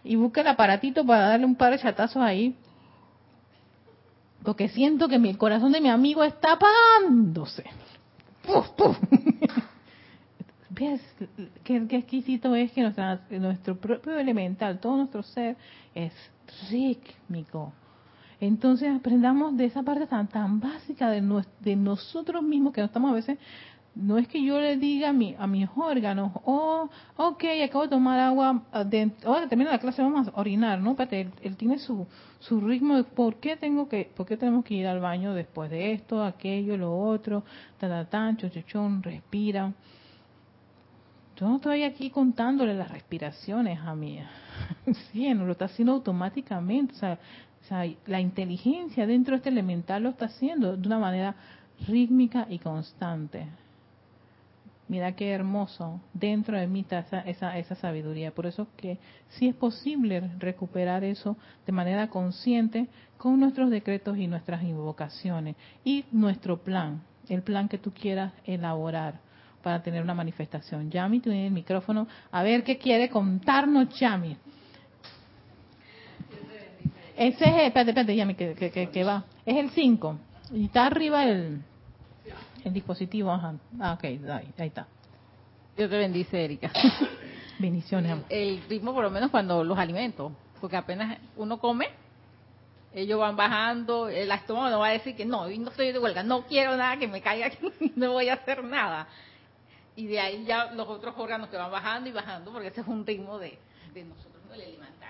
y 0.03 0.15
busquen 0.17 0.45
el 0.45 0.51
aparatito 0.51 1.05
para 1.05 1.29
darle 1.29 1.45
un 1.45 1.55
par 1.55 1.71
de 1.71 1.79
chatazos 1.79 2.21
ahí. 2.21 2.55
Porque 4.43 4.67
siento 4.69 5.07
que 5.07 5.17
mi, 5.17 5.29
el 5.29 5.37
corazón 5.37 5.71
de 5.71 5.79
mi 5.81 5.89
amigo 5.89 6.23
está 6.23 6.53
apagándose. 6.53 7.63
¿Ves 10.69 11.01
qué, 11.63 11.77
exquisito 11.89 12.53
es 12.55 12.71
que 12.71 12.81
nuestro 13.39 13.77
propio 13.77 14.17
elemental, 14.17 14.79
todo 14.79 14.97
nuestro 14.97 15.23
ser 15.23 15.55
es 15.95 16.13
rítmico? 16.69 17.73
Entonces 18.39 18.95
aprendamos 18.95 19.57
de 19.57 19.65
esa 19.65 19.83
parte 19.83 20.05
tan, 20.05 20.27
tan 20.27 20.59
básica 20.59 21.09
de, 21.09 21.43
de 21.61 21.75
nosotros 21.75 22.43
mismos 22.43 22.73
que 22.73 22.81
no 22.81 22.85
estamos 22.85 23.11
a 23.11 23.15
veces 23.15 23.39
no 23.97 24.17
es 24.17 24.27
que 24.27 24.43
yo 24.43 24.59
le 24.59 24.77
diga 24.77 25.09
a, 25.09 25.13
mi, 25.13 25.35
a 25.37 25.47
mis 25.47 25.67
órganos, 25.75 26.31
oh, 26.45 26.89
ok, 27.15 27.43
acabo 27.63 27.83
de 27.85 27.89
tomar 27.89 28.19
agua, 28.19 28.63
ah, 28.71 28.83
de, 28.83 29.11
ahora 29.25 29.47
termina 29.47 29.71
la 29.71 29.79
clase, 29.79 30.01
vamos 30.01 30.27
a 30.27 30.39
orinar, 30.39 30.79
¿no? 30.79 30.91
Espérate, 30.91 31.31
él, 31.41 31.57
tiene 31.57 31.79
su, 31.79 32.05
su 32.39 32.61
ritmo 32.61 32.95
de 32.95 33.03
por 33.03 33.37
qué, 33.37 33.57
tengo 33.57 33.89
que, 33.89 34.11
por 34.15 34.27
qué 34.27 34.37
tenemos 34.37 34.63
que 34.65 34.75
ir 34.75 34.87
al 34.87 34.99
baño 34.99 35.33
después 35.33 35.71
de 35.71 35.93
esto, 35.93 36.23
aquello, 36.23 36.77
lo 36.77 36.95
otro, 36.95 37.43
ta, 37.79 37.87
ta, 37.87 38.05
tan, 38.05 38.37
chochochón, 38.37 39.01
respira. 39.01 39.73
Yo 41.37 41.47
no 41.47 41.57
estoy 41.57 41.83
aquí 41.83 42.09
contándole 42.09 42.73
las 42.73 42.91
respiraciones 42.91 43.79
a 43.79 43.93
mí. 43.95 44.19
sí, 45.11 45.31
no 45.33 45.45
lo 45.45 45.51
está 45.51 45.65
haciendo 45.65 45.93
automáticamente. 45.93 46.95
O 46.95 46.97
sea, 46.97 47.19
la 48.05 48.19
inteligencia 48.19 49.05
dentro 49.05 49.33
de 49.33 49.37
este 49.37 49.49
elemental 49.49 50.03
lo 50.03 50.09
está 50.09 50.25
haciendo 50.25 50.77
de 50.77 50.87
una 50.87 50.99
manera 50.99 51.35
rítmica 51.87 52.47
y 52.49 52.59
constante. 52.59 53.47
Mira 54.87 55.11
qué 55.13 55.31
hermoso. 55.31 55.99
Dentro 56.13 56.57
de 56.57 56.65
mí 56.67 56.81
está 56.81 56.99
esa, 57.25 57.57
esa, 57.57 57.75
sabiduría. 57.75 58.31
Por 58.31 58.45
eso 58.45 58.67
que 58.77 58.97
sí 59.29 59.49
es 59.49 59.55
posible 59.55 60.31
recuperar 60.39 61.03
eso 61.03 61.35
de 61.65 61.73
manera 61.73 62.09
consciente 62.09 62.87
con 63.17 63.39
nuestros 63.39 63.69
decretos 63.69 64.17
y 64.17 64.27
nuestras 64.27 64.63
invocaciones. 64.63 65.57
Y 65.83 66.05
nuestro 66.11 66.63
plan, 66.63 67.01
el 67.27 67.41
plan 67.41 67.67
que 67.67 67.77
tú 67.77 67.91
quieras 67.91 68.31
elaborar 68.45 69.19
para 69.61 69.83
tener 69.83 70.01
una 70.01 70.13
manifestación. 70.13 70.89
Yami, 70.89 71.19
tú 71.19 71.29
tienes 71.31 71.47
el 71.47 71.53
micrófono. 71.53 72.07
A 72.31 72.41
ver 72.43 72.63
qué 72.63 72.77
quiere 72.77 73.09
contarnos 73.09 73.89
Yami. 73.99 74.37
Ese 77.17 77.43
es, 77.43 77.55
espérate, 77.63 77.91
espérate, 77.91 78.15
Yami, 78.15 78.35
que, 78.35 78.53
que, 78.53 78.89
que, 78.89 79.03
va. 79.03 79.25
Es 79.45 79.55
el 79.55 79.71
5. 79.71 80.17
Y 80.53 80.65
está 80.65 80.85
arriba 80.85 81.25
el 81.25 81.61
el 82.67 82.73
dispositivo, 82.73 83.31
ajá. 83.31 83.55
Ah, 83.79 83.93
ok, 83.93 84.03
ahí, 84.03 84.53
está. 84.57 84.87
Dios 85.75 85.89
te 85.89 85.97
bendice, 85.97 86.43
Erika. 86.43 86.71
Bendiciones. 87.59 88.17
El, 88.29 88.61
ritmo, 88.67 88.93
por 88.93 89.03
lo 89.03 89.09
menos 89.09 89.31
cuando 89.31 89.63
los 89.63 89.77
alimentos, 89.77 90.31
porque 90.59 90.75
apenas 90.75 91.17
uno 91.37 91.59
come, 91.59 91.87
ellos 92.93 93.19
van 93.19 93.35
bajando, 93.35 94.09
el 94.09 94.29
estómago 94.31 94.69
no 94.69 94.79
va 94.79 94.87
a 94.87 94.91
decir 94.91 95.15
que 95.15 95.25
no, 95.25 95.47
no 95.47 95.69
estoy 95.69 95.91
de 95.91 95.99
huelga, 95.99 96.23
no 96.23 96.45
quiero 96.45 96.75
nada 96.75 96.97
que 96.97 97.07
me 97.07 97.21
caiga 97.21 97.47
aquí, 97.47 97.57
no 97.95 98.13
voy 98.13 98.29
a 98.29 98.33
hacer 98.33 98.63
nada. 98.63 99.07
Y 99.95 100.07
de 100.07 100.19
ahí 100.19 100.45
ya 100.45 100.71
los 100.73 100.87
otros 100.87 101.15
órganos 101.17 101.49
que 101.49 101.57
van 101.57 101.71
bajando 101.71 102.09
y 102.09 102.11
bajando, 102.11 102.51
porque 102.51 102.67
ese 102.67 102.81
es 102.81 102.87
un 102.87 103.05
ritmo 103.05 103.39
de, 103.39 103.57
de 103.93 104.03
nosotros, 104.03 104.43
el 104.53 104.61
alimental. 104.61 105.06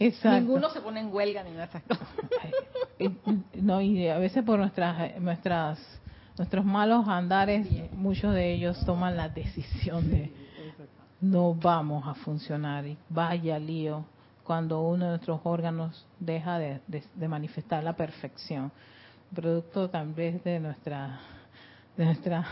Exacto. 0.00 0.40
Ninguno 0.40 0.70
se 0.70 0.80
pone 0.80 1.00
en 1.00 1.14
huelga 1.14 1.44
ni 1.44 1.50
nada 1.50 1.66
de 1.66 1.78
esas 1.78 1.82
cosas. 1.82 2.08
No, 3.54 3.80
y 3.82 4.08
a 4.08 4.18
veces 4.18 4.42
por 4.42 4.58
nuestras 4.58 5.20
nuestras 5.20 6.00
nuestros 6.38 6.64
malos 6.64 7.06
andares, 7.06 7.66
muchos 7.92 8.32
de 8.32 8.54
ellos 8.54 8.82
toman 8.86 9.14
la 9.14 9.28
decisión 9.28 10.10
de 10.10 10.32
no 11.20 11.54
vamos 11.54 12.06
a 12.08 12.14
funcionar 12.14 12.86
y 12.86 12.96
vaya 13.10 13.58
lío 13.58 14.06
cuando 14.42 14.80
uno 14.80 15.04
de 15.04 15.10
nuestros 15.10 15.40
órganos 15.44 16.06
deja 16.18 16.58
de, 16.58 16.80
manifestar 17.28 17.84
la 17.84 17.92
perfección, 17.92 18.72
producto 19.34 19.90
también 19.90 20.40
de 20.42 20.60
nuestra 20.60 21.20
de 21.96 22.06
nuestra 22.06 22.46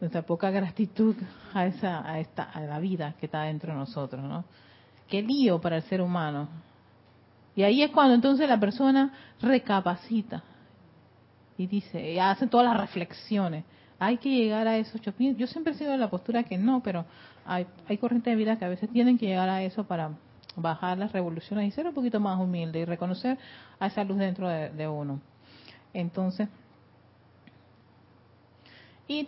nuestra 0.00 0.22
poca 0.22 0.50
gratitud 0.50 1.16
a 1.54 1.64
esa 1.64 2.06
a 2.06 2.20
esta 2.20 2.42
a 2.42 2.60
la 2.60 2.78
vida 2.78 3.14
que 3.18 3.24
está 3.24 3.44
dentro 3.44 3.72
de 3.72 3.78
nosotros, 3.78 4.22
¿no? 4.22 4.44
Qué 5.08 5.22
lío 5.22 5.60
para 5.60 5.76
el 5.76 5.82
ser 5.82 6.00
humano. 6.00 6.48
Y 7.56 7.62
ahí 7.62 7.82
es 7.82 7.90
cuando 7.90 8.14
entonces 8.14 8.48
la 8.48 8.60
persona 8.60 9.12
recapacita, 9.40 10.44
y 11.56 11.66
dice, 11.66 12.12
y 12.12 12.18
hace 12.18 12.46
todas 12.46 12.66
las 12.66 12.80
reflexiones. 12.80 13.64
Hay 13.98 14.18
que 14.18 14.30
llegar 14.30 14.68
a 14.68 14.76
esos 14.76 15.00
Yo 15.00 15.46
siempre 15.48 15.72
he 15.72 15.76
sido 15.76 15.90
de 15.90 15.98
la 15.98 16.08
postura 16.08 16.44
que 16.44 16.56
no, 16.56 16.80
pero 16.84 17.04
hay, 17.44 17.66
hay 17.88 17.98
corrientes 17.98 18.30
de 18.30 18.36
vida 18.36 18.56
que 18.56 18.64
a 18.64 18.68
veces 18.68 18.88
tienen 18.90 19.18
que 19.18 19.26
llegar 19.26 19.48
a 19.48 19.60
eso 19.64 19.82
para 19.82 20.12
bajar 20.54 20.98
las 20.98 21.12
revoluciones 21.12 21.66
y 21.66 21.70
ser 21.70 21.86
un 21.86 21.94
poquito 21.94 22.20
más 22.20 22.38
humilde 22.38 22.80
y 22.80 22.84
reconocer 22.84 23.38
a 23.78 23.86
esa 23.86 24.04
luz 24.04 24.18
dentro 24.18 24.48
de, 24.48 24.88
uno. 24.88 25.20
Entonces, 25.92 26.48
y 29.06 29.26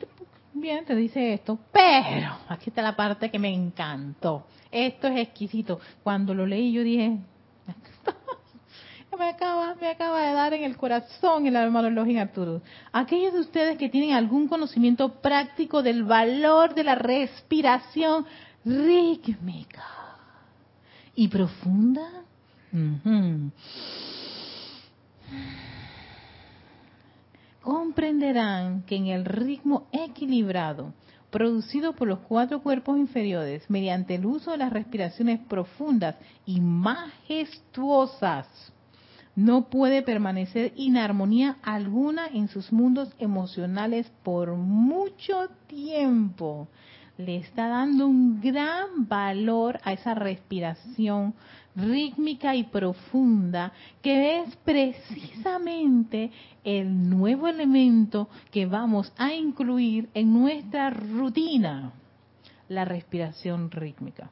bien, 0.53 0.85
te 0.85 0.95
dice 0.95 1.35
esto, 1.35 1.59
pero 1.73 2.37
aquí 2.49 2.71
está 2.71 2.83
la 2.83 2.97
parte 2.97 3.31
que 3.31 3.39
me 3.39 3.53
encantó. 3.53 4.47
Esto 4.71 5.09
es 5.09 5.19
exquisito. 5.19 5.81
Cuando 6.03 6.35
lo 6.35 6.47
leí 6.47 6.73
yo 6.73 6.83
dije, 6.83 7.19
me 9.19 9.29
acaba, 9.29 9.75
me 9.75 9.89
acaba 9.89 10.23
de 10.23 10.33
dar 10.33 10.55
en 10.55 10.65
el 10.65 10.77
corazón 10.77 11.47
el 11.47 11.57
hermano 11.57 11.91
Login 11.91 12.19
Arturo. 12.19 12.63
Aquellos 12.93 13.35
de 13.35 13.41
ustedes 13.41 13.77
que 13.77 13.89
tienen 13.89 14.13
algún 14.13 14.49
conocimiento 14.49 15.21
práctico 15.21 15.83
del 15.83 16.05
valor 16.05 16.75
de 16.75 16.85
la 16.85 16.95
respiración 16.95 18.25
rítmica 18.65 19.85
y 21.15 21.29
profunda, 21.29 22.25
comprenderán 27.61 28.83
que 28.83 28.97
en 28.97 29.07
el 29.07 29.25
ritmo 29.25 29.87
equilibrado 29.93 30.93
producido 31.31 31.95
por 31.95 32.09
los 32.09 32.19
cuatro 32.21 32.63
cuerpos 32.63 32.99
inferiores 32.99 33.69
mediante 33.71 34.17
el 34.17 34.27
uso 34.27 34.51
de 34.51 34.59
las 34.59 34.73
respiraciones 34.73 35.41
profundas 35.41 36.17
y 36.45 36.61
majestuosas, 36.61 38.49
no 39.37 39.71
puede 39.71 40.03
permanecer 40.03 40.73
inarmonía 40.77 41.59
alguna 41.63 42.27
en 42.27 42.49
sus 42.49 42.73
mundos 42.73 43.15
emocionales 43.19 44.11
por 44.25 44.55
mucho 44.57 45.49
tiempo. 45.67 46.69
Le 47.17 47.37
está 47.37 47.69
dando 47.69 48.07
un 48.07 48.41
gran 48.41 49.09
valor 49.09 49.79
a 49.85 49.93
esa 49.93 50.15
respiración 50.15 51.35
rítmica 51.77 52.55
y 52.55 52.65
profunda 52.65 53.73
que 54.03 54.41
es 54.41 54.57
precisamente 54.57 56.31
el 56.65 57.09
nuevo 57.09 57.49
elemento 57.49 58.29
que 58.51 58.67
vamos 58.67 59.13
a 59.17 59.33
incluir 59.33 60.09
en 60.15 60.33
nuestra 60.33 60.91
rutina, 60.91 61.93
la 62.69 62.85
respiración 62.85 63.71
rítmica. 63.71 64.31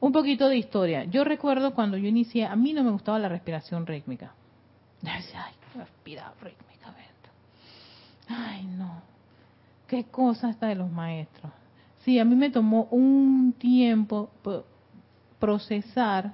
Un 0.00 0.12
poquito 0.12 0.48
de 0.48 0.58
historia. 0.58 1.04
Yo 1.04 1.24
recuerdo 1.24 1.74
cuando 1.74 1.96
yo 1.96 2.08
inicié, 2.08 2.44
a 2.44 2.56
mí 2.56 2.72
no 2.72 2.84
me 2.84 2.90
gustaba 2.90 3.18
la 3.18 3.28
respiración 3.28 3.86
rítmica. 3.86 4.34
Decía, 5.00 5.46
ay, 5.46 5.54
respirar 5.74 6.32
rítmicamente. 6.42 7.30
Ay, 8.28 8.64
no. 8.64 9.00
Qué 9.86 10.04
cosa 10.04 10.50
está 10.50 10.66
de 10.66 10.74
los 10.74 10.90
maestros. 10.90 11.52
Sí, 12.04 12.18
a 12.18 12.24
mí 12.24 12.34
me 12.34 12.50
tomó 12.50 12.86
un 12.90 13.54
tiempo 13.58 14.30
procesar 15.44 16.32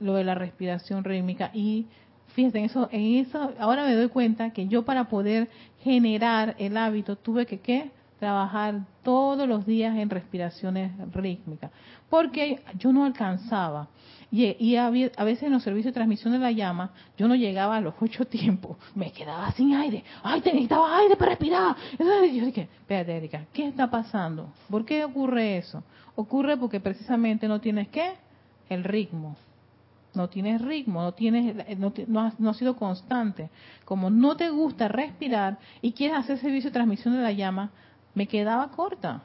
lo 0.00 0.14
de 0.14 0.24
la 0.24 0.34
respiración 0.34 1.04
rítmica 1.04 1.52
y 1.54 1.86
fíjense, 2.34 2.58
en 2.58 2.64
eso, 2.64 2.88
en 2.90 3.14
eso, 3.18 3.52
ahora 3.60 3.84
me 3.84 3.94
doy 3.94 4.08
cuenta 4.08 4.50
que 4.50 4.66
yo 4.66 4.84
para 4.84 5.04
poder 5.04 5.48
generar 5.84 6.56
el 6.58 6.76
hábito 6.76 7.14
tuve 7.14 7.46
que, 7.46 7.60
¿qué? 7.60 7.92
Trabajar 8.18 8.80
todos 9.02 9.46
los 9.48 9.66
días 9.66 9.96
en 9.96 10.10
respiraciones 10.10 10.92
rítmicas, 11.12 11.70
porque 12.08 12.62
yo 12.78 12.92
no 12.92 13.04
alcanzaba. 13.04 13.88
Y, 14.30 14.76
a, 14.76 14.90
veces 14.90 15.44
en 15.44 15.52
los 15.52 15.62
servicios 15.62 15.92
de 15.92 15.98
transmisión 15.98 16.32
de 16.32 16.40
la 16.40 16.50
llama, 16.50 16.90
yo 17.16 17.28
no 17.28 17.36
llegaba 17.36 17.76
a 17.76 17.80
los 17.80 17.94
ocho 18.00 18.24
tiempos, 18.26 18.76
me 18.94 19.12
quedaba 19.12 19.52
sin 19.52 19.74
aire, 19.74 20.04
ay, 20.22 20.40
te 20.40 20.50
necesitaba 20.50 20.98
aire 20.98 21.16
para 21.16 21.30
respirar. 21.30 21.76
Entonces 21.92 22.34
yo 22.34 22.46
dije, 22.46 22.68
espérate 22.80 23.16
Erika, 23.16 23.46
¿qué 23.52 23.68
está 23.68 23.88
pasando? 23.88 24.52
¿Por 24.68 24.84
qué 24.84 25.04
ocurre 25.04 25.58
eso? 25.58 25.82
Ocurre 26.16 26.56
porque 26.56 26.80
precisamente 26.80 27.46
no 27.46 27.60
tienes 27.60 27.88
qué? 27.88 28.14
El 28.68 28.84
ritmo. 28.84 29.36
No 30.14 30.28
tienes 30.30 30.62
ritmo, 30.62 31.02
no 31.02 31.12
tienes, 31.12 31.78
no, 31.78 31.92
no, 32.06 32.32
no 32.38 32.50
has 32.50 32.56
sido 32.56 32.74
constante. 32.76 33.50
Como 33.84 34.08
no 34.08 34.34
te 34.34 34.48
gusta 34.48 34.88
respirar 34.88 35.58
y 35.82 35.92
quieres 35.92 36.16
hacer 36.16 36.38
servicio 36.38 36.70
de 36.70 36.74
transmisión 36.74 37.14
de 37.14 37.22
la 37.22 37.32
llama, 37.32 37.70
me 38.16 38.26
quedaba 38.26 38.68
corta. 38.70 39.22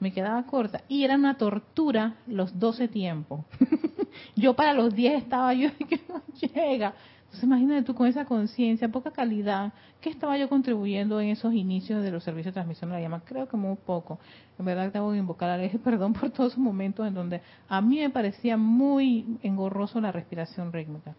me 0.00 0.12
quedaba 0.12 0.42
corta. 0.46 0.82
Y 0.88 1.04
era 1.04 1.14
una 1.16 1.36
tortura 1.36 2.14
los 2.26 2.58
12 2.58 2.88
tiempos. 2.88 3.44
yo 4.36 4.54
para 4.54 4.72
los 4.72 4.94
10 4.94 5.22
estaba 5.22 5.52
yo 5.52 5.68
y 5.78 5.84
que 5.90 6.00
no 6.08 6.22
llega. 6.40 6.94
Entonces 7.24 7.44
imagínate 7.44 7.82
tú 7.82 7.94
con 7.94 8.06
esa 8.06 8.24
conciencia, 8.24 8.88
poca 8.88 9.10
calidad, 9.10 9.74
¿qué 10.00 10.08
estaba 10.08 10.38
yo 10.38 10.48
contribuyendo 10.48 11.20
en 11.20 11.28
esos 11.28 11.52
inicios 11.52 12.02
de 12.02 12.10
los 12.10 12.24
servicios 12.24 12.54
de 12.54 12.60
transmisión 12.60 12.88
de 12.88 12.96
la 12.96 13.02
llama? 13.02 13.20
Creo 13.26 13.46
que 13.46 13.58
muy 13.58 13.76
poco. 13.76 14.18
En 14.58 14.64
verdad 14.64 14.90
tengo 14.90 15.12
que 15.12 15.18
invocar 15.18 15.50
a 15.50 15.58
la 15.58 15.68
perdón 15.84 16.14
por 16.14 16.30
todos 16.30 16.52
esos 16.52 16.64
momentos 16.64 17.06
en 17.06 17.12
donde 17.12 17.42
a 17.68 17.82
mí 17.82 17.98
me 17.98 18.08
parecía 18.08 18.56
muy 18.56 19.38
engorroso 19.42 20.00
la 20.00 20.12
respiración 20.12 20.72
rítmica. 20.72 21.14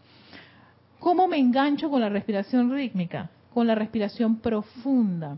¿Cómo 1.00 1.28
me 1.28 1.38
engancho 1.38 1.92
con 1.92 2.02
la 2.02 2.10
respiración 2.10 2.72
rítmica? 2.72 3.30
Con 3.54 3.68
la 3.68 3.76
respiración 3.76 4.38
profunda. 4.38 5.38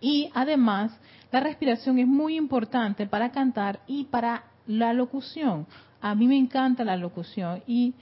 Y 0.00 0.30
además, 0.34 0.98
la 1.32 1.40
respiración 1.40 1.98
es 1.98 2.06
muy 2.06 2.36
importante 2.36 3.06
para 3.06 3.30
cantar 3.30 3.80
y 3.86 4.04
para 4.04 4.44
la 4.66 4.92
locución. 4.92 5.66
A 6.00 6.14
mí 6.14 6.26
me 6.26 6.36
encanta 6.36 6.84
la 6.84 6.96
locución 6.96 7.62
y 7.66 7.94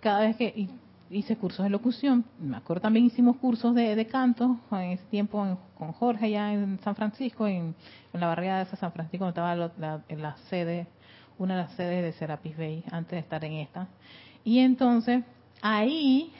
cada 0.00 0.20
vez 0.20 0.36
que 0.36 0.68
hice 1.10 1.36
cursos 1.36 1.64
de 1.64 1.70
locución, 1.70 2.24
me 2.40 2.56
acuerdo 2.56 2.82
también 2.82 3.06
hicimos 3.06 3.36
cursos 3.36 3.74
de, 3.74 4.06
canto 4.06 4.58
en 4.72 4.92
ese 4.92 5.04
tiempo 5.04 5.58
con 5.78 5.92
Jorge 5.92 6.26
allá 6.26 6.52
en 6.52 6.78
San 6.80 6.96
Francisco, 6.96 7.46
en, 7.46 7.74
la 8.12 8.28
barriada 8.28 8.64
de 8.64 8.76
San 8.76 8.92
Francisco, 8.92 9.24
donde 9.24 9.40
estaba 9.40 10.02
en 10.08 10.22
la 10.22 10.36
sede, 10.48 10.86
una 11.38 11.56
de 11.56 11.62
las 11.62 11.72
sedes 11.72 12.02
de 12.02 12.12
Serapis 12.12 12.56
Bay, 12.56 12.82
antes 12.90 13.12
de 13.12 13.18
estar 13.18 13.44
en 13.44 13.52
esta. 13.54 13.88
Y 14.42 14.60
entonces, 14.60 15.22
ahí 15.60 16.32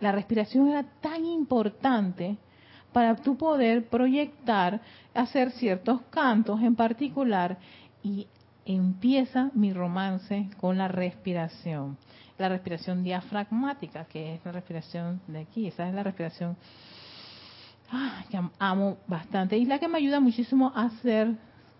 la 0.00 0.12
respiración 0.12 0.68
era 0.68 0.84
tan 1.00 1.24
importante 1.24 2.36
para 2.92 3.16
tú 3.16 3.36
poder 3.36 3.88
proyectar, 3.88 4.80
hacer 5.14 5.50
ciertos 5.52 6.00
cantos 6.10 6.60
en 6.62 6.74
particular 6.74 7.58
y 8.02 8.26
empieza 8.64 9.50
mi 9.54 9.72
romance 9.72 10.48
con 10.60 10.78
la 10.78 10.88
respiración. 10.88 11.96
La 12.38 12.48
respiración 12.48 13.02
diafragmática, 13.02 14.04
que 14.04 14.34
es 14.34 14.44
la 14.44 14.52
respiración 14.52 15.20
de 15.26 15.40
aquí, 15.40 15.66
esa 15.66 15.88
es 15.88 15.94
la 15.94 16.02
respiración 16.02 16.56
ah, 17.90 18.24
que 18.30 18.40
amo 18.58 18.98
bastante 19.06 19.56
y 19.56 19.64
la 19.64 19.78
que 19.78 19.88
me 19.88 19.98
ayuda 19.98 20.20
muchísimo 20.20 20.72
a 20.74 20.84
hacer, 20.84 21.34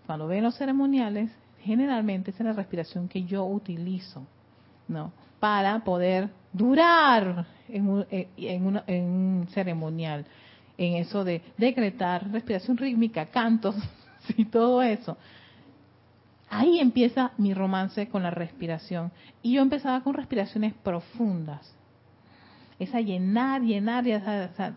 cuando 0.07 0.27
ven 0.27 0.43
los 0.43 0.57
ceremoniales, 0.57 1.31
generalmente 1.61 2.31
es 2.31 2.41
la 2.41 2.53
respiración 2.53 3.09
que 3.09 3.25
yo 3.25 3.45
utilizo, 3.45 4.27
¿no? 4.89 5.13
Para 5.39 5.85
poder 5.85 6.31
durar 6.53 7.47
en 7.69 7.89
un, 7.89 8.07
en 8.11 9.05
un 9.05 9.47
ceremonial 9.51 10.25
en 10.79 10.95
eso 10.95 11.24
de 11.24 11.43
decretar 11.59 12.31
respiración 12.31 12.76
rítmica, 12.76 13.26
cantos 13.26 13.74
y 14.37 14.45
todo 14.45 14.81
eso. 14.81 15.18
Ahí 16.49 16.79
empieza 16.79 17.33
mi 17.37 17.53
romance 17.53 18.09
con 18.09 18.22
la 18.22 18.31
respiración. 18.31 19.12
Y 19.43 19.55
yo 19.55 19.62
empezaba 19.62 20.01
con 20.03 20.14
respiraciones 20.14 20.72
profundas. 20.72 21.74
Esa 22.79 23.01
llenar, 23.01 23.61
llenar, 23.61 24.07
esa, 24.07 24.76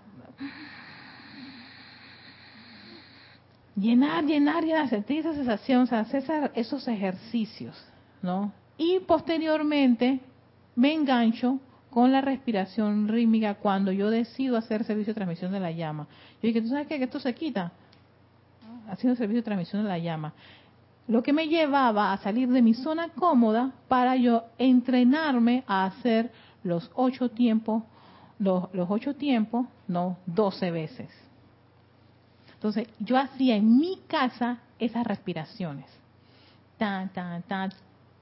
llenar, 3.75 4.25
llenar, 4.25 4.63
llenar, 4.63 4.89
sentir 4.89 5.19
esa 5.19 5.33
sensación, 5.35 5.83
o 5.83 5.85
sea, 5.85 5.99
hacer 5.99 6.51
esos 6.55 6.87
ejercicios, 6.87 7.81
¿no? 8.21 8.51
Y 8.77 8.99
posteriormente 9.01 10.19
me 10.75 10.93
engancho 10.93 11.59
con 11.91 12.11
la 12.11 12.21
respiración 12.21 13.07
rítmica 13.07 13.55
cuando 13.55 13.91
yo 13.91 14.09
decido 14.09 14.57
hacer 14.57 14.83
servicio 14.85 15.11
de 15.11 15.15
transmisión 15.15 15.51
de 15.51 15.59
la 15.59 15.71
llama. 15.71 16.07
Yo 16.41 16.47
dije, 16.47 16.61
¿tú 16.61 16.69
sabes 16.69 16.87
qué? 16.87 16.97
Que 16.97 17.03
esto 17.03 17.19
se 17.19 17.35
quita 17.35 17.71
haciendo 18.89 19.15
servicio 19.15 19.41
de 19.41 19.45
transmisión 19.45 19.83
de 19.83 19.89
la 19.89 19.97
llama. 19.97 20.33
Lo 21.07 21.23
que 21.23 21.33
me 21.33 21.47
llevaba 21.47 22.13
a 22.13 22.17
salir 22.17 22.49
de 22.49 22.61
mi 22.61 22.73
zona 22.73 23.09
cómoda 23.09 23.71
para 23.87 24.15
yo 24.15 24.45
entrenarme 24.57 25.63
a 25.67 25.85
hacer 25.85 26.31
los 26.63 26.89
ocho 26.95 27.29
tiempos, 27.29 27.83
los, 28.39 28.73
los 28.73 28.89
ocho 28.89 29.15
tiempos, 29.15 29.65
no, 29.87 30.17
doce 30.25 30.71
veces. 30.71 31.09
Entonces, 32.53 32.87
yo 32.99 33.17
hacía 33.17 33.55
en 33.55 33.77
mi 33.77 33.97
casa 34.07 34.59
esas 34.77 35.05
respiraciones. 35.05 35.85
Tan, 36.77 37.09
tan, 37.09 37.41
tan, 37.43 37.71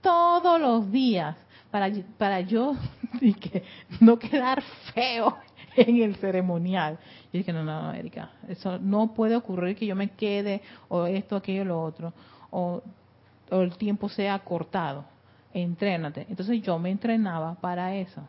todos 0.02 0.60
los 0.60 0.92
días 0.92 1.36
para, 1.72 1.92
para 2.18 2.42
yo 2.42 2.76
y 3.22 3.34
que 3.34 3.64
no 4.00 4.18
quedar 4.18 4.62
feo 4.94 5.38
en 5.76 6.02
el 6.02 6.16
ceremonial. 6.16 6.98
Y 7.32 7.40
dije, 7.40 7.54
no, 7.54 7.64
no, 7.64 7.94
Erika, 7.94 8.32
eso 8.48 8.80
no 8.80 9.14
puede 9.14 9.36
ocurrir 9.36 9.76
que 9.76 9.86
yo 9.86 9.96
me 9.96 10.12
quede 10.12 10.62
o 10.88 11.06
esto, 11.06 11.36
aquello, 11.36 11.66
lo 11.66 11.82
otro, 11.82 12.14
o, 12.52 12.82
o 13.52 13.62
el 13.62 13.76
tiempo 13.78 14.10
sea 14.10 14.40
cortado. 14.40 15.06
Entrénate. 15.54 16.28
Entonces 16.30 16.62
yo 16.62 16.78
me 16.78 16.92
entrenaba 16.92 17.56
para 17.56 17.96
eso. 17.96 18.22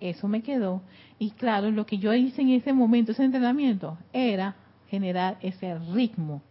Eso 0.00 0.28
me 0.28 0.42
quedó. 0.42 0.82
Y 1.18 1.30
claro, 1.30 1.70
lo 1.70 1.86
que 1.86 1.98
yo 1.98 2.12
hice 2.14 2.42
en 2.42 2.50
ese 2.50 2.72
momento, 2.72 3.12
ese 3.12 3.24
entrenamiento, 3.24 3.98
era 4.12 4.54
generar 4.88 5.36
ese 5.40 5.78
ritmo 5.92 6.42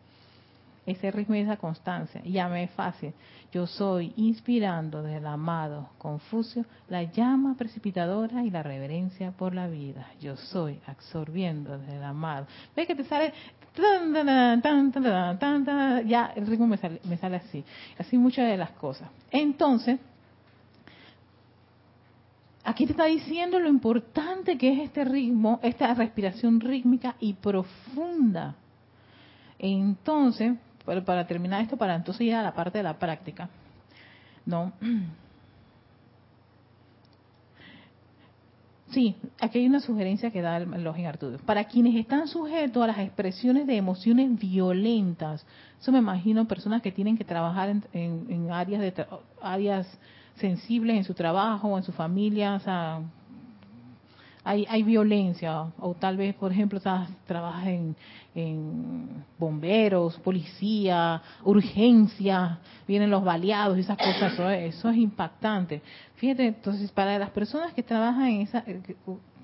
ese 0.86 1.11
ritmo 1.11 1.36
y 1.36 1.39
esa 1.39 1.57
constancia. 1.57 2.21
Me 2.23 2.63
es 2.63 2.71
fácil. 2.71 3.13
Yo 3.51 3.65
soy 3.67 4.13
inspirando 4.17 5.01
del 5.01 5.25
amado 5.25 5.89
Confucio 5.97 6.65
la 6.89 7.03
llama 7.03 7.55
precipitadora 7.57 8.43
y 8.43 8.49
la 8.49 8.61
reverencia 8.61 9.31
por 9.31 9.55
la 9.55 9.67
vida. 9.67 10.07
Yo 10.21 10.36
soy 10.36 10.79
absorbiendo 10.86 11.77
del 11.77 12.03
amado. 12.03 12.47
¿Ves 12.75 12.88
que 12.88 12.95
te 12.95 13.05
sale? 13.05 13.33
Ya 16.05 16.33
el 16.36 16.47
ritmo 16.47 16.67
me 16.67 16.77
sale, 16.77 17.01
me 17.05 17.17
sale 17.17 17.38
así. 17.38 17.63
Así 17.97 18.17
muchas 18.17 18.47
de 18.47 18.57
las 18.57 18.71
cosas. 18.71 19.09
Entonces, 19.31 19.99
aquí 22.63 22.86
te 22.86 22.91
está 22.91 23.05
diciendo 23.05 23.59
lo 23.59 23.69
importante 23.69 24.57
que 24.57 24.73
es 24.73 24.79
este 24.79 25.03
ritmo, 25.05 25.59
esta 25.63 25.93
respiración 25.93 26.59
rítmica 26.59 27.15
y 27.19 27.33
profunda. 27.33 28.55
Entonces, 29.59 30.53
para 30.86 31.27
terminar 31.27 31.61
esto, 31.61 31.77
para 31.77 31.95
entonces 31.95 32.21
ir 32.21 32.36
a 32.36 32.43
la 32.43 32.53
parte 32.53 32.77
de 32.77 32.83
la 32.83 32.97
práctica. 32.97 33.49
¿No? 34.45 34.73
Sí, 38.91 39.13
aquí 39.41 39.59
hay 39.59 39.65
una 39.65 39.81
sugerencia 39.81 40.31
que 40.31 40.41
da 40.41 40.55
el 40.55 40.83
Login 40.83 41.05
Arturo. 41.07 41.38
Para 41.39 41.65
quienes 41.65 41.95
están 41.95 42.29
sujetos 42.29 42.81
a 42.81 42.88
las 42.88 42.99
expresiones 42.99 43.67
de 43.67 43.75
emociones 43.75 44.39
violentas, 44.39 45.45
eso 45.81 45.91
me 45.91 45.97
imagino 45.97 46.47
personas 46.47 46.81
que 46.81 46.93
tienen 46.93 47.17
que 47.17 47.25
trabajar 47.25 47.75
en, 47.91 48.51
áreas 48.51 48.81
de 48.81 49.05
áreas 49.41 49.86
sensibles 50.36 50.95
en 50.95 51.03
su 51.03 51.13
trabajo 51.13 51.77
en 51.77 51.83
su 51.83 51.91
familia, 51.91 52.53
o 52.55 52.59
sea, 52.61 53.01
hay, 54.45 54.65
hay 54.69 54.83
violencia, 54.83 55.63
o 55.79 55.95
tal 55.95 56.17
vez, 56.17 56.35
por 56.35 56.51
ejemplo, 56.51 56.79
trabajas 57.25 57.67
en, 57.67 57.95
bomberos, 59.39 60.17
policía, 60.19 61.21
urgencia, 61.43 62.59
vienen 62.87 63.09
los 63.09 63.23
baleados, 63.23 63.77
esas 63.77 63.97
cosas, 63.97 64.33
eso, 64.59 64.89
es 64.89 64.97
impactante. 64.97 65.81
Fíjate, 66.15 66.47
entonces, 66.47 66.91
para 66.91 67.17
las 67.17 67.31
personas 67.31 67.73
que 67.73 67.81
trabajan 67.81 68.27
en 68.27 68.41
esa, 68.41 68.63
eh, 68.67 68.81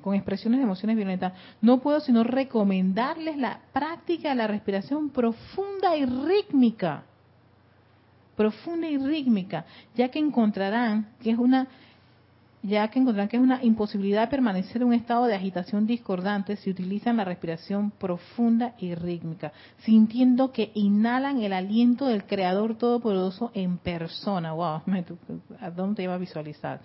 con 0.03 0.13
expresiones 0.13 0.59
de 0.59 0.65
emociones 0.65 0.95
violentas, 0.95 1.33
no 1.61 1.79
puedo 1.79 1.99
sino 1.99 2.23
recomendarles 2.23 3.37
la 3.37 3.59
práctica 3.73 4.29
de 4.29 4.35
la 4.35 4.47
respiración 4.47 5.09
profunda 5.09 5.95
y 5.97 6.05
rítmica. 6.05 7.03
Profunda 8.35 8.87
y 8.87 8.97
rítmica, 8.97 9.65
ya 9.95 10.09
que 10.09 10.19
encontrarán 10.19 11.07
que 11.23 11.31
es 11.31 11.37
una 11.37 11.67
ya 12.63 12.87
que 12.89 12.99
encontrarán 12.99 13.27
que 13.27 13.37
es 13.37 13.43
una 13.43 13.63
imposibilidad 13.63 14.29
permanecer 14.29 14.81
en 14.81 14.89
un 14.89 14.93
estado 14.93 15.25
de 15.25 15.35
agitación 15.35 15.87
discordante 15.87 16.55
si 16.55 16.69
utilizan 16.69 17.17
la 17.17 17.25
respiración 17.25 17.91
profunda 17.91 18.75
y 18.77 18.93
rítmica, 18.93 19.51
sintiendo 19.79 20.51
que 20.51 20.71
inhalan 20.75 21.41
el 21.41 21.53
aliento 21.53 22.05
del 22.05 22.25
Creador 22.25 22.75
Todopoderoso 22.75 23.51
en 23.53 23.77
persona. 23.77 24.53
¡Wow! 24.53 24.81
¿A 25.59 25.71
dónde 25.71 25.95
te 25.95 26.03
iba 26.03 26.13
a 26.13 26.19
visualizar? 26.19 26.81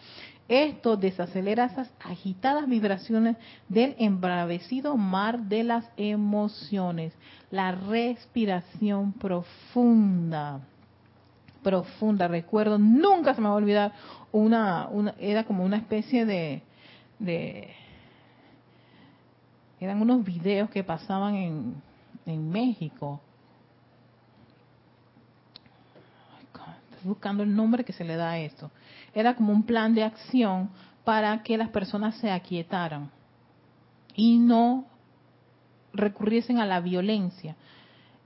Esto 0.49 0.97
desacelera 0.97 1.67
esas 1.67 1.93
agitadas 2.01 2.69
vibraciones 2.69 3.37
del 3.69 3.97
embravecido 3.99 4.97
mar 4.97 5.41
de 5.41 5.65
las 5.65 5.91
emociones. 5.97 7.13
La 7.51 7.73
respiración 7.73 9.13
profunda 9.13 10.61
profunda. 11.67 12.29
Recuerdo, 12.29 12.79
nunca 12.79 13.35
se 13.35 13.41
me 13.41 13.49
va 13.49 13.55
a 13.55 13.57
olvidar, 13.57 13.93
una, 14.31 14.89
era 15.19 15.43
como 15.43 15.65
una 15.65 15.79
especie 15.79 16.25
de, 16.25 16.63
de, 17.19 17.75
eran 19.81 20.01
unos 20.01 20.25
videos 20.25 20.71
que 20.71 20.85
pasaban 20.85 21.35
en, 21.35 21.83
en 22.25 22.49
México. 22.49 23.21
Buscando 27.03 27.43
el 27.43 27.55
nombre 27.55 27.85
que 27.85 27.93
se 27.93 28.05
le 28.05 28.15
da 28.15 28.31
a 28.31 28.39
esto. 28.39 28.71
Era 29.13 29.35
como 29.35 29.53
un 29.53 29.65
plan 29.65 29.93
de 29.93 30.05
acción 30.05 30.71
para 31.05 31.43
que 31.43 31.57
las 31.57 31.71
personas 31.71 32.15
se 32.17 32.31
aquietaran 32.31 33.11
y 34.15 34.39
no 34.39 34.85
recurriesen 35.93 36.59
a 36.59 36.67
la 36.67 36.81
violencia. 36.81 37.57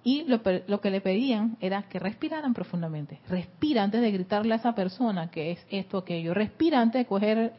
Y 0.03 0.25
lo, 0.25 0.41
lo, 0.67 0.81
que 0.81 0.91
le 0.91 1.01
pedían 1.01 1.57
era 1.61 1.83
que 1.83 1.99
respiraran 1.99 2.55
profundamente. 2.55 3.21
Respira 3.29 3.83
antes 3.83 4.01
de 4.01 4.11
gritarle 4.11 4.55
a 4.55 4.57
esa 4.57 4.75
persona 4.75 5.31
que 5.31 5.53
es 5.53 5.67
esto, 5.71 5.99
aquello. 5.99 6.33
Respira 6.33 6.81
antes 6.81 7.01
de 7.01 7.07
coger 7.07 7.53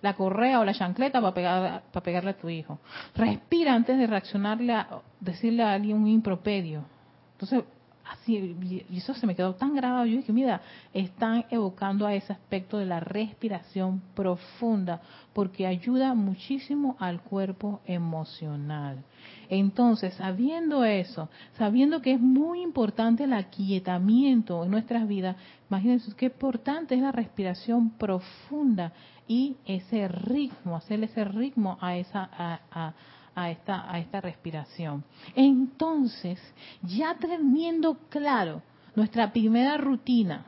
la 0.00 0.14
correa 0.14 0.60
o 0.60 0.64
la 0.64 0.72
chancleta 0.72 1.20
para, 1.20 1.34
pegar, 1.34 1.82
para 1.92 2.04
pegarle 2.04 2.30
a 2.30 2.36
tu 2.36 2.48
hijo. 2.48 2.78
Respira 3.16 3.74
antes 3.74 3.98
de 3.98 4.06
reaccionarle 4.06 4.72
a 4.72 5.00
decirle 5.18 5.64
a 5.64 5.72
alguien 5.72 5.96
un 5.96 6.06
impropedio. 6.06 6.84
Entonces, 7.32 7.64
así, 8.04 8.84
y 8.88 8.96
eso 8.96 9.14
se 9.14 9.26
me 9.26 9.34
quedó 9.34 9.54
tan 9.54 9.74
grabado. 9.74 10.06
Yo 10.06 10.16
dije, 10.16 10.32
mira, 10.32 10.60
están 10.92 11.44
evocando 11.50 12.06
a 12.06 12.14
ese 12.14 12.32
aspecto 12.32 12.78
de 12.78 12.86
la 12.86 13.00
respiración 13.00 14.02
profunda, 14.14 15.00
porque 15.32 15.66
ayuda 15.66 16.14
muchísimo 16.14 16.96
al 16.98 17.20
cuerpo 17.20 17.80
emocional. 17.86 19.04
Entonces, 19.48 20.14
sabiendo 20.14 20.84
eso, 20.84 21.28
sabiendo 21.58 22.00
que 22.00 22.12
es 22.12 22.20
muy 22.20 22.62
importante 22.62 23.24
el 23.24 23.32
aquietamiento 23.32 24.64
en 24.64 24.70
nuestras 24.70 25.06
vidas, 25.08 25.36
imagínense 25.68 26.14
qué 26.16 26.26
importante 26.26 26.94
es 26.94 27.00
la 27.00 27.12
respiración 27.12 27.90
profunda 27.90 28.92
y 29.26 29.56
ese 29.66 30.08
ritmo, 30.08 30.76
hacerle 30.76 31.06
ese 31.06 31.24
ritmo 31.24 31.78
a 31.80 31.96
esa, 31.96 32.28
a, 32.32 32.60
a 32.70 32.94
esta, 33.34 33.90
a 33.90 33.98
esta 33.98 34.20
respiración. 34.20 35.04
Entonces, 35.34 36.38
ya 36.82 37.14
teniendo 37.14 37.96
claro 38.08 38.62
nuestra 38.94 39.32
primera 39.32 39.76
rutina, 39.76 40.44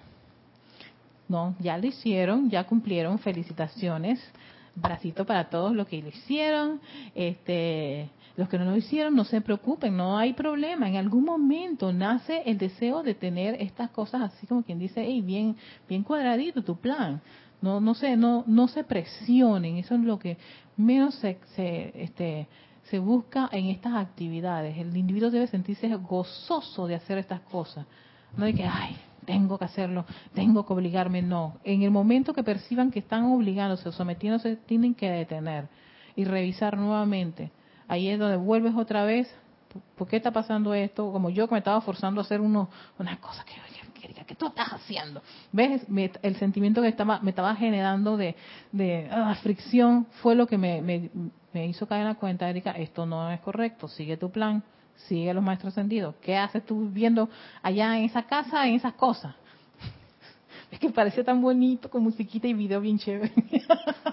no, 1.29 1.55
ya 1.59 1.79
lo 1.79 1.87
hicieron, 1.87 2.51
ya 2.51 2.65
cumplieron, 2.65 3.19
felicitaciones, 3.19 4.21
bracito 4.75 5.25
para 5.25 5.49
todos 5.49 5.75
los 5.75 5.87
que 5.87 6.03
lo 6.03 6.09
hicieron, 6.09 6.81
este, 7.15 8.11
los 8.37 8.49
que 8.49 8.59
no 8.59 8.65
lo 8.65 8.77
hicieron, 8.77 9.15
no 9.15 9.25
se 9.25 9.41
preocupen, 9.41 9.97
no 9.97 10.19
hay 10.19 10.33
problema. 10.33 10.89
En 10.89 10.97
algún 10.97 11.25
momento 11.25 11.93
nace 11.93 12.43
el 12.47 12.59
deseo 12.59 13.03
de 13.03 13.15
tener 13.15 13.61
estas 13.61 13.91
cosas 13.91 14.23
así 14.23 14.47
como 14.47 14.63
quien 14.63 14.79
dice, 14.79 15.03
hey, 15.07 15.21
bien, 15.21 15.57
bien 15.89 16.03
cuadradito 16.03 16.63
tu 16.63 16.77
plan. 16.77 17.21
No, 17.61 17.81
no 17.81 17.95
se, 17.95 18.17
no, 18.17 18.45
no 18.47 18.67
se 18.69 18.83
presionen. 18.83 19.77
Eso 19.77 19.95
es 19.95 20.01
lo 20.01 20.19
que 20.19 20.37
menos 20.77 21.15
se, 21.17 21.39
se 21.55 21.93
este, 21.95 22.49
se 22.85 22.99
busca 22.99 23.49
en 23.53 23.67
estas 23.67 23.95
actividades. 23.95 24.77
El 24.77 24.97
individuo 24.97 25.31
debe 25.31 25.47
sentirse 25.47 25.89
gozoso 25.97 26.87
de 26.87 26.95
hacer 26.95 27.19
estas 27.19 27.41
cosas. 27.41 27.87
No 28.37 28.45
de 28.45 28.55
que, 28.55 28.65
ay, 28.65 28.97
tengo 29.25 29.59
que 29.59 29.65
hacerlo, 29.65 30.05
tengo 30.35 30.67
que 30.67 30.73
obligarme. 30.73 31.23
No. 31.23 31.59
En 31.65 31.83
el 31.83 31.91
momento 31.91 32.33
que 32.33 32.43
perciban 32.43 32.91
que 32.91 33.01
están 33.01 33.25
obligándose 33.25 33.89
o 33.89 33.93
sometiéndose, 33.93 34.57
tienen 34.57 34.95
que 34.95 35.11
detener 35.11 35.69
y 36.17 36.25
revisar 36.25 36.77
nuevamente. 36.77 37.51
Ahí 37.89 38.09
es 38.09 38.19
donde 38.19 38.37
vuelves 38.37 38.75
otra 38.75 39.05
vez. 39.05 39.33
¿Por 39.97 40.09
qué 40.09 40.17
está 40.17 40.31
pasando 40.31 40.75
esto? 40.75 41.11
Como 41.13 41.31
yo 41.31 41.49
que 41.49 41.55
me 41.55 41.59
estaba 41.59 41.81
forzando 41.81 42.21
a 42.21 42.25
hacer 42.25 42.41
uno, 42.41 42.69
una 42.99 43.19
cosa 43.19 43.45
que, 43.45 43.55
que, 44.09 44.25
que 44.25 44.35
tú 44.35 44.47
estás 44.49 44.73
haciendo. 44.73 45.23
¿Ves? 45.53 45.83
el 46.23 46.37
sentimiento 46.37 46.83
que 46.83 46.89
estaba, 46.89 47.21
me 47.21 47.31
estaba 47.31 47.55
generando 47.55 48.17
de, 48.17 48.35
de 48.73 49.09
ah, 49.11 49.35
fricción 49.43 50.07
fue 50.23 50.35
lo 50.35 50.47
que 50.47 50.59
me, 50.59 50.83
me 51.53 51.67
hizo 51.67 51.87
caer 51.87 52.03
en 52.03 52.09
la 52.09 52.15
cuenta, 52.15 52.49
Erika, 52.49 52.73
esto 52.73 53.07
no 53.07 53.31
es 53.31 53.41
correcto, 53.41 53.89
sigue 53.89 54.17
tu 54.17 54.31
plan, 54.31 54.63
sigue 55.09 55.33
los 55.35 55.43
maestros 55.43 55.75
sentidos. 55.75 56.15
¿Qué 56.21 56.37
haces 56.37 56.65
tú 56.65 56.89
viendo 56.91 57.29
allá 57.63 57.97
en 57.99 58.05
esa 58.05 58.23
casa, 58.23 58.67
en 58.67 58.75
esas 58.75 58.95
cosas? 58.95 59.35
Es 60.71 60.79
que 60.79 60.89
parece 60.89 61.23
tan 61.23 61.43
bonito 61.43 61.91
con 61.91 62.03
musiquita 62.03 62.49
y 62.49 62.55
video 62.55 62.81
bien 62.81 62.99
chévere. 62.99 63.33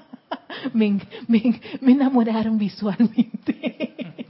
me, 0.74 1.00
me 1.28 1.92
enamoraron 1.92 2.58
visualmente. 2.58 3.96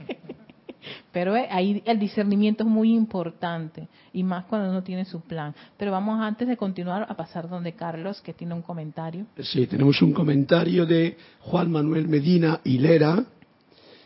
Pero 1.12 1.36
eh, 1.36 1.48
ahí 1.50 1.82
el 1.86 1.98
discernimiento 1.98 2.64
es 2.64 2.70
muy 2.70 2.94
importante 2.94 3.88
y 4.12 4.22
más 4.22 4.44
cuando 4.44 4.70
uno 4.70 4.82
tiene 4.82 5.04
su 5.04 5.20
plan. 5.20 5.54
Pero 5.76 5.90
vamos 5.90 6.20
antes 6.20 6.46
de 6.46 6.56
continuar 6.56 7.06
a 7.08 7.16
pasar 7.16 7.48
donde 7.48 7.72
Carlos, 7.72 8.20
que 8.20 8.32
tiene 8.32 8.54
un 8.54 8.62
comentario. 8.62 9.26
Sí, 9.40 9.66
tenemos 9.66 10.00
un 10.02 10.12
comentario 10.12 10.86
de 10.86 11.16
Juan 11.40 11.70
Manuel 11.70 12.08
Medina 12.08 12.60
Hilera, 12.64 13.24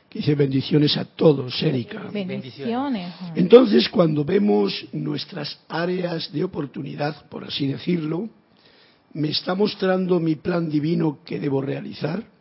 que 0.08 0.20
dice 0.20 0.34
bendiciones 0.34 0.96
a 0.96 1.04
todos, 1.04 1.62
Erika. 1.62 2.04
Bendiciones. 2.12 3.12
Entonces, 3.34 3.88
cuando 3.88 4.24
vemos 4.24 4.86
nuestras 4.92 5.58
áreas 5.68 6.32
de 6.32 6.44
oportunidad, 6.44 7.26
por 7.28 7.44
así 7.44 7.66
decirlo, 7.66 8.28
me 9.12 9.28
está 9.28 9.54
mostrando 9.54 10.20
mi 10.20 10.36
plan 10.36 10.68
divino 10.68 11.18
que 11.24 11.38
debo 11.38 11.60
realizar 11.60 12.33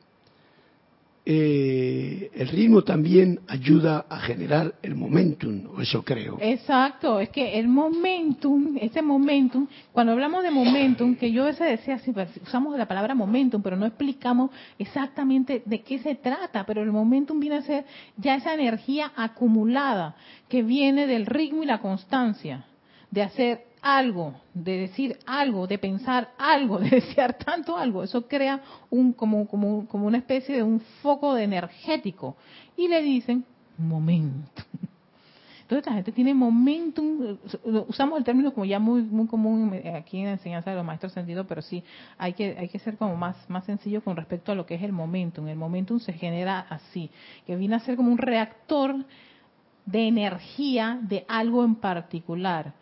eh, 1.26 2.32
el 2.34 2.50
ritmo 2.50 2.82
también 2.82 3.40
ayuda 3.48 4.06
a 4.10 4.20
generar 4.20 4.76
el 4.82 4.96
momentum, 4.96 5.68
o 5.74 5.82
eso 5.82 6.04
creo. 6.04 6.38
Exacto, 6.42 7.20
es 7.22 7.30
que 7.30 7.60
el 7.60 7.70
momentum, 7.70 8.78
ese 8.82 9.02
momentum, 9.02 9.68
cuando 9.94 10.12
hablamos 10.12 10.44
de 10.44 10.52
momentum, 10.52 11.16
que 11.16 11.32
yo 11.32 11.44
a 11.44 11.48
veces 11.48 11.80
decía, 11.80 11.98
sí, 12.00 12.12
pues, 12.12 12.30
usamos 12.42 12.78
la 12.78 12.88
palabra 12.88 13.16
momentum, 13.16 13.62
pero 13.62 13.78
no 13.78 13.86
explicamos 13.86 14.52
exactamente 14.78 15.64
de 15.66 15.82
qué 15.82 16.00
se 16.00 16.16
trata, 16.16 16.66
pero 16.66 16.84
el 16.84 16.92
momentum 16.92 17.40
viene 17.40 17.56
a 17.58 17.62
ser 17.62 17.86
ya 18.18 18.36
esa 18.36 18.54
energía 18.54 19.14
acumulada 19.16 20.16
que 20.50 20.62
viene 20.62 21.08
del 21.08 21.26
ritmo 21.26 21.64
y 21.64 21.68
la 21.68 21.80
constancia 21.80 22.66
de 23.12 23.22
hacer 23.22 23.73
algo, 23.84 24.34
de 24.54 24.78
decir 24.78 25.20
algo, 25.26 25.68
de 25.68 25.78
pensar 25.78 26.32
algo, 26.38 26.80
de 26.80 26.90
desear 26.90 27.38
tanto 27.38 27.78
algo, 27.78 28.02
eso 28.04 28.28
crea 28.28 28.62
un 28.90 29.14
como, 29.14 29.48
como, 29.48 30.08
una 30.08 30.18
especie 30.18 30.56
de 30.56 30.64
un 30.64 30.80
foco 31.02 31.36
de 31.36 31.44
energético. 31.44 32.36
Y 32.76 32.88
le 32.88 33.02
dicen 33.04 33.46
momento. 33.78 34.64
Entonces 35.62 35.86
la 35.86 35.94
gente 35.94 36.12
tiene 36.12 36.34
momentum, 36.34 37.38
usamos 37.88 38.18
el 38.18 38.24
término 38.24 38.54
como 38.54 38.66
ya 38.66 38.80
muy 38.80 39.02
muy 39.02 39.28
común 39.28 39.74
aquí 39.96 40.20
en 40.20 40.26
la 40.26 40.32
enseñanza 40.34 40.70
de 40.70 40.76
los 40.76 40.86
maestros 40.86 41.14
sentidos, 41.14 41.46
pero 41.48 41.62
sí 41.62 41.84
hay 42.18 42.34
que 42.34 42.56
hay 42.60 42.68
que 42.68 42.80
ser 42.80 42.98
como 42.98 43.16
más 43.16 43.38
más 43.50 43.64
sencillo 43.64 44.04
con 44.04 44.18
respecto 44.18 44.52
a 44.52 44.56
lo 44.56 44.66
que 44.66 44.76
es 44.76 44.84
el 44.84 44.92
momentum. 44.92 45.48
El 45.48 45.56
momentum 45.56 46.00
se 46.00 46.14
genera 46.14 46.60
así, 46.70 47.10
que 47.48 47.56
viene 47.56 47.76
a 47.76 47.80
ser 47.80 47.96
como 47.96 48.12
un 48.12 48.18
reactor 48.18 49.06
de 49.86 50.08
energía 50.08 51.00
de 51.02 51.26
algo 51.28 51.64
en 51.64 51.76
particular. 51.76 52.74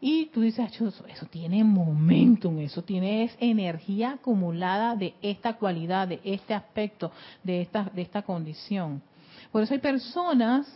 Y 0.00 0.26
tú 0.26 0.42
dices, 0.42 0.70
eso, 0.80 1.26
tiene 1.26 1.64
momentum, 1.64 2.60
eso 2.60 2.82
tiene 2.82 3.30
energía 3.40 4.12
acumulada 4.12 4.94
de 4.94 5.14
esta 5.22 5.54
cualidad, 5.54 6.06
de 6.06 6.20
este 6.22 6.54
aspecto, 6.54 7.10
de 7.42 7.62
esta, 7.62 7.90
de 7.92 8.02
esta 8.02 8.22
condición. 8.22 9.02
Por 9.50 9.62
eso 9.62 9.74
hay 9.74 9.80
personas, 9.80 10.66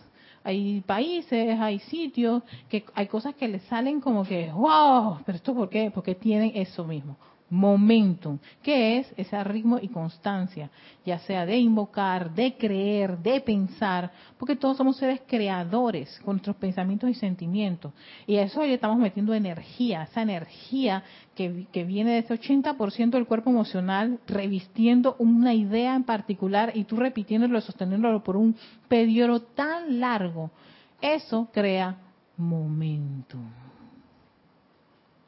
hay 0.42 0.80
países, 0.80 1.58
hay 1.60 1.78
sitios, 1.80 2.42
que 2.68 2.84
hay 2.94 3.06
cosas 3.06 3.36
que 3.36 3.46
les 3.46 3.62
salen 3.64 4.00
como 4.00 4.24
que, 4.24 4.50
wow, 4.50 5.18
pero 5.24 5.36
esto 5.36 5.54
por 5.54 5.68
qué? 5.68 5.92
Porque 5.94 6.16
tienen 6.16 6.52
eso 6.56 6.84
mismo, 6.84 7.16
momentum, 7.52 8.38
que 8.62 8.96
es 8.96 9.12
ese 9.14 9.44
ritmo 9.44 9.78
y 9.78 9.88
constancia, 9.88 10.70
ya 11.04 11.18
sea 11.18 11.44
de 11.44 11.58
invocar, 11.58 12.34
de 12.34 12.56
creer, 12.56 13.18
de 13.18 13.42
pensar, 13.42 14.10
porque 14.38 14.56
todos 14.56 14.78
somos 14.78 14.96
seres 14.96 15.20
creadores 15.26 16.18
con 16.24 16.36
nuestros 16.36 16.56
pensamientos 16.56 17.10
y 17.10 17.14
sentimientos. 17.14 17.92
Y 18.26 18.36
a 18.36 18.44
eso 18.44 18.62
le 18.62 18.72
estamos 18.72 18.96
metiendo 18.96 19.34
energía, 19.34 20.04
esa 20.04 20.22
energía 20.22 21.04
que, 21.34 21.66
viene 21.84 22.12
de 22.12 22.18
ese 22.20 22.40
80% 22.40 23.10
del 23.10 23.26
cuerpo 23.26 23.50
emocional, 23.50 24.18
revistiendo 24.26 25.16
una 25.18 25.52
idea 25.52 25.94
en 25.94 26.04
particular 26.04 26.72
y 26.74 26.84
tú 26.84 26.96
repitiéndolo, 26.96 27.60
sosteniéndolo 27.60 28.24
por 28.24 28.38
un 28.38 28.56
periodo 28.88 29.42
tan 29.42 30.00
largo. 30.00 30.50
Eso 31.02 31.50
crea 31.52 31.98
momentum. 32.38 33.71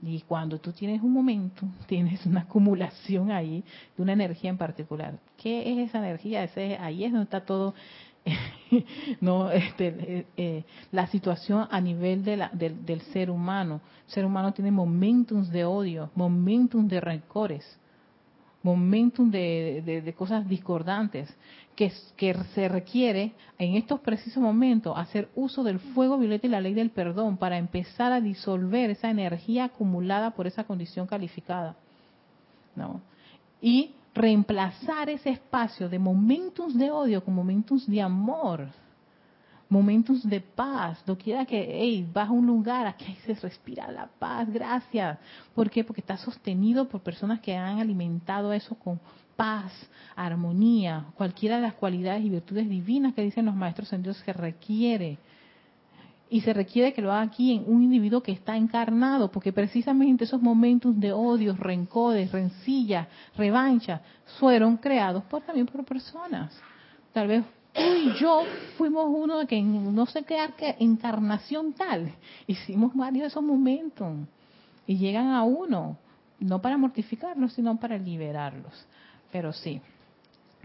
Y 0.06 0.20
cuando 0.20 0.58
tú 0.58 0.72
tienes 0.72 1.02
un 1.02 1.12
momento, 1.12 1.66
tienes 1.86 2.24
una 2.26 2.40
acumulación 2.40 3.30
ahí 3.30 3.64
de 3.96 4.02
una 4.02 4.12
energía 4.12 4.50
en 4.50 4.58
particular. 4.58 5.18
¿Qué 5.36 5.72
es 5.72 5.88
esa 5.88 5.98
energía? 5.98 6.44
Ese, 6.44 6.76
ahí 6.76 7.04
es 7.04 7.12
donde 7.12 7.24
está 7.24 7.44
todo, 7.44 7.74
no, 9.20 9.50
este, 9.50 9.86
eh, 9.88 10.26
eh, 10.36 10.64
la 10.92 11.06
situación 11.06 11.66
a 11.70 11.80
nivel 11.80 12.24
de 12.24 12.36
la, 12.36 12.50
del 12.50 13.00
ser 13.12 13.30
humano. 13.30 13.80
El 14.06 14.12
ser 14.12 14.24
humano 14.24 14.52
tiene 14.52 14.70
momentos 14.70 15.50
de 15.50 15.64
odio, 15.64 16.10
momentos 16.14 16.86
de 16.88 17.00
rencores, 17.00 17.78
momentos 18.62 19.30
de, 19.30 20.02
de 20.04 20.12
cosas 20.14 20.48
discordantes 20.48 21.34
que, 21.74 21.90
se 22.54 22.68
requiere 22.68 23.32
en 23.58 23.74
estos 23.76 24.00
precisos 24.00 24.42
momentos 24.42 24.96
hacer 24.96 25.28
uso 25.34 25.62
del 25.64 25.78
fuego 25.78 26.18
violeta 26.18 26.46
y 26.46 26.50
la 26.50 26.60
ley 26.60 26.74
del 26.74 26.90
perdón 26.90 27.36
para 27.36 27.58
empezar 27.58 28.12
a 28.12 28.20
disolver 28.20 28.90
esa 28.90 29.10
energía 29.10 29.64
acumulada 29.64 30.30
por 30.30 30.46
esa 30.46 30.64
condición 30.64 31.06
calificada. 31.06 31.76
¿no? 32.76 33.00
Y 33.60 33.94
reemplazar 34.14 35.10
ese 35.10 35.30
espacio 35.30 35.88
de 35.88 35.98
momentos 35.98 36.76
de 36.76 36.90
odio 36.90 37.24
con 37.24 37.34
momentos 37.34 37.86
de 37.86 38.00
amor, 38.00 38.68
momentos 39.68 40.22
de 40.28 40.40
paz. 40.40 41.02
No 41.06 41.18
quiera 41.18 41.44
que, 41.44 41.80
hey, 41.80 42.08
vas 42.12 42.28
a 42.28 42.32
un 42.32 42.46
lugar, 42.46 42.86
aquí 42.86 43.16
se 43.26 43.34
respira 43.34 43.90
la 43.90 44.06
paz, 44.06 44.48
gracias. 44.52 45.18
¿Por 45.54 45.68
qué? 45.70 45.82
Porque 45.82 46.00
está 46.00 46.16
sostenido 46.16 46.88
por 46.88 47.00
personas 47.00 47.40
que 47.40 47.56
han 47.56 47.80
alimentado 47.80 48.52
eso 48.52 48.76
con 48.76 49.00
paz, 49.36 49.72
armonía, 50.16 51.06
cualquiera 51.16 51.56
de 51.56 51.62
las 51.62 51.74
cualidades 51.74 52.24
y 52.24 52.30
virtudes 52.30 52.68
divinas 52.68 53.14
que 53.14 53.22
dicen 53.22 53.46
los 53.46 53.54
maestros 53.54 53.92
en 53.92 54.02
Dios 54.02 54.22
que 54.22 54.32
requiere. 54.32 55.18
y 56.30 56.40
se 56.40 56.52
requiere 56.52 56.92
que 56.92 57.02
lo 57.02 57.12
haga 57.12 57.22
aquí 57.22 57.52
en 57.52 57.64
un 57.66 57.82
individuo 57.82 58.22
que 58.22 58.32
está 58.32 58.56
encarnado, 58.56 59.30
porque 59.30 59.52
precisamente 59.52 60.24
esos 60.24 60.42
momentos 60.42 60.98
de 60.98 61.12
odios, 61.12 61.60
rencores, 61.60 62.32
rencillas, 62.32 63.06
revancha, 63.36 64.00
fueron 64.40 64.78
creados 64.78 65.22
por 65.24 65.42
también 65.42 65.66
por 65.66 65.84
personas. 65.84 66.58
Tal 67.12 67.28
vez 67.28 67.44
tú 67.72 67.82
y 67.82 68.14
yo 68.18 68.42
fuimos 68.78 69.06
uno 69.08 69.38
de 69.38 69.46
que 69.46 69.62
no 69.62 70.06
sé 70.06 70.24
qué 70.24 70.38
encarnación 70.80 71.72
tal, 71.74 72.12
hicimos 72.46 72.94
varios 72.94 73.22
de 73.22 73.28
esos 73.28 73.42
momentos 73.42 74.16
y 74.86 74.96
llegan 74.96 75.28
a 75.28 75.44
uno, 75.44 75.98
no 76.40 76.60
para 76.60 76.76
mortificarlos, 76.76 77.52
sino 77.52 77.78
para 77.78 77.96
liberarlos. 77.96 78.86
Pero 79.34 79.52
sí, 79.52 79.80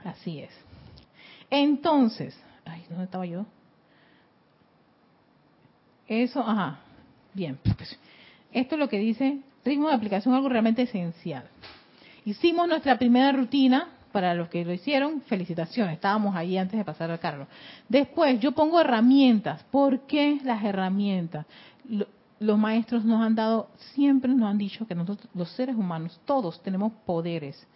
así 0.06 0.42
es. 0.42 0.52
Entonces, 1.50 2.40
ay, 2.66 2.86
¿dónde 2.88 3.06
estaba 3.06 3.26
yo? 3.26 3.48
Eso, 6.08 6.42
ajá, 6.42 6.78
bien. 7.34 7.58
Esto 8.52 8.76
es 8.76 8.80
lo 8.80 8.88
que 8.88 9.00
dice 9.00 9.40
ritmo 9.66 9.88
de 9.88 9.96
aplicación, 9.96 10.36
algo 10.36 10.50
realmente 10.50 10.84
esencial. 10.84 11.46
Hicimos 12.26 12.68
nuestra 12.68 13.00
primera 13.00 13.32
rutina, 13.32 13.90
para 14.12 14.36
los 14.36 14.50
que 14.50 14.64
lo 14.64 14.72
hicieron, 14.72 15.22
felicitaciones, 15.22 15.96
estábamos 15.96 16.36
ahí 16.36 16.56
antes 16.56 16.78
de 16.78 16.86
pasar 16.86 17.10
al 17.10 17.20
carro. 17.20 17.48
Después, 17.88 18.40
yo 18.40 18.52
pongo 18.52 18.80
herramientas. 18.80 19.64
¿Por 19.72 20.02
qué 20.02 20.40
las 20.44 20.64
herramientas? 20.64 21.48
los 22.40 22.58
maestros 22.58 23.04
nos 23.04 23.20
han 23.20 23.34
dado, 23.34 23.70
siempre 23.96 24.32
nos 24.32 24.48
han 24.48 24.60
dicho 24.60 24.86
que 24.86 24.94
nosotros, 24.94 25.28
los 25.34 25.50
seres 25.54 25.76
humanos, 25.76 26.22
todos 26.26 26.62
tenemos 26.62 26.94
poderes. 27.04 27.68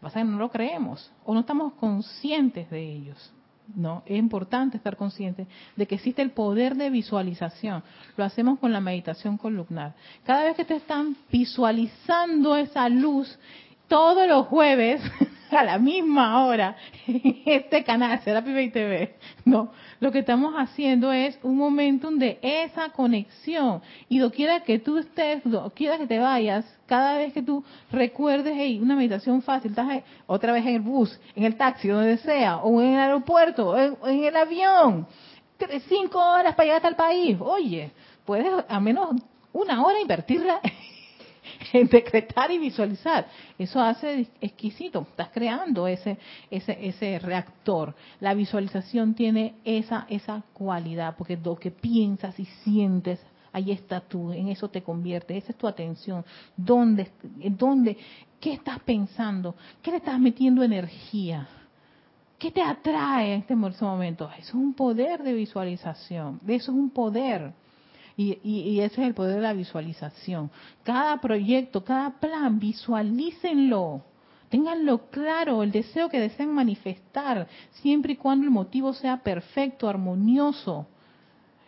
Pasa 0.00 0.20
que 0.20 0.24
no 0.24 0.38
lo 0.38 0.50
creemos 0.50 1.12
o 1.24 1.34
no 1.34 1.40
estamos 1.40 1.74
conscientes 1.74 2.70
de 2.70 2.80
ellos. 2.80 3.32
No, 3.74 4.02
es 4.06 4.18
importante 4.18 4.76
estar 4.76 4.96
consciente 4.96 5.46
de 5.76 5.86
que 5.86 5.94
existe 5.94 6.22
el 6.22 6.30
poder 6.30 6.74
de 6.74 6.90
visualización. 6.90 7.84
Lo 8.16 8.24
hacemos 8.24 8.58
con 8.58 8.72
la 8.72 8.80
meditación 8.80 9.36
columnar. 9.36 9.94
Cada 10.24 10.44
vez 10.44 10.56
que 10.56 10.64
te 10.64 10.74
están 10.74 11.16
visualizando 11.30 12.56
esa 12.56 12.88
luz, 12.88 13.38
todos 13.86 14.26
los 14.26 14.46
jueves 14.46 15.00
a 15.56 15.64
la 15.64 15.78
misma 15.78 16.44
hora 16.44 16.76
este 17.44 17.84
canal, 17.84 18.20
Serapi 18.22 18.52
Bay 18.52 18.70
TV. 18.70 19.14
No, 19.44 19.72
lo 19.98 20.12
que 20.12 20.20
estamos 20.20 20.54
haciendo 20.56 21.12
es 21.12 21.38
un 21.42 21.56
momentum 21.56 22.18
de 22.18 22.38
esa 22.42 22.90
conexión. 22.90 23.82
Y 24.08 24.18
doquiera 24.18 24.60
que 24.60 24.78
tú 24.78 24.98
estés, 24.98 25.42
doquiera 25.44 25.98
que 25.98 26.06
te 26.06 26.18
vayas, 26.18 26.64
cada 26.86 27.18
vez 27.18 27.32
que 27.32 27.42
tú 27.42 27.64
recuerdes, 27.90 28.54
hey, 28.56 28.78
una 28.80 28.96
meditación 28.96 29.42
fácil, 29.42 29.70
estás 29.70 30.02
otra 30.26 30.52
vez 30.52 30.64
en 30.66 30.76
el 30.76 30.80
bus, 30.80 31.18
en 31.34 31.44
el 31.44 31.56
taxi, 31.56 31.88
donde 31.88 32.16
sea, 32.18 32.58
o 32.58 32.80
en 32.80 32.94
el 32.94 33.00
aeropuerto, 33.00 33.70
o 33.70 34.08
en, 34.08 34.24
el 34.24 34.36
avión, 34.36 35.06
cinco 35.88 36.18
horas 36.18 36.54
para 36.54 36.64
llegar 36.64 36.76
hasta 36.76 36.88
el 36.88 36.96
país. 36.96 37.36
Oye, 37.40 37.92
puedes 38.24 38.52
a 38.68 38.80
menos 38.80 39.10
una 39.52 39.84
hora 39.84 40.00
invertirla 40.00 40.60
decretar 41.72 42.50
y 42.50 42.58
visualizar. 42.58 43.26
Eso 43.58 43.80
hace 43.80 44.28
exquisito. 44.40 45.06
Estás 45.10 45.28
creando 45.30 45.86
ese, 45.86 46.18
ese, 46.50 46.78
ese 46.86 47.18
reactor. 47.18 47.94
La 48.20 48.34
visualización 48.34 49.14
tiene 49.14 49.54
esa, 49.64 50.06
esa 50.08 50.42
cualidad, 50.52 51.14
porque 51.16 51.36
lo 51.36 51.56
que 51.56 51.70
piensas 51.70 52.38
y 52.38 52.44
sientes, 52.64 53.20
ahí 53.52 53.72
está 53.72 54.00
tú, 54.00 54.32
en 54.32 54.48
eso 54.48 54.68
te 54.68 54.82
convierte, 54.82 55.36
esa 55.36 55.52
es 55.52 55.58
tu 55.58 55.66
atención. 55.66 56.24
¿Dónde, 56.56 57.10
dónde, 57.22 57.96
qué 58.40 58.54
estás 58.54 58.80
pensando? 58.80 59.54
¿Qué 59.82 59.90
le 59.90 59.98
estás 59.98 60.18
metiendo 60.18 60.62
energía? 60.62 61.48
¿Qué 62.38 62.50
te 62.50 62.62
atrae 62.62 63.34
en 63.34 63.40
este 63.40 63.54
momento? 63.54 64.30
Eso 64.38 64.48
es 64.48 64.54
un 64.54 64.72
poder 64.72 65.22
de 65.22 65.34
visualización, 65.34 66.40
eso 66.46 66.72
es 66.72 66.78
un 66.78 66.90
poder. 66.90 67.52
Y, 68.22 68.80
ese 68.80 69.00
es 69.00 69.06
el 69.08 69.14
poder 69.14 69.36
de 69.36 69.40
la 69.40 69.54
visualización. 69.54 70.50
Cada 70.82 71.22
proyecto, 71.22 71.84
cada 71.84 72.20
plan, 72.20 72.58
visualícenlo. 72.58 74.02
Ténganlo 74.50 75.06
claro, 75.10 75.62
el 75.62 75.70
deseo 75.70 76.10
que 76.10 76.20
desean 76.20 76.52
manifestar, 76.52 77.46
siempre 77.70 78.14
y 78.14 78.16
cuando 78.16 78.44
el 78.44 78.50
motivo 78.50 78.92
sea 78.92 79.22
perfecto, 79.22 79.88
armonioso. 79.88 80.86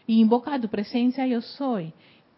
Y 0.07 0.21
invoca 0.21 0.53
a 0.53 0.61
tu 0.61 0.69
presencia 0.69 1.27
yo 1.27 1.41
soy. 1.41 1.95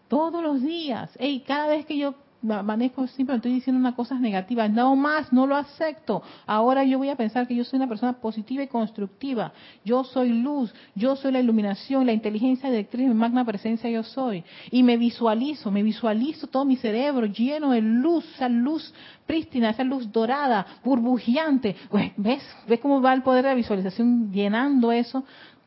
Todos 0.06 0.42
los 0.42 0.62
días. 0.62 1.10
Hey, 1.18 1.42
cada 1.44 1.68
vez 1.68 1.84
que 1.86 1.96
yo 1.96 2.14
manejo 2.44 3.06
siempre 3.06 3.36
estoy 3.36 3.54
diciendo 3.54 3.80
una 3.80 3.96
cosa 3.96 4.18
negativa, 4.18 4.68
no 4.68 4.94
más, 4.96 5.32
no 5.32 5.46
lo 5.46 5.56
acepto. 5.56 6.22
Ahora 6.46 6.84
yo 6.84 6.98
voy 6.98 7.08
a 7.08 7.16
pensar 7.16 7.46
que 7.46 7.54
yo 7.54 7.64
soy 7.64 7.78
una 7.78 7.88
persona 7.88 8.12
positiva 8.14 8.62
y 8.62 8.68
constructiva. 8.68 9.52
Yo 9.84 10.04
soy 10.04 10.28
luz, 10.28 10.74
yo 10.94 11.16
soy 11.16 11.32
la 11.32 11.40
iluminación, 11.40 12.06
la 12.06 12.12
inteligencia 12.12 12.70
directriz, 12.70 13.08
mi 13.08 13.14
magna 13.14 13.44
presencia 13.44 13.88
yo 13.90 14.02
soy. 14.02 14.44
Y 14.70 14.82
me 14.82 14.96
visualizo, 14.96 15.70
me 15.70 15.82
visualizo 15.82 16.46
todo 16.46 16.64
mi 16.64 16.76
cerebro 16.76 17.26
lleno 17.26 17.70
de 17.70 17.80
luz, 17.80 18.24
esa 18.34 18.48
luz 18.48 18.92
prístina, 19.26 19.70
esa 19.70 19.84
luz 19.84 20.10
dorada, 20.12 20.66
burbujeante. 20.84 21.76
¿Ves? 22.16 22.42
¿Ves 22.68 22.80
cómo 22.80 23.00
va 23.00 23.14
el 23.14 23.22
poder 23.22 23.44
de 23.44 23.50
la 23.50 23.54
visualización 23.54 24.32
llenando 24.32 24.92
eso? 24.92 25.24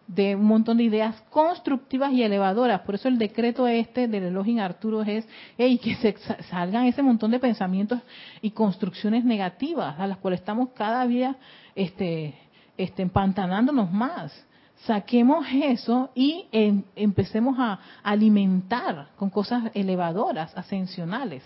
De 0.07 0.35
un 0.35 0.45
montón 0.45 0.77
de 0.77 0.83
ideas 0.83 1.21
constructivas 1.29 2.11
y 2.13 2.23
elevadoras. 2.23 2.81
Por 2.81 2.95
eso 2.95 3.09
el 3.09 3.17
decreto 3.17 3.67
este 3.67 4.07
del 4.07 4.23
Elohim 4.23 4.59
Arturo 4.59 5.03
es 5.03 5.27
que 5.57 5.95
se 5.95 6.15
salgan 6.49 6.85
ese 6.85 7.03
montón 7.03 7.31
de 7.31 7.39
pensamientos 7.39 7.99
y 8.41 8.51
construcciones 8.51 9.25
negativas 9.25 9.99
a 9.99 10.07
las 10.07 10.17
cuales 10.17 10.39
estamos 10.39 10.69
cada 10.69 11.05
día 11.05 11.35
este, 11.75 12.35
este, 12.77 13.01
empantanándonos 13.01 13.91
más. 13.91 14.45
Saquemos 14.85 15.45
eso 15.51 16.11
y 16.15 16.45
em, 16.51 16.83
empecemos 16.95 17.57
a 17.59 17.79
alimentar 18.03 19.09
con 19.17 19.29
cosas 19.29 19.71
elevadoras, 19.73 20.55
ascensionales. 20.55 21.43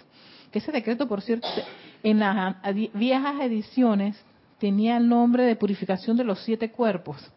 Que 0.51 0.59
ese 0.59 0.71
decreto, 0.71 1.07
por 1.07 1.21
cierto, 1.21 1.47
en 2.03 2.19
las 2.19 2.55
viejas 2.93 3.39
ediciones 3.41 4.21
tenía 4.59 4.97
el 4.97 5.07
nombre 5.07 5.45
de 5.45 5.55
purificación 5.55 6.17
de 6.17 6.25
los 6.25 6.43
siete 6.43 6.71
cuerpos 6.71 7.31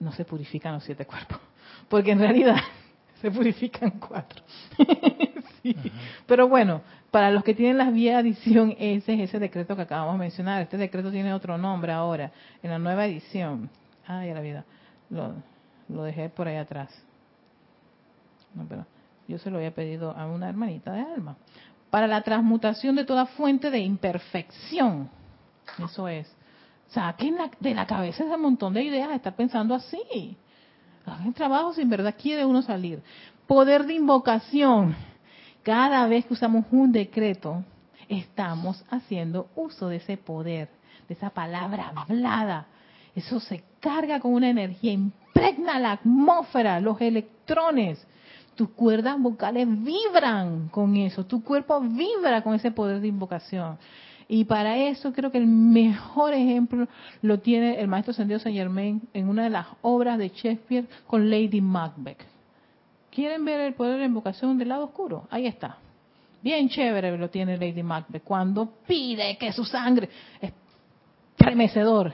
no 0.00 0.12
se 0.12 0.24
purifican 0.24 0.74
los 0.74 0.84
siete 0.84 1.06
cuerpos, 1.06 1.38
porque 1.88 2.12
en 2.12 2.20
realidad 2.20 2.56
se 3.20 3.30
purifican 3.30 3.90
cuatro. 3.98 4.42
Pero 6.26 6.48
bueno, 6.48 6.82
para 7.10 7.30
los 7.30 7.42
que 7.42 7.54
tienen 7.54 7.78
las 7.78 7.92
vías 7.92 8.22
de 8.22 8.30
edición, 8.30 8.74
ese 8.78 9.14
es 9.14 9.20
ese 9.28 9.38
decreto 9.38 9.74
que 9.76 9.82
acabamos 9.82 10.14
de 10.14 10.20
mencionar. 10.20 10.62
Este 10.62 10.76
decreto 10.76 11.10
tiene 11.10 11.34
otro 11.34 11.58
nombre 11.58 11.92
ahora, 11.92 12.30
en 12.62 12.70
la 12.70 12.78
nueva 12.78 13.06
edición. 13.06 13.68
Ay, 14.06 14.32
la 14.32 14.40
vida, 14.40 14.64
lo, 15.10 15.34
lo 15.88 16.04
dejé 16.04 16.28
por 16.28 16.48
ahí 16.48 16.56
atrás. 16.56 16.90
No, 18.54 18.64
pero 18.66 18.86
yo 19.26 19.38
se 19.38 19.50
lo 19.50 19.58
había 19.58 19.74
pedido 19.74 20.12
a 20.12 20.26
una 20.26 20.48
hermanita 20.48 20.92
de 20.92 21.00
alma. 21.00 21.36
Para 21.90 22.06
la 22.06 22.22
transmutación 22.22 22.96
de 22.96 23.04
toda 23.04 23.26
fuente 23.26 23.70
de 23.70 23.80
imperfección. 23.80 25.10
Eso 25.82 26.08
es 26.08 26.34
Saquen 26.88 27.36
de 27.60 27.74
la 27.74 27.86
cabeza 27.86 28.24
ese 28.24 28.36
montón 28.36 28.74
de 28.74 28.82
ideas 28.82 29.08
de 29.10 29.16
estar 29.16 29.36
pensando 29.36 29.74
así. 29.74 30.36
Hagan 31.04 31.32
trabajo 31.34 31.72
si 31.72 31.82
en 31.82 31.90
verdad 31.90 32.14
quiere 32.20 32.44
uno 32.44 32.62
salir. 32.62 33.02
Poder 33.46 33.86
de 33.86 33.94
invocación. 33.94 34.96
Cada 35.62 36.06
vez 36.06 36.24
que 36.24 36.34
usamos 36.34 36.64
un 36.70 36.92
decreto, 36.92 37.62
estamos 38.08 38.84
haciendo 38.90 39.48
uso 39.54 39.88
de 39.88 39.96
ese 39.96 40.16
poder, 40.16 40.68
de 41.08 41.14
esa 41.14 41.30
palabra 41.30 41.92
hablada. 41.94 42.66
Eso 43.14 43.40
se 43.40 43.64
carga 43.80 44.20
con 44.20 44.32
una 44.32 44.48
energía, 44.48 44.92
impregna 44.92 45.78
la 45.78 45.92
atmósfera, 45.92 46.80
los 46.80 47.00
electrones. 47.00 48.06
Tus 48.54 48.70
cuerdas 48.70 49.20
vocales 49.20 49.68
vibran 49.68 50.68
con 50.68 50.96
eso, 50.96 51.26
tu 51.26 51.44
cuerpo 51.44 51.80
vibra 51.80 52.42
con 52.42 52.54
ese 52.54 52.70
poder 52.70 53.00
de 53.00 53.08
invocación. 53.08 53.78
Y 54.30 54.44
para 54.44 54.76
eso 54.76 55.12
creo 55.14 55.32
que 55.32 55.38
el 55.38 55.46
mejor 55.46 56.34
ejemplo 56.34 56.86
lo 57.22 57.40
tiene 57.40 57.80
el 57.80 57.88
maestro 57.88 58.12
Sendido 58.12 58.38
Saint 58.38 58.58
Germain 58.58 59.00
en 59.14 59.26
una 59.26 59.44
de 59.44 59.50
las 59.50 59.66
obras 59.80 60.18
de 60.18 60.28
Shakespeare 60.28 60.86
con 61.06 61.30
Lady 61.30 61.62
Macbeth. 61.62 62.20
¿Quieren 63.10 63.42
ver 63.46 63.60
el 63.60 63.72
poder 63.72 63.94
de 63.94 64.00
la 64.00 64.04
invocación 64.04 64.58
del 64.58 64.68
lado 64.68 64.84
oscuro? 64.84 65.26
Ahí 65.30 65.46
está. 65.46 65.78
Bien 66.42 66.68
chévere 66.68 67.16
lo 67.16 67.30
tiene 67.30 67.56
Lady 67.56 67.82
Macbeth 67.82 68.22
cuando 68.22 68.70
pide 68.86 69.38
que 69.38 69.50
su 69.50 69.64
sangre 69.64 70.10
es 70.42 70.52
tremecedor. 71.34 72.12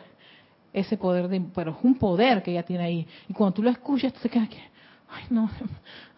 Ese 0.73 0.97
poder, 0.97 1.29
de, 1.29 1.41
pero 1.53 1.73
es 1.73 1.79
un 1.83 1.97
poder 1.97 2.43
que 2.45 2.53
ella 2.53 2.63
tiene 2.63 2.85
ahí. 2.85 3.07
Y 3.29 3.33
cuando 3.33 3.55
tú 3.55 3.63
lo 3.63 3.71
escuchas, 3.71 4.13
te 4.15 4.29
quedas 4.29 4.49
que, 4.49 4.59
ay 5.11 5.25
no, 5.31 5.51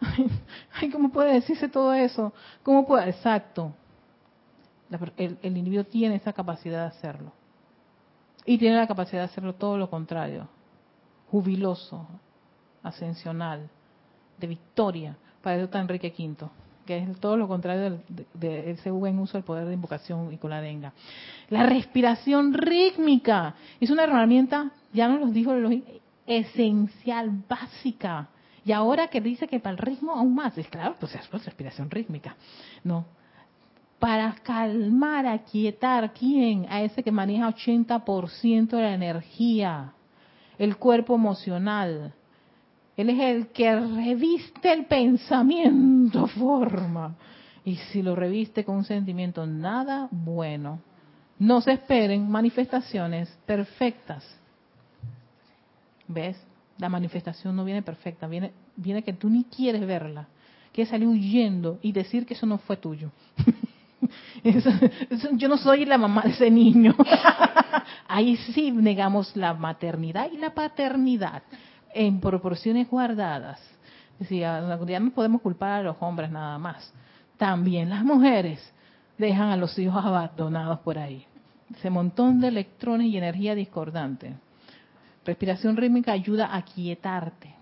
ay, 0.73 0.89
¿cómo 0.89 1.09
puede 1.09 1.33
decirse 1.33 1.67
todo 1.67 1.93
eso? 1.93 2.33
¿Cómo 2.61 2.85
puede? 2.85 3.09
Exacto 3.09 3.73
el, 5.17 5.37
individuo 5.43 5.83
tiene 5.83 6.15
esa 6.15 6.33
capacidad 6.33 6.81
de 6.81 6.87
hacerlo. 6.87 7.31
Y 8.45 8.57
tiene 8.57 8.77
la 8.77 8.87
capacidad 8.87 9.21
de 9.21 9.25
hacerlo 9.25 9.55
todo 9.55 9.77
lo 9.77 9.89
contrario. 9.89 10.47
Jubiloso, 11.31 12.07
ascensional, 12.83 13.69
de 14.37 14.47
victoria, 14.47 15.17
para 15.41 15.57
eso 15.57 15.65
está 15.65 15.79
Enrique 15.79 16.13
V, 16.17 16.49
que 16.85 16.97
es 16.97 17.19
todo 17.19 17.35
lo 17.37 17.47
contrario 17.47 17.99
de, 18.33 18.71
ese 18.71 18.91
buen 18.91 19.19
uso 19.19 19.37
del 19.37 19.43
poder 19.43 19.67
de 19.67 19.73
invocación 19.73 20.31
y 20.31 20.37
con 20.37 20.49
la 20.49 20.61
denga. 20.61 20.93
La 21.49 21.65
respiración 21.65 22.53
rítmica 22.53 23.55
es 23.79 23.89
una 23.89 24.03
herramienta, 24.03 24.71
ya 24.93 25.07
nos 25.09 25.19
lo 25.19 25.27
dijo, 25.27 25.53
esencial, 26.25 27.31
básica 27.47 28.27
Y 28.65 28.71
ahora 28.71 29.07
que 29.07 29.21
dice 29.21 29.47
que 29.47 29.59
para 29.59 29.71
el 29.71 29.77
ritmo 29.77 30.13
aún 30.13 30.35
más, 30.35 30.57
es 30.57 30.67
claro, 30.67 30.95
pues 30.99 31.15
es 31.15 31.29
respiración 31.31 31.89
rítmica. 31.89 32.35
No. 32.83 33.05
Para 33.99 34.35
calmar, 34.43 35.25
aquietar, 35.25 36.13
¿quién? 36.13 36.67
A 36.69 36.81
ese 36.81 37.03
que 37.03 37.11
maneja 37.11 37.49
80% 37.49 38.69
de 38.69 38.81
la 38.81 38.93
energía, 38.93 39.93
el 40.59 40.77
cuerpo 40.77 41.15
emocional. 41.15 42.13
Él 42.95 43.09
es 43.09 43.19
el 43.19 43.47
que 43.47 43.75
reviste 43.75 44.73
el 44.73 44.85
pensamiento 44.85 46.27
forma. 46.39 47.15
Y 47.63 47.75
si 47.75 48.01
lo 48.01 48.15
reviste 48.15 48.63
con 48.63 48.77
un 48.77 48.85
sentimiento 48.85 49.45
nada 49.45 50.07
bueno, 50.11 50.79
no 51.39 51.61
se 51.61 51.73
esperen 51.73 52.29
manifestaciones 52.29 53.29
perfectas. 53.45 54.25
¿Ves? 56.07 56.37
La 56.77 56.89
manifestación 56.89 57.55
no 57.55 57.65
viene 57.65 57.81
perfecta, 57.81 58.27
viene, 58.27 58.51
viene 58.75 59.03
que 59.03 59.13
tú 59.13 59.29
ni 59.29 59.43
quieres 59.43 59.85
verla, 59.85 60.27
quieres 60.71 60.89
salir 60.89 61.07
huyendo 61.07 61.79
y 61.81 61.91
decir 61.91 62.25
que 62.25 62.35
eso 62.35 62.45
no 62.45 62.57
fue 62.59 62.77
tuyo. 62.77 63.11
yo 65.33 65.47
no 65.47 65.57
soy 65.57 65.85
la 65.85 65.97
mamá 65.97 66.23
de 66.23 66.31
ese 66.31 66.51
niño. 66.51 66.95
Ahí 68.07 68.37
sí 68.37 68.71
negamos 68.71 69.35
la 69.35 69.53
maternidad 69.53 70.29
y 70.31 70.37
la 70.37 70.53
paternidad 70.53 71.43
en 71.93 72.19
proporciones 72.19 72.89
guardadas. 72.89 73.59
Decía, 74.19 74.63
ya 74.87 74.99
no 74.99 75.11
podemos 75.11 75.41
culpar 75.41 75.71
a 75.79 75.83
los 75.83 75.97
hombres 75.99 76.31
nada 76.31 76.57
más. 76.57 76.91
También 77.37 77.89
las 77.89 78.03
mujeres 78.03 78.59
dejan 79.17 79.49
a 79.49 79.57
los 79.57 79.77
hijos 79.77 80.03
abandonados 80.03 80.79
por 80.79 80.97
ahí. 80.97 81.25
Ese 81.75 81.89
montón 81.89 82.39
de 82.39 82.47
electrones 82.47 83.07
y 83.07 83.17
energía 83.17 83.53
discordante. 83.53 84.35
Respiración 85.25 85.75
rítmica 85.75 86.13
ayuda 86.13 86.55
a 86.55 86.61
quietarte, 86.63 87.53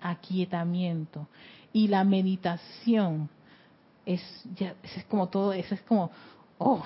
aquietamiento. 0.00 1.28
Y 1.72 1.88
la 1.88 2.04
meditación 2.04 3.28
es, 4.06 4.22
ya, 4.54 4.74
es 4.82 5.04
como 5.04 5.28
todo, 5.28 5.52
es 5.52 5.68
como, 5.82 6.10
oh, 6.58 6.82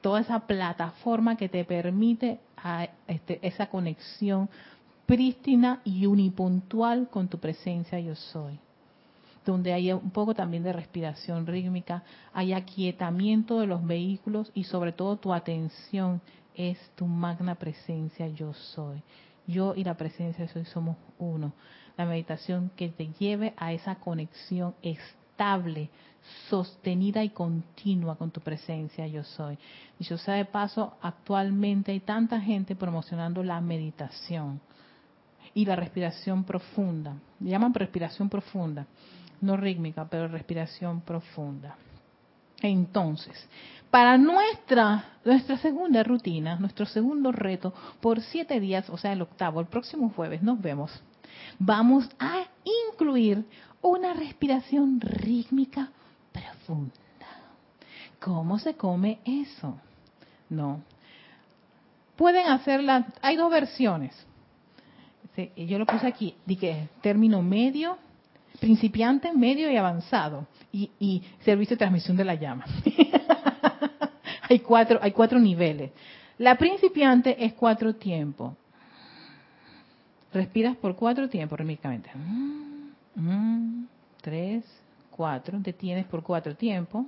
toda 0.00 0.20
esa 0.20 0.40
plataforma 0.40 1.36
que 1.36 1.48
te 1.48 1.64
permite 1.64 2.40
a, 2.56 2.88
este, 3.06 3.38
esa 3.46 3.68
conexión 3.68 4.48
prístina 5.06 5.80
y 5.84 6.06
unipuntual 6.06 7.08
con 7.08 7.28
tu 7.28 7.38
presencia 7.38 7.98
yo 8.00 8.14
soy. 8.14 8.58
Donde 9.44 9.72
hay 9.72 9.92
un 9.92 10.10
poco 10.10 10.34
también 10.34 10.62
de 10.62 10.72
respiración 10.72 11.46
rítmica, 11.46 12.02
hay 12.32 12.52
aquietamiento 12.52 13.58
de 13.60 13.66
los 13.66 13.84
vehículos 13.84 14.50
y 14.54 14.64
sobre 14.64 14.92
todo 14.92 15.16
tu 15.16 15.32
atención 15.32 16.20
es 16.54 16.78
tu 16.94 17.06
magna 17.06 17.54
presencia 17.54 18.28
yo 18.28 18.52
soy. 18.52 19.02
Yo 19.46 19.74
y 19.74 19.82
la 19.82 19.96
presencia 19.96 20.44
yo 20.44 20.52
soy 20.52 20.64
somos 20.66 20.96
uno. 21.18 21.52
La 21.96 22.04
meditación 22.04 22.70
que 22.76 22.88
te 22.88 23.08
lleve 23.18 23.54
a 23.56 23.72
esa 23.72 23.96
conexión 23.96 24.74
estable, 24.82 25.90
sostenida 26.48 27.22
y 27.24 27.30
continua 27.30 28.16
con 28.16 28.30
tu 28.30 28.40
presencia 28.40 29.06
yo 29.06 29.24
soy. 29.24 29.58
Y 29.98 30.04
yo 30.04 30.18
sé 30.18 30.32
de 30.32 30.44
paso, 30.44 30.94
actualmente 31.00 31.92
hay 31.92 32.00
tanta 32.00 32.40
gente 32.40 32.76
promocionando 32.76 33.42
la 33.42 33.60
meditación 33.60 34.60
y 35.54 35.64
la 35.64 35.76
respiración 35.76 36.44
profunda. 36.44 37.14
Le 37.40 37.50
llaman 37.50 37.74
respiración 37.74 38.28
profunda, 38.28 38.86
no 39.40 39.56
rítmica, 39.56 40.06
pero 40.08 40.28
respiración 40.28 41.00
profunda. 41.00 41.76
Entonces, 42.62 43.48
para 43.90 44.18
nuestra, 44.18 45.04
nuestra 45.24 45.56
segunda 45.58 46.02
rutina, 46.02 46.56
nuestro 46.56 46.86
segundo 46.86 47.32
reto, 47.32 47.72
por 48.00 48.20
siete 48.20 48.60
días, 48.60 48.88
o 48.90 48.98
sea, 48.98 49.12
el 49.12 49.22
octavo, 49.22 49.60
el 49.60 49.66
próximo 49.66 50.10
jueves, 50.10 50.42
nos 50.42 50.60
vemos, 50.60 50.92
vamos 51.58 52.08
a 52.18 52.44
incluir 52.92 53.44
una 53.82 54.12
respiración 54.12 55.00
rítmica 55.00 55.90
¿Cómo 58.20 58.58
se 58.58 58.74
come 58.74 59.18
eso? 59.24 59.78
No. 60.48 60.82
Pueden 62.16 62.48
hacerla, 62.48 63.06
hay 63.22 63.36
dos 63.36 63.50
versiones 63.50 64.26
yo 65.56 65.78
lo 65.78 65.86
puse 65.86 66.06
aquí, 66.06 66.34
dije 66.44 66.88
término 67.00 67.42
medio, 67.42 67.96
principiante, 68.58 69.32
medio 69.32 69.70
y 69.70 69.76
avanzado, 69.76 70.46
y, 70.72 71.22
servicio 71.44 71.74
de 71.74 71.78
transmisión 71.78 72.16
de 72.16 72.24
la 72.24 72.34
llama. 72.34 72.64
hay 74.48 74.60
cuatro, 74.60 74.98
hay 75.02 75.12
cuatro 75.12 75.38
niveles. 75.38 75.90
La 76.38 76.56
principiante 76.56 77.44
es 77.44 77.52
cuatro 77.54 77.94
tiempos. 77.94 78.54
Respiras 80.32 80.76
por 80.76 80.94
cuatro 80.96 81.28
tiempos 81.28 81.58
rítmicamente. 81.58 82.10
tres, 84.20 84.64
cuatro. 85.10 85.58
Detienes 85.60 86.06
por 86.06 86.22
cuatro 86.22 86.54
tiempos. 86.56 87.06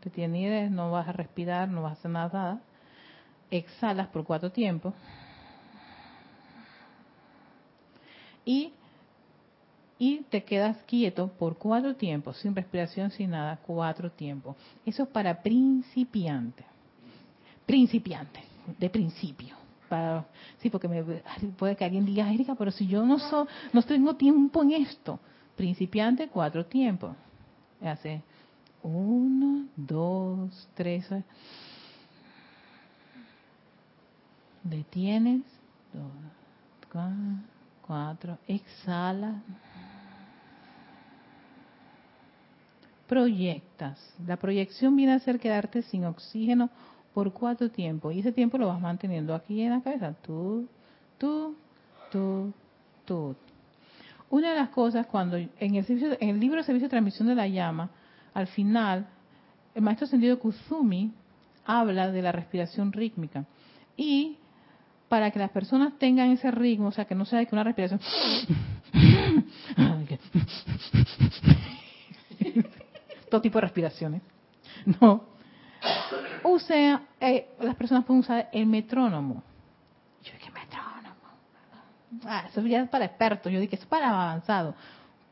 Te 0.00 0.10
tienes, 0.10 0.70
no 0.70 0.90
vas 0.90 1.08
a 1.08 1.12
respirar, 1.12 1.68
no 1.68 1.82
vas 1.82 1.92
a 1.92 1.94
hacer 1.94 2.10
nada. 2.10 2.60
Exhalas 3.50 4.08
por 4.08 4.24
cuatro 4.24 4.50
tiempos 4.50 4.92
y, 8.46 8.72
y 9.98 10.22
te 10.30 10.44
quedas 10.44 10.78
quieto 10.84 11.28
por 11.28 11.58
cuatro 11.58 11.96
tiempos, 11.96 12.38
sin 12.38 12.54
respiración, 12.54 13.10
sin 13.10 13.30
nada, 13.30 13.58
cuatro 13.66 14.10
tiempos. 14.10 14.56
Eso 14.86 15.02
es 15.02 15.08
para 15.10 15.42
principiante. 15.42 16.64
Principiante, 17.66 18.40
de 18.78 18.88
principio. 18.88 19.56
Para, 19.88 20.24
sí, 20.58 20.70
porque 20.70 20.88
me, 20.88 21.02
puede 21.58 21.76
que 21.76 21.84
alguien 21.84 22.06
diga, 22.06 22.32
Erika, 22.32 22.54
pero 22.54 22.70
si 22.70 22.86
yo 22.86 23.04
no, 23.04 23.18
so, 23.18 23.46
no 23.72 23.82
tengo 23.82 24.14
tiempo 24.14 24.62
en 24.62 24.72
esto. 24.72 25.18
Principiante, 25.56 26.28
cuatro 26.28 26.64
tiempos. 26.66 27.16
Hace 27.82 28.22
uno, 28.82 29.66
dos, 29.76 30.68
tres. 30.74 31.06
Detienes. 34.62 35.42
Dos, 35.92 36.10
cuatro 37.86 38.38
exhala. 38.46 39.42
Proyectas. 43.06 43.98
La 44.26 44.36
proyección 44.36 44.96
viene 44.96 45.12
a 45.12 45.20
ser 45.20 45.38
quedarte 45.38 45.82
sin 45.82 46.04
oxígeno 46.04 46.70
por 47.14 47.32
cuatro 47.32 47.70
tiempos. 47.70 48.14
Y 48.14 48.20
ese 48.20 48.32
tiempo 48.32 48.58
lo 48.58 48.66
vas 48.66 48.80
manteniendo 48.80 49.34
aquí 49.34 49.62
en 49.62 49.70
la 49.70 49.80
cabeza. 49.80 50.14
Tú, 50.22 50.66
tú, 51.18 51.54
tú, 52.10 52.52
tú. 53.04 53.36
Una 54.36 54.50
de 54.50 54.56
las 54.56 54.68
cosas 54.68 55.06
cuando 55.06 55.38
en 55.38 55.50
el, 55.58 56.16
en 56.20 56.28
el 56.28 56.38
libro 56.38 56.58
de 56.58 56.64
servicio 56.64 56.88
de 56.88 56.90
transmisión 56.90 57.26
de 57.26 57.34
la 57.34 57.48
llama, 57.48 57.88
al 58.34 58.46
final, 58.48 59.06
el 59.74 59.80
maestro 59.80 60.06
sentido 60.06 60.38
Kuzumi 60.38 61.10
habla 61.64 62.12
de 62.12 62.20
la 62.20 62.32
respiración 62.32 62.92
rítmica. 62.92 63.46
Y 63.96 64.36
para 65.08 65.30
que 65.30 65.38
las 65.38 65.48
personas 65.48 65.94
tengan 65.98 66.32
ese 66.32 66.50
ritmo, 66.50 66.88
o 66.88 66.92
sea, 66.92 67.06
que 67.06 67.14
no 67.14 67.24
sea 67.24 67.46
que 67.46 67.54
una 67.54 67.64
respiración. 67.64 67.98
Todo 73.30 73.40
tipo 73.40 73.56
de 73.56 73.62
respiraciones. 73.62 74.20
No. 75.00 75.24
Use, 76.44 76.98
eh, 77.20 77.48
las 77.62 77.76
personas 77.76 78.04
pueden 78.04 78.20
usar 78.20 78.50
el 78.52 78.66
metrónomo. 78.66 79.42
Ah, 82.24 82.44
eso 82.48 82.60
ya 82.62 82.82
es 82.82 82.88
para 82.88 83.04
expertos. 83.04 83.52
Yo 83.52 83.60
dije, 83.60 83.76
eso 83.76 83.84
es 83.84 83.88
para 83.88 84.08
avanzado. 84.08 84.74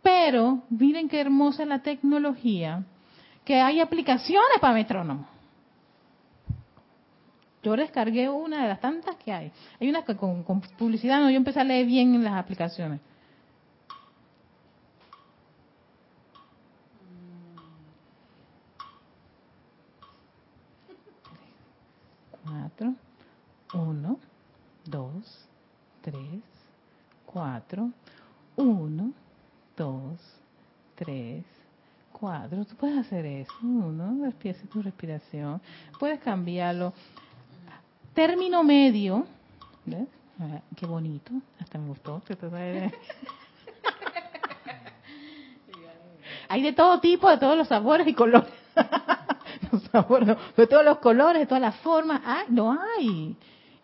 Pero, 0.02 0.62
miren 0.68 1.08
qué 1.08 1.20
hermosa 1.20 1.62
es 1.62 1.68
la 1.68 1.80
tecnología, 1.80 2.84
que 3.44 3.60
hay 3.60 3.80
aplicaciones 3.80 4.58
para 4.60 4.74
metrónomo. 4.74 5.26
Yo 7.62 7.74
descargué 7.76 8.28
una 8.28 8.62
de 8.62 8.68
las 8.68 8.80
tantas 8.80 9.16
que 9.16 9.32
hay. 9.32 9.50
Hay 9.80 9.88
una 9.88 10.04
que 10.04 10.14
con, 10.16 10.44
publicidad, 10.76 11.20
no, 11.20 11.30
yo 11.30 11.36
empecé 11.38 11.60
a 11.60 11.64
leer 11.64 11.86
bien 11.86 12.22
las 12.22 12.34
aplicaciones. 12.34 13.00
Cuatro, 22.44 22.94
uno, 23.72 24.18
dos, 24.84 25.48
tres, 26.02 26.42
cuatro, 27.34 27.90
uno, 28.54 29.12
dos, 29.76 30.20
tres, 30.94 31.44
cuatro. 32.12 32.64
Tú 32.64 32.76
puedes 32.76 32.96
hacer 32.96 33.26
eso, 33.26 33.52
uno, 33.60 34.24
empieza 34.24 34.64
tu 34.68 34.80
respiración. 34.80 35.60
Puedes 35.98 36.20
cambiarlo 36.20 36.92
término 38.14 38.62
medio, 38.62 39.26
ah, 40.38 40.60
qué 40.76 40.86
bonito, 40.86 41.32
hasta 41.58 41.76
me 41.76 41.88
gustó. 41.88 42.22
Hay 46.48 46.62
de 46.62 46.72
todo 46.72 47.00
tipo, 47.00 47.28
de 47.28 47.38
todos 47.38 47.58
los 47.58 47.66
sabores 47.66 48.06
y 48.06 48.14
colores. 48.14 48.52
de 50.56 50.66
todos 50.68 50.84
los 50.84 50.98
colores, 50.98 51.40
de 51.40 51.46
todas 51.46 51.62
las 51.62 51.74
formas. 51.76 52.20
Ah, 52.24 52.44
no 52.48 52.78
hay. 52.98 53.34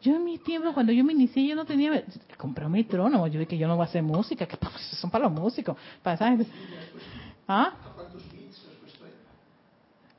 Yo 0.02 0.14
en 0.14 0.24
mis 0.24 0.40
tiempos, 0.42 0.72
cuando 0.74 0.92
yo 0.92 1.02
me 1.02 1.12
inicié, 1.12 1.48
yo 1.48 1.56
no 1.56 1.64
tenía... 1.64 2.04
Compré 2.40 2.64
un 2.64 2.72
metrónomo, 2.72 3.26
yo 3.26 3.38
dije 3.38 3.48
que 3.48 3.58
yo 3.58 3.68
no 3.68 3.76
voy 3.76 3.84
a 3.84 3.88
hacer 3.88 4.02
música, 4.02 4.46
que 4.46 4.56
pues, 4.56 4.72
son 4.98 5.10
para 5.10 5.24
los 5.24 5.32
músicos. 5.32 5.76
Para, 6.02 6.38
¿Ah? 7.46 7.74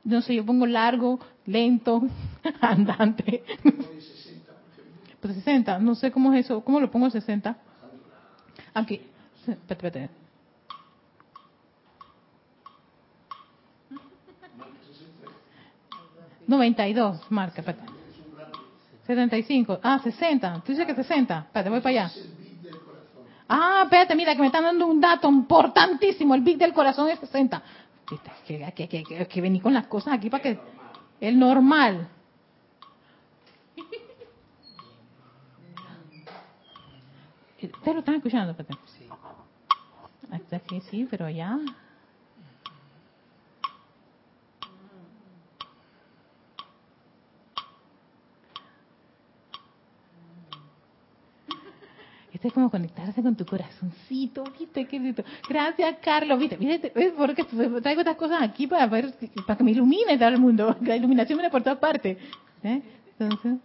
No 0.04 0.22
sé, 0.22 0.36
yo 0.36 0.46
pongo 0.46 0.64
largo, 0.64 1.18
lento, 1.46 2.00
andante. 2.60 3.42
Pues 5.20 5.34
60, 5.34 5.80
no 5.80 5.96
sé 5.96 6.12
cómo 6.12 6.32
es 6.32 6.44
eso. 6.44 6.62
¿Cómo 6.62 6.78
lo 6.78 6.88
pongo 6.92 7.10
60? 7.10 7.56
Aquí. 8.72 9.00
Espérate, 9.40 10.08
espérate. 16.46 16.94
dos, 16.94 17.30
marca, 17.30 17.62
espérate. 17.62 17.91
75. 19.06 19.80
Ah, 19.82 20.00
60. 20.02 20.62
Tú 20.64 20.72
dices 20.72 20.86
que 20.86 20.94
60. 20.94 21.38
Espérate, 21.38 21.70
voy 21.70 21.80
para 21.80 22.04
allá. 22.04 22.12
Ah, 23.48 23.82
espérate, 23.84 24.14
mira, 24.14 24.34
que 24.34 24.40
me 24.40 24.46
están 24.46 24.64
dando 24.64 24.86
un 24.86 25.00
dato 25.00 25.28
importantísimo. 25.28 26.34
El 26.34 26.42
bit 26.42 26.58
del 26.58 26.72
corazón 26.72 27.08
es 27.08 27.18
60. 27.18 27.62
Que, 28.46 28.72
que, 28.74 28.88
que, 28.88 29.26
que, 29.26 29.40
vení 29.40 29.60
con 29.60 29.74
las 29.74 29.86
cosas 29.86 30.14
aquí 30.14 30.30
para 30.30 30.42
que... 30.42 30.58
El 31.20 31.38
normal. 31.38 32.08
¿Ustedes 37.62 37.94
lo 37.94 38.00
están 38.00 38.16
escuchando? 38.16 38.50
Espérate. 38.50 38.74
Sí. 38.86 39.06
Hasta 40.30 40.56
aquí 40.56 40.80
sí, 40.90 41.06
pero 41.08 41.26
es 52.48 52.54
como 52.54 52.70
conectarse 52.70 53.22
con 53.22 53.36
tu 53.36 53.44
corazoncito, 53.44 54.44
¿viste? 54.58 54.86
Gracias, 55.48 55.96
Carlos, 56.02 56.38
¿viste? 56.38 56.56
¿Viste? 56.56 56.92
Porque 57.16 57.44
traigo 57.44 58.00
estas 58.00 58.16
cosas 58.16 58.42
aquí 58.42 58.66
para 58.66 58.86
ver, 58.86 59.14
para 59.46 59.56
que 59.56 59.64
me 59.64 59.70
ilumine 59.70 60.18
todo 60.18 60.28
el 60.28 60.38
mundo. 60.38 60.76
La 60.82 60.96
iluminación 60.96 61.38
viene 61.38 61.50
por 61.50 61.62
todas 61.62 61.78
partes. 61.78 62.18
¿eh? 62.62 62.82
Entonces, 63.18 63.58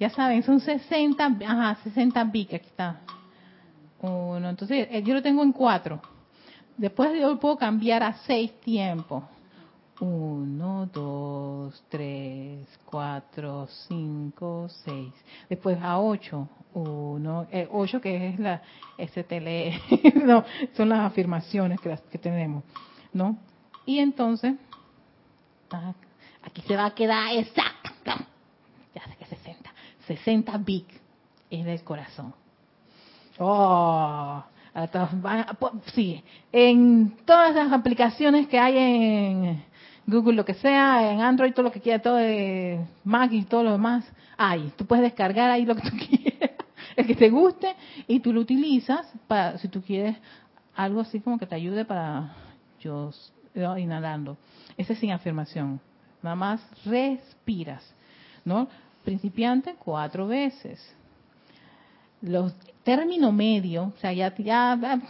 ya 0.00 0.10
saben, 0.10 0.42
son 0.42 0.60
60, 0.60 1.38
ajá, 1.46 1.78
60 1.84 2.24
bits, 2.24 2.54
aquí 2.54 2.66
está. 2.66 3.00
Uno, 4.02 4.50
entonces 4.50 4.88
eh, 4.90 5.02
yo 5.02 5.14
lo 5.14 5.22
tengo 5.22 5.42
en 5.42 5.52
cuatro. 5.52 6.00
Después 6.76 7.18
yo 7.18 7.38
puedo 7.38 7.56
cambiar 7.56 8.02
a 8.02 8.14
seis 8.26 8.52
tiempos. 8.60 9.24
Uno, 10.00 10.86
dos, 10.92 11.82
tres, 11.88 12.68
cuatro, 12.84 13.66
cinco, 13.88 14.66
seis. 14.84 15.12
Después 15.48 15.78
a 15.80 15.98
ocho. 15.98 16.48
Uno, 16.74 17.46
eh, 17.50 17.66
ocho 17.72 18.00
que 18.00 18.28
es 18.28 18.38
la 18.38 18.60
STL, 18.98 20.18
no, 20.26 20.44
son 20.74 20.90
las 20.90 21.00
afirmaciones 21.00 21.80
que, 21.80 21.98
que 22.10 22.18
tenemos, 22.18 22.64
¿no? 23.14 23.38
Y 23.86 23.98
entonces, 24.00 24.54
aquí 26.42 26.60
se 26.62 26.76
va 26.76 26.86
a 26.86 26.94
quedar 26.94 27.34
exacto. 27.34 28.12
Ya 28.94 29.02
sé 29.04 29.16
que 29.16 29.24
60. 29.24 29.70
60 30.06 30.58
big 30.58 30.86
es 31.50 31.64
del 31.64 31.82
corazón. 31.82 32.34
Oh, 33.38 34.42
sí, 35.94 36.22
en 36.52 37.16
todas 37.24 37.54
las 37.54 37.72
aplicaciones 37.72 38.48
que 38.48 38.58
hay 38.58 38.76
en 38.78 39.64
Google, 40.06 40.34
lo 40.34 40.44
que 40.44 40.54
sea, 40.54 41.12
en 41.12 41.20
Android, 41.20 41.52
todo 41.52 41.64
lo 41.64 41.72
que 41.72 41.80
quiera, 41.80 42.00
todo 42.00 42.16
de 42.16 42.80
Mac 43.04 43.32
y 43.32 43.42
todo 43.42 43.64
lo 43.64 43.72
demás, 43.72 44.04
hay. 44.36 44.72
Tú 44.76 44.86
puedes 44.86 45.02
descargar 45.02 45.50
ahí 45.50 45.66
lo 45.66 45.74
que 45.74 45.82
tú 45.82 45.96
quieras, 46.08 46.50
el 46.94 47.06
que 47.06 47.14
te 47.14 47.28
guste, 47.28 47.74
y 48.06 48.20
tú 48.20 48.32
lo 48.32 48.40
utilizas 48.40 49.06
para, 49.26 49.58
si 49.58 49.68
tú 49.68 49.82
quieres 49.82 50.16
algo 50.74 51.00
así 51.00 51.20
como 51.20 51.38
que 51.38 51.46
te 51.46 51.54
ayude 51.54 51.84
para 51.84 52.34
yo 52.80 53.10
inhalando. 53.76 54.36
Ese 54.76 54.92
es 54.92 54.98
sin 54.98 55.10
afirmación. 55.10 55.80
Nada 56.22 56.36
más 56.36 56.60
respiras, 56.84 57.82
¿no? 58.44 58.68
Principiante 59.04 59.74
cuatro 59.78 60.26
veces. 60.26 60.94
Los 62.20 62.54
término 62.84 63.32
medio, 63.32 63.92
o 63.96 64.00
sea, 64.00 64.12
ya, 64.12 64.34
ya 64.36 65.00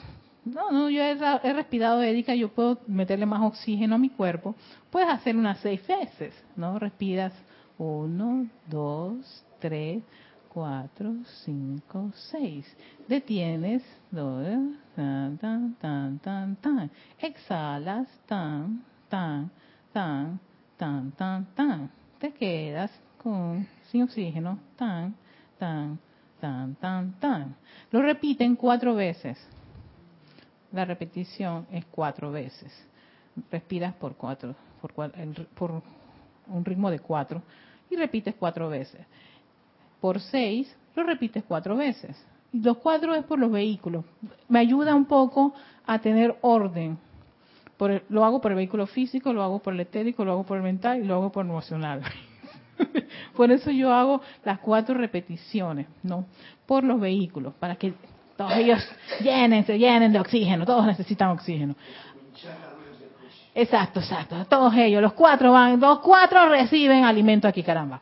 no, 0.47 0.71
no, 0.71 0.89
yo 0.89 1.03
he, 1.03 1.53
respirado, 1.53 2.03
Erika, 2.03 2.33
yo 2.37 2.49
puedo 2.49 2.79
meterle 2.87 3.27
más 3.27 3.43
oxígeno 3.43 3.97
a 3.97 3.99
mi 3.99 4.11
cuerpo. 4.11 4.55
Puedes 4.91 5.09
hacer 5.09 5.37
unas 5.37 5.59
seis 5.59 5.85
veces, 5.87 6.33
¿no? 6.55 6.79
Respiras 6.79 7.33
uno, 7.79 8.47
dos, 8.69 9.45
tres, 9.59 10.05
cuatro, 10.49 11.15
cinco, 11.45 12.13
seis. 12.31 12.65
Detienes, 13.09 13.83
dos, 14.13 14.47
tan, 14.95 15.37
tan, 15.39 15.75
tan, 15.75 16.19
tan, 16.21 16.57
tan. 16.57 16.91
Exhalas, 17.19 18.07
tan, 18.27 18.85
tan, 19.09 19.51
tan, 19.93 20.39
tan, 20.77 21.11
tan, 21.11 21.47
tan. 21.57 21.91
Te 22.21 22.33
quedas 22.33 22.93
con, 23.19 23.67
sin 23.91 24.05
oxígeno, 24.05 24.61
tan, 24.77 25.17
tan, 25.59 25.99
tan, 26.41 26.77
tan, 26.77 27.13
tan. 27.19 27.57
Lo 27.91 28.01
repiten 28.01 28.55
cuatro 28.55 28.95
veces 28.95 29.37
la 30.77 30.85
repetición 30.85 31.66
es 31.72 31.85
cuatro 31.87 32.31
veces. 32.31 32.72
Respiras 33.51 33.95
por 33.95 34.14
cuatro, 34.14 34.55
por, 34.81 34.93
por 35.55 35.83
un 36.47 36.64
ritmo 36.64 36.91
de 36.91 36.99
cuatro 37.01 37.43
y 37.91 37.97
repites 37.97 38.35
cuatro 38.35 38.68
veces. 38.68 39.01
Por 40.01 40.20
seis, 40.20 40.74
lo 40.95 41.03
repites 41.03 41.43
cuatro 41.45 41.77
veces. 41.77 42.16
Y 42.53 42.61
los 42.61 42.77
cuatro 42.79 43.14
es 43.14 43.24
por 43.24 43.39
los 43.39 43.51
vehículos. 43.51 44.05
Me 44.49 44.59
ayuda 44.59 44.95
un 44.95 45.07
poco 45.07 45.55
a 45.87 45.99
tener 45.99 46.37
orden. 46.43 46.99
Por 47.77 48.03
lo 48.09 48.24
hago 48.24 48.41
por 48.41 48.53
el 48.53 48.57
vehículo 48.57 48.87
físico, 48.87 49.33
lo 49.33 49.43
hago 49.43 49.59
por 49.59 49.74
el 49.74 49.81
etérico, 49.81 50.24
lo 50.24 50.33
hago 50.33 50.45
por 50.45 50.57
el 50.57 50.62
mental 50.62 51.01
y 51.03 51.05
lo 51.05 51.14
hago 51.14 51.33
por 51.33 51.45
el 51.45 51.51
emocional. 51.51 52.03
por 53.37 53.51
eso 53.51 53.70
yo 53.70 53.93
hago 53.93 54.20
las 54.45 54.59
cuatro 54.61 54.95
repeticiones, 54.95 55.87
¿no? 56.03 56.27
Por 56.66 56.85
los 56.85 56.99
vehículos, 57.01 57.55
para 57.55 57.77
que 57.77 57.95
todos 58.37 58.53
ellos 58.57 58.87
llenen, 59.20 59.64
se 59.64 59.78
llenen 59.78 60.12
de 60.12 60.20
oxígeno, 60.20 60.66
todos 60.66 60.87
necesitan 60.87 61.30
oxígeno. 61.30 61.74
Exacto, 63.55 64.01
exacto. 64.01 64.45
Todos 64.49 64.74
ellos, 64.74 65.01
los 65.01 65.14
cuatro 65.14 65.53
van, 65.53 65.80
los 65.80 66.01
cuatro 66.01 66.49
reciben 66.49 67.05
alimento 67.05 67.49
aquí, 67.49 67.62
caramba. 67.62 68.01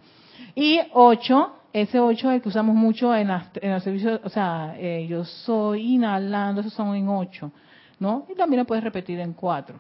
Y 0.57 0.81
ocho, 0.93 1.55
ese 1.73 2.01
ocho 2.01 2.31
es 2.31 2.37
el 2.37 2.43
que 2.43 2.49
usamos 2.49 2.75
mucho 2.75 3.15
en, 3.15 3.29
los 3.29 3.83
servicios, 3.83 4.21
o 4.25 4.29
sea, 4.29 4.75
eh, 4.77 5.07
yo 5.09 5.25
soy 5.25 5.95
inhalando, 5.95 6.61
esos 6.61 6.73
son 6.73 6.97
en 6.97 7.09
ocho, 7.09 7.53
¿no? 8.01 8.27
Y 8.29 8.35
también 8.35 8.61
lo 8.61 8.67
puedes 8.67 8.83
repetir 8.83 9.21
en 9.21 9.33
cuatro, 9.33 9.77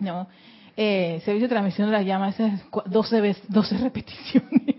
¿no? 0.00 0.26
Eh, 0.76 1.20
servicio 1.24 1.46
de 1.46 1.54
transmisión 1.54 1.88
de 1.88 1.92
la 1.92 2.02
llama, 2.02 2.30
ese 2.30 2.46
es 2.46 2.62
12, 2.86 3.36
12 3.48 3.78
repeticiones 3.82 4.69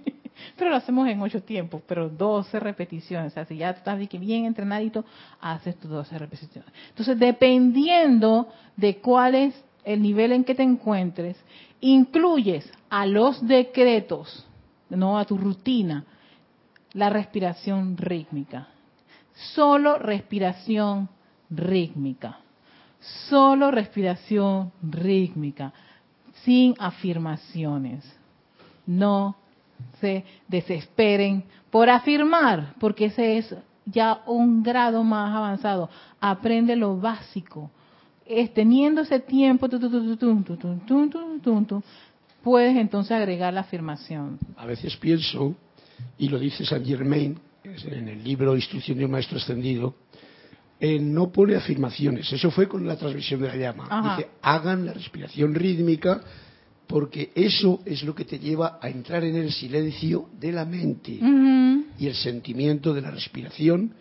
pero 0.62 0.70
lo 0.70 0.78
hacemos 0.78 1.08
en 1.08 1.20
ocho 1.20 1.42
tiempos, 1.42 1.82
pero 1.88 2.08
12 2.08 2.60
repeticiones. 2.60 3.32
O 3.32 3.34
sea, 3.34 3.46
si 3.46 3.58
ya 3.58 3.72
estás 3.72 3.98
bien 3.98 4.46
entrenadito, 4.46 5.04
haces 5.40 5.76
tus 5.80 5.90
12 5.90 6.20
repeticiones. 6.20 6.72
Entonces, 6.90 7.18
dependiendo 7.18 8.48
de 8.78 8.98
cuál 8.98 9.34
es 9.34 9.66
el 9.84 10.04
nivel 10.04 10.34
en 10.34 10.44
que 10.44 10.54
te 10.54 10.62
encuentres, 10.62 11.36
incluyes 11.80 12.72
a 12.92 13.08
los 13.08 13.44
decretos, 13.48 14.46
no 14.88 15.18
a 15.18 15.26
tu 15.26 15.36
rutina, 15.36 16.06
la 16.94 17.10
respiración 17.10 17.98
rítmica. 17.98 18.68
Solo 19.56 19.98
respiración 19.98 21.10
rítmica. 21.50 22.38
Solo 23.00 23.72
respiración 23.72 24.72
rítmica. 24.84 25.74
Sin 26.44 26.76
afirmaciones. 26.78 28.06
No 28.86 29.41
se 30.00 30.24
desesperen 30.48 31.44
por 31.70 31.90
afirmar, 31.90 32.74
porque 32.80 33.06
ese 33.06 33.38
es 33.38 33.56
ya 33.86 34.22
un 34.26 34.64
grado 34.64 35.04
más 35.04 35.36
avanzado. 35.36 35.90
Aprende 36.20 36.76
lo 36.76 36.98
básico. 36.98 37.72
Es, 38.26 38.54
teniendo 38.54 39.02
ese 39.02 39.20
tiempo, 39.20 39.68
puedes 42.44 42.78
entonces 42.78 43.12
agregar 43.12 43.54
la 43.54 43.62
afirmación. 43.62 44.40
A 44.56 44.66
veces 44.66 44.96
pienso, 44.98 45.56
y 46.18 46.30
lo 46.30 46.40
dice 46.40 46.66
Saint 46.66 46.86
Germain 46.86 47.38
en 47.64 48.08
el 48.08 48.24
libro 48.24 48.56
Instrucción 48.56 48.98
de 48.98 49.06
un 49.06 49.12
Maestro 49.12 49.38
Ascendido, 49.38 49.96
no 50.82 51.32
pone 51.32 51.56
afirmaciones. 51.56 52.32
Eso 52.32 52.50
fue 52.50 52.68
con 52.68 52.88
la 52.88 52.96
transmisión 52.96 53.42
de 53.42 53.48
la 53.50 53.56
llama. 53.56 54.16
Dice, 54.16 54.30
hagan 54.42 54.86
la 54.86 54.94
respiración 54.94 55.54
rítmica 55.54 56.22
porque 56.92 57.32
eso 57.34 57.80
es 57.86 58.04
lo 58.04 58.14
que 58.14 58.26
te 58.26 58.38
lleva 58.38 58.78
a 58.82 58.90
entrar 58.90 59.24
en 59.24 59.38
el 59.38 59.50
silencio 59.54 60.28
de 60.38 60.52
la 60.52 60.66
mente 60.66 61.12
y 61.98 62.06
el 62.06 62.16
sentimiento 62.16 62.94
de 62.94 63.02
la 63.02 63.12
respiración 63.12 63.94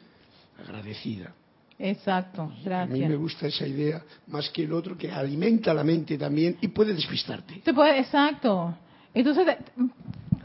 agradecida. 0.59 1.33
Exacto, 1.79 2.53
gracias. 2.65 2.91
A 2.91 2.93
mí 2.93 3.09
me 3.09 3.15
gusta 3.15 3.47
esa 3.47 3.65
idea 3.67 4.03
más 4.27 4.51
que 4.51 4.65
el 4.65 4.73
otro 4.73 4.99
que 4.99 5.11
alimenta 5.11 5.73
la 5.73 5.85
mente 5.85 6.19
también 6.19 6.59
y 6.61 6.69
puede 6.69 6.93
despistarte. 6.93 7.61
Te 7.65 7.73
puede, 7.73 8.01
exacto. 8.01 8.75
Entonces, 9.15 9.47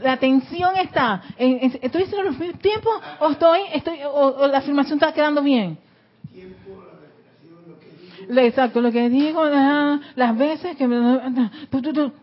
la 0.00 0.12
atención 0.12 0.76
está 0.76 1.24
estoy 1.36 2.04
haciendo 2.04 2.22
los 2.22 2.38
mismos 2.38 2.60
tiempos 2.60 2.94
o 3.20 3.30
estoy, 3.30 3.60
estoy 3.74 3.98
o, 4.04 4.46
la 4.46 4.58
afirmación 4.58 4.98
está 4.98 5.12
quedando 5.12 5.42
bien. 5.42 5.78
Exacto, 8.28 8.80
lo 8.80 8.90
que 8.90 9.08
digo, 9.08 9.44
las 9.44 10.36
veces 10.36 10.76
que 10.76 10.86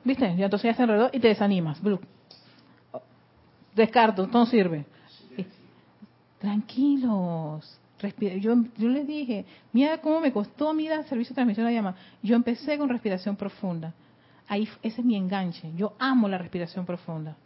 viste, 0.03 0.35
ya 0.35 0.45
entonces 0.45 0.71
ya 0.71 0.75
se 0.75 0.83
enredó 0.83 1.09
y 1.13 1.19
te 1.19 1.29
desanimas. 1.29 1.79
Descarto, 3.75 4.27
no 4.27 4.45
sirve. 4.45 4.85
Tranquilos. 6.39 7.79
Yo, 8.41 8.55
yo 8.77 8.89
les 8.89 9.07
dije, 9.07 9.45
mira 9.71 9.99
cómo 9.99 10.19
me 10.19 10.33
costó, 10.33 10.73
mira, 10.73 10.95
el 10.95 11.05
servicio 11.05 11.31
de 11.31 11.35
transmisión 11.35 11.65
de 11.65 11.71
la 11.71 11.77
llama. 11.77 11.95
Yo 12.21 12.35
empecé 12.35 12.77
con 12.77 12.89
respiración 12.89 13.37
profunda. 13.37 13.93
Ahí, 14.49 14.67
ese 14.81 14.99
es 14.99 15.05
mi 15.05 15.15
enganche. 15.15 15.71
Yo 15.77 15.93
amo 15.99 16.27
la 16.27 16.37
respiración 16.37 16.85
profunda. 16.85 17.37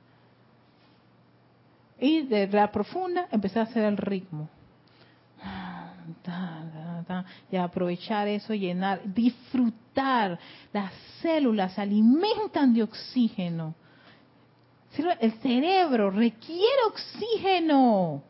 Y 1.99 2.23
de 2.23 2.47
la 2.47 2.71
profunda 2.71 3.27
empecé 3.31 3.59
a 3.59 3.63
hacer 3.63 3.84
el 3.84 3.97
ritmo. 3.97 4.49
Y 7.51 7.55
aprovechar 7.55 8.27
eso, 8.27 8.53
llenar, 8.53 9.01
disfrutar. 9.13 10.39
Las 10.73 10.91
células 11.21 11.73
se 11.73 11.81
alimentan 11.81 12.73
de 12.73 12.84
oxígeno. 12.84 13.75
El 15.19 15.31
cerebro 15.34 16.09
requiere 16.09 16.84
oxígeno. 16.88 18.23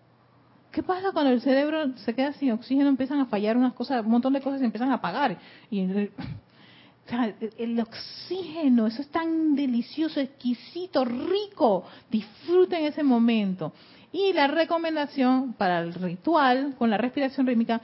¿Qué 0.72 0.84
pasa 0.84 1.12
cuando 1.12 1.32
el 1.32 1.41
cerebro 1.41 1.98
se 1.98 2.14
queda 2.14 2.34
sin 2.34 2.52
oxígeno? 2.52 2.90
Empiezan 2.90 3.20
a 3.20 3.26
fallar 3.26 3.58
unas 3.58 3.74
cosas, 3.74 4.04
un 4.04 4.12
montón 4.12 4.34
de 4.34 4.41
cosas 4.41 4.60
se 4.60 4.66
empiezan 4.66 4.91
a 4.91 4.95
apagar. 4.95 5.38
Y 5.72 5.80
el 5.80 7.80
oxígeno, 7.80 8.88
eso 8.88 9.02
es 9.02 9.10
tan 9.10 9.56
delicioso, 9.56 10.20
exquisito, 10.20 11.06
rico. 11.06 11.86
Disfruten 12.12 12.86
ese 12.86 13.02
momento. 13.02 13.74
Y 14.12 14.34
la 14.34 14.48
recomendación 14.48 15.54
para 15.54 15.80
el 15.80 15.94
ritual 15.94 16.76
con 16.78 16.90
la 16.90 16.98
respiración 16.98 17.46
rítmica, 17.46 17.82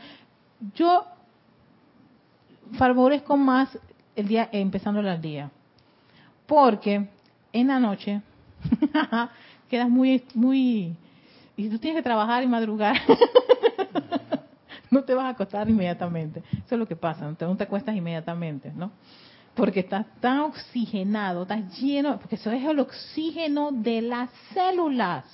yo 0.75 1.05
favorezco 2.73 3.37
más 3.37 3.77
el 4.15 4.27
día 4.27 4.49
empezando 4.51 5.01
el 5.01 5.21
día. 5.21 5.51
Porque 6.45 7.09
en 7.51 7.67
la 7.67 7.79
noche 7.79 8.21
quedas 9.69 9.89
muy 9.89 10.23
muy 10.33 10.95
y 11.55 11.69
tú 11.69 11.77
tienes 11.77 11.99
que 11.99 12.03
trabajar 12.03 12.43
y 12.43 12.47
madrugar. 12.47 12.95
no 14.91 15.03
te 15.03 15.13
vas 15.13 15.25
a 15.25 15.29
acostar 15.29 15.69
inmediatamente. 15.69 16.43
Eso 16.51 16.75
es 16.75 16.79
lo 16.79 16.87
que 16.87 16.95
pasa, 16.95 17.25
no 17.25 17.35
te, 17.35 17.45
no 17.45 17.55
te 17.55 17.63
acuestas 17.63 17.95
inmediatamente, 17.95 18.71
¿no? 18.75 18.91
Porque 19.53 19.81
estás 19.81 20.05
tan 20.19 20.39
oxigenado, 20.39 21.43
estás 21.43 21.79
lleno, 21.79 22.17
porque 22.17 22.35
eso 22.35 22.51
es 22.51 22.63
el 22.63 22.79
oxígeno 22.79 23.71
de 23.71 24.01
las 24.01 24.29
células. 24.53 25.25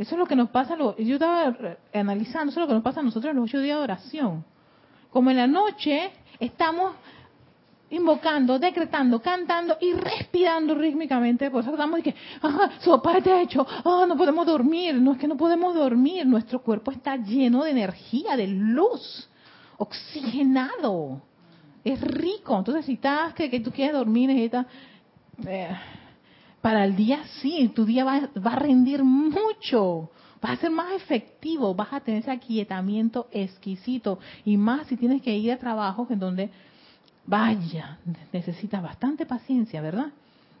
Eso 0.00 0.14
es 0.14 0.18
lo 0.18 0.24
que 0.24 0.34
nos 0.34 0.48
pasa, 0.48 0.78
yo 0.78 0.94
estaba 0.96 1.54
analizando, 1.92 2.50
eso 2.50 2.60
es 2.60 2.64
lo 2.64 2.68
que 2.68 2.72
nos 2.72 2.82
pasa 2.82 3.00
a 3.00 3.02
nosotros 3.02 3.32
en 3.32 3.36
los 3.36 3.44
ocho 3.50 3.60
días 3.60 3.76
de 3.76 3.82
oración. 3.82 4.46
Como 5.10 5.30
en 5.30 5.36
la 5.36 5.46
noche 5.46 6.10
estamos 6.38 6.94
invocando, 7.90 8.58
decretando, 8.58 9.20
cantando 9.20 9.76
y 9.78 9.92
respirando 9.92 10.74
rítmicamente. 10.74 11.50
Por 11.50 11.60
eso 11.60 11.72
estamos 11.72 11.98
de 11.98 12.02
que, 12.02 12.14
ah, 12.40 12.70
sopa 12.80 13.12
de 13.12 13.20
techo, 13.20 13.66
ah, 13.84 14.06
no 14.08 14.16
podemos 14.16 14.46
dormir. 14.46 14.94
No 14.94 15.12
es 15.12 15.18
que 15.18 15.28
no 15.28 15.36
podemos 15.36 15.74
dormir, 15.74 16.26
nuestro 16.26 16.62
cuerpo 16.62 16.92
está 16.92 17.16
lleno 17.16 17.64
de 17.64 17.72
energía, 17.72 18.38
de 18.38 18.46
luz, 18.46 19.28
oxigenado. 19.76 21.20
Es 21.84 22.00
rico. 22.00 22.56
Entonces, 22.56 22.86
si 22.86 22.94
estás 22.94 23.34
que, 23.34 23.50
que 23.50 23.60
tú 23.60 23.70
quieres 23.70 23.92
dormir, 23.92 24.28
necesitas. 24.30 24.64
Eh, 25.46 25.76
para 26.60 26.84
el 26.84 26.96
día 26.96 27.24
sí, 27.40 27.70
tu 27.74 27.84
día 27.84 28.04
va, 28.04 28.28
va 28.44 28.52
a 28.52 28.58
rendir 28.58 29.02
mucho 29.04 30.10
vas 30.42 30.52
a 30.52 30.60
ser 30.62 30.70
más 30.70 30.92
efectivo, 30.92 31.74
vas 31.74 31.92
a 31.92 32.00
tener 32.00 32.22
ese 32.22 32.30
aquietamiento 32.30 33.28
exquisito 33.30 34.18
y 34.44 34.56
más 34.56 34.86
si 34.86 34.96
tienes 34.96 35.20
que 35.20 35.36
ir 35.36 35.52
a 35.52 35.58
trabajos 35.58 36.10
en 36.10 36.18
donde 36.18 36.50
Vaya, 37.26 37.98
necesita 38.32 38.80
bastante 38.80 39.26
paciencia, 39.26 39.80
¿verdad? 39.80 40.08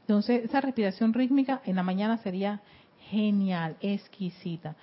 Entonces, 0.02 0.44
esa 0.44 0.60
respiración 0.60 1.12
rítmica 1.12 1.62
en 1.64 1.76
la 1.76 1.82
mañana 1.82 2.18
sería 2.18 2.60
genial, 3.08 3.76
exquisita. 3.80 4.76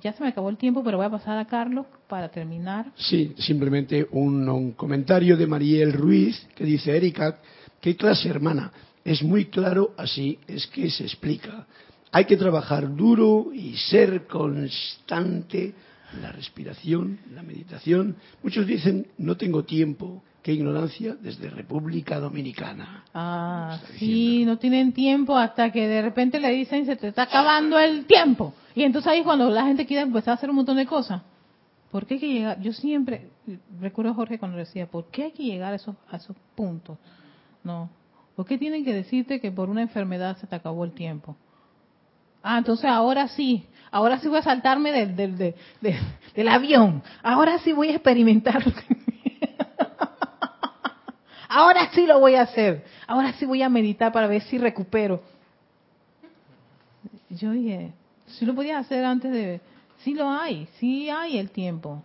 Ya 0.00 0.12
se 0.12 0.22
me 0.22 0.30
acabó 0.30 0.48
el 0.48 0.56
tiempo, 0.56 0.82
pero 0.82 0.96
voy 0.96 1.06
a 1.06 1.10
pasar 1.10 1.38
a 1.38 1.44
Carlos 1.44 1.86
para 2.08 2.28
terminar. 2.28 2.86
Sí, 2.96 3.34
simplemente 3.38 4.06
un, 4.10 4.72
comentario 4.72 5.36
de 5.36 5.46
Mariel 5.46 5.92
Ruiz 5.92 6.44
que 6.56 6.64
dice, 6.64 6.96
Erika, 6.96 7.38
¿qué 7.80 7.96
clase 7.96 8.28
hermana? 8.28 8.72
Es 9.04 9.22
muy 9.22 9.46
claro, 9.46 9.94
así 9.96 10.38
es 10.46 10.66
que 10.68 10.90
se 10.90 11.04
explica. 11.04 11.66
Hay 12.12 12.24
que 12.26 12.36
trabajar 12.36 12.94
duro 12.94 13.52
y 13.52 13.76
ser 13.76 14.26
constante. 14.26 15.74
La 16.20 16.30
respiración, 16.30 17.20
la 17.32 17.42
meditación. 17.42 18.16
Muchos 18.42 18.66
dicen, 18.66 19.06
no 19.16 19.38
tengo 19.38 19.64
tiempo, 19.64 20.22
qué 20.42 20.52
ignorancia 20.52 21.16
desde 21.18 21.48
República 21.48 22.20
Dominicana. 22.20 23.04
Ah, 23.14 23.78
sí, 23.98 24.44
no 24.44 24.58
tienen 24.58 24.92
tiempo 24.92 25.38
hasta 25.38 25.72
que 25.72 25.88
de 25.88 26.02
repente 26.02 26.38
le 26.38 26.50
dicen 26.50 26.84
se 26.84 26.96
te 26.96 27.08
está 27.08 27.22
acabando 27.22 27.78
el 27.78 28.04
tiempo. 28.04 28.52
Y 28.74 28.82
entonces 28.82 29.10
ahí 29.10 29.22
cuando 29.22 29.48
la 29.48 29.64
gente 29.64 29.86
quiere 29.86 30.02
empezar 30.02 30.32
a 30.32 30.34
hacer 30.34 30.50
un 30.50 30.56
montón 30.56 30.76
de 30.76 30.86
cosas. 30.86 31.22
¿Por 31.90 32.06
qué 32.06 32.14
hay 32.14 32.20
que 32.20 32.32
llegar? 32.32 32.60
Yo 32.60 32.72
siempre 32.72 33.30
recuerdo 33.80 34.12
a 34.12 34.14
Jorge 34.14 34.38
cuando 34.38 34.58
decía, 34.58 34.86
¿por 34.86 35.06
qué 35.06 35.24
hay 35.24 35.32
que 35.32 35.44
llegar 35.44 35.72
a 35.72 35.76
esos, 35.76 35.94
a 36.10 36.16
esos 36.16 36.36
puntos? 36.54 36.98
No. 37.62 37.88
¿Por 38.42 38.48
qué 38.48 38.58
tienen 38.58 38.84
que 38.84 38.92
decirte 38.92 39.40
que 39.40 39.52
por 39.52 39.70
una 39.70 39.82
enfermedad 39.82 40.36
se 40.38 40.48
te 40.48 40.56
acabó 40.56 40.84
el 40.84 40.90
tiempo? 40.90 41.36
Ah, 42.42 42.58
entonces 42.58 42.86
ahora 42.86 43.28
sí, 43.28 43.64
ahora 43.92 44.18
sí 44.18 44.26
voy 44.26 44.38
a 44.38 44.42
saltarme 44.42 44.90
del, 44.90 45.14
del, 45.14 45.54
del 46.34 46.48
avión, 46.48 47.04
ahora 47.22 47.60
sí 47.60 47.72
voy 47.72 47.90
a 47.90 47.92
experimentar 47.92 48.60
ahora 51.48 51.88
sí 51.92 52.04
lo 52.04 52.18
voy 52.18 52.34
a 52.34 52.42
hacer, 52.42 52.84
ahora 53.06 53.32
sí 53.34 53.46
voy 53.46 53.62
a 53.62 53.68
meditar 53.68 54.10
para 54.10 54.26
ver 54.26 54.42
si 54.42 54.58
recupero. 54.58 55.22
Yo 57.30 57.52
dije, 57.52 57.92
si 58.26 58.44
lo 58.44 58.56
podía 58.56 58.80
hacer 58.80 59.04
antes 59.04 59.30
de... 59.30 59.60
Sí 59.98 60.14
lo 60.14 60.28
hay, 60.28 60.66
sí 60.80 61.08
hay 61.10 61.38
el 61.38 61.52
tiempo. 61.52 62.02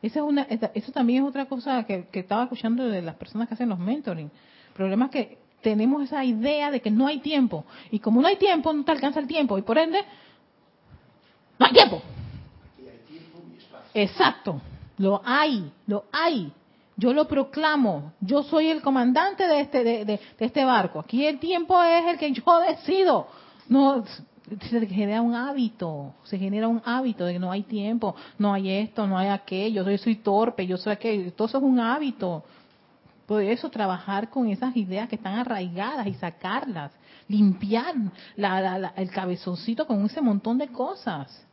Esa 0.00 0.20
es 0.20 0.24
una, 0.24 0.46
eso 0.72 0.92
también 0.92 1.22
es 1.22 1.28
otra 1.28 1.44
cosa 1.44 1.84
que, 1.84 2.08
estaba 2.10 2.44
escuchando 2.44 2.88
de 2.88 3.02
las 3.02 3.16
personas 3.16 3.48
que 3.48 3.54
hacen 3.54 3.68
los 3.68 3.78
mentoring. 3.78 4.30
El 4.68 4.72
problema 4.72 5.04
es 5.04 5.10
que 5.10 5.41
tenemos 5.62 6.02
esa 6.02 6.24
idea 6.24 6.70
de 6.70 6.80
que 6.80 6.90
no 6.90 7.06
hay 7.06 7.20
tiempo. 7.20 7.64
Y 7.90 7.98
como 7.98 8.20
no 8.20 8.28
hay 8.28 8.36
tiempo, 8.36 8.72
no 8.72 8.84
te 8.84 8.92
alcanza 8.92 9.20
el 9.20 9.26
tiempo. 9.26 9.56
Y 9.56 9.62
por 9.62 9.78
ende, 9.78 10.04
no 11.58 11.66
hay 11.66 11.72
tiempo. 11.72 12.02
Exacto. 13.94 14.60
Lo 14.98 15.22
hay, 15.24 15.70
lo 15.86 16.04
hay. 16.12 16.52
Yo 16.96 17.12
lo 17.12 17.26
proclamo. 17.26 18.12
Yo 18.20 18.42
soy 18.42 18.68
el 18.68 18.82
comandante 18.82 19.46
de 19.46 19.60
este, 19.60 19.84
de, 19.84 20.20
este 20.38 20.64
barco. 20.64 21.00
Aquí 21.00 21.26
el 21.26 21.38
tiempo 21.38 21.82
es 21.82 22.06
el 22.06 22.18
que 22.18 22.32
yo 22.32 22.60
decido. 22.60 23.28
No, 23.68 24.04
se 24.60 24.86
genera 24.86 25.22
un 25.22 25.34
hábito, 25.34 26.14
se 26.24 26.38
genera 26.38 26.68
un 26.68 26.82
hábito 26.84 27.24
de 27.24 27.34
que 27.34 27.38
no 27.38 27.50
hay 27.50 27.62
tiempo, 27.62 28.14
no 28.38 28.52
hay 28.52 28.70
esto, 28.70 29.06
no 29.06 29.16
hay 29.16 29.28
aquello, 29.28 29.88
yo 29.88 29.98
soy 29.98 30.16
torpe, 30.16 30.66
yo 30.66 30.76
soy 30.76 30.92
aquello, 30.92 31.32
todo 31.32 31.48
eso 31.48 31.58
es 31.58 31.64
un 31.64 31.80
hábito. 31.80 32.44
Por 33.26 33.42
eso 33.42 33.70
trabajar 33.70 34.30
con 34.30 34.48
esas 34.48 34.76
ideas 34.76 35.08
que 35.08 35.16
están 35.16 35.34
arraigadas 35.34 36.06
y 36.06 36.14
sacarlas, 36.14 36.92
limpiar 37.28 37.94
el 38.96 39.10
cabezoncito 39.10 39.86
con 39.86 40.04
ese 40.04 40.20
montón 40.20 40.58
de 40.58 40.68
cosas. 40.68 41.46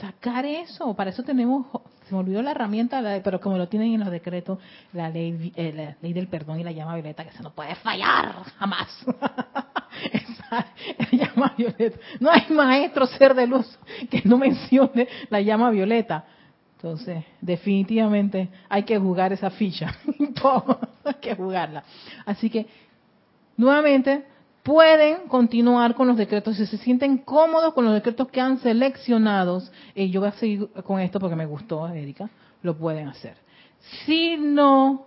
Sacar 0.00 0.46
eso, 0.46 0.94
para 0.94 1.10
eso 1.10 1.22
tenemos 1.22 1.66
se 2.08 2.14
me 2.14 2.20
olvidó 2.20 2.42
la 2.42 2.50
herramienta, 2.50 3.00
pero 3.22 3.40
como 3.40 3.56
lo 3.56 3.68
tienen 3.68 3.94
en 3.94 4.00
los 4.00 4.10
decretos, 4.10 4.58
la 4.92 5.08
ley, 5.08 5.52
eh, 5.56 5.72
la 5.74 5.96
ley 6.02 6.12
del 6.12 6.28
perdón 6.28 6.60
y 6.60 6.64
la 6.64 6.72
llama 6.72 6.94
violeta, 6.94 7.24
que 7.24 7.32
se 7.32 7.42
no 7.42 7.50
puede 7.50 7.74
fallar 7.76 8.34
jamás. 8.58 8.88
Esa, 10.12 10.66
la 10.98 11.08
llama 11.12 11.54
violeta. 11.56 11.98
No 12.18 12.30
hay 12.30 12.46
maestro 12.50 13.06
ser 13.06 13.34
de 13.34 13.46
luz 13.46 13.78
que 14.10 14.22
no 14.24 14.36
mencione 14.36 15.06
la 15.30 15.40
llama 15.40 15.70
violeta. 15.70 16.24
Entonces, 16.82 17.24
definitivamente 17.40 18.48
hay 18.68 18.82
que 18.82 18.98
jugar 18.98 19.32
esa 19.32 19.50
ficha. 19.50 19.94
hay 21.04 21.14
que 21.20 21.36
jugarla. 21.36 21.84
Así 22.26 22.50
que, 22.50 22.66
nuevamente, 23.56 24.24
pueden 24.64 25.28
continuar 25.28 25.94
con 25.94 26.08
los 26.08 26.16
decretos. 26.16 26.56
Si 26.56 26.66
se 26.66 26.78
sienten 26.78 27.18
cómodos 27.18 27.72
con 27.72 27.84
los 27.84 27.94
decretos 27.94 28.26
que 28.28 28.40
han 28.40 28.58
seleccionado, 28.58 29.62
y 29.94 30.10
yo 30.10 30.22
voy 30.22 30.30
a 30.30 30.32
seguir 30.32 30.70
con 30.84 30.98
esto 30.98 31.20
porque 31.20 31.36
me 31.36 31.46
gustó, 31.46 31.86
Erika, 31.86 32.28
lo 32.62 32.76
pueden 32.76 33.06
hacer. 33.06 33.36
Si 34.04 34.36
no 34.36 35.06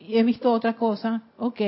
he 0.00 0.22
visto 0.22 0.50
otra 0.50 0.74
cosa, 0.74 1.24
ok, 1.36 1.60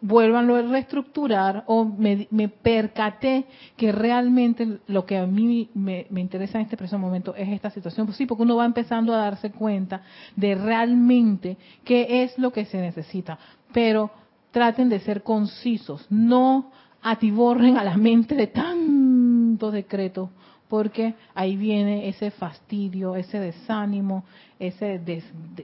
vuélvanlo 0.00 0.56
a 0.56 0.62
reestructurar 0.62 1.64
o 1.66 1.84
me, 1.84 2.48
percaté 2.48 3.44
que 3.76 3.92
realmente 3.92 4.78
lo 4.86 5.06
que 5.06 5.18
a 5.18 5.26
mí 5.26 5.70
me, 5.74 6.06
me, 6.10 6.20
interesa 6.20 6.58
en 6.58 6.64
este 6.64 6.76
preciso 6.76 6.98
momento 6.98 7.34
es 7.34 7.48
esta 7.48 7.70
situación. 7.70 8.06
Pues 8.06 8.16
sí, 8.16 8.26
porque 8.26 8.42
uno 8.42 8.56
va 8.56 8.64
empezando 8.64 9.14
a 9.14 9.18
darse 9.18 9.50
cuenta 9.50 10.02
de 10.36 10.54
realmente 10.54 11.56
qué 11.84 12.24
es 12.24 12.38
lo 12.38 12.52
que 12.52 12.64
se 12.64 12.80
necesita. 12.80 13.38
Pero 13.72 14.10
traten 14.50 14.88
de 14.88 15.00
ser 15.00 15.22
concisos, 15.22 16.06
no 16.10 16.70
atiborren 17.02 17.76
a 17.76 17.84
la 17.84 17.96
mente 17.96 18.34
de 18.34 18.48
tantos 18.48 19.72
decretos, 19.72 20.30
porque 20.68 21.14
ahí 21.34 21.56
viene 21.56 22.08
ese 22.08 22.30
fastidio, 22.30 23.16
ese 23.16 23.40
desánimo, 23.40 24.24
ese 24.58 25.00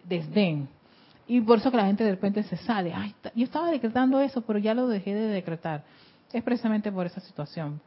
desdén. 0.05 0.69
Y 1.27 1.41
por 1.41 1.59
eso 1.59 1.71
que 1.71 1.77
la 1.77 1.87
gente 1.87 2.05
de 2.05 2.11
repente 2.11 2.43
se 2.43 2.57
sale. 2.57 2.93
Ay, 2.95 3.15
yo 3.35 3.45
estaba 3.45 3.71
decretando 3.71 4.21
eso, 4.21 4.43
pero 4.43 4.59
ya 4.59 4.75
lo 4.75 4.87
dejé 4.87 5.15
de 5.15 5.29
decretar. 5.29 5.85
Es 6.33 6.43
precisamente 6.43 6.91
por 6.91 7.07
esa 7.07 7.21
situación. 7.21 7.81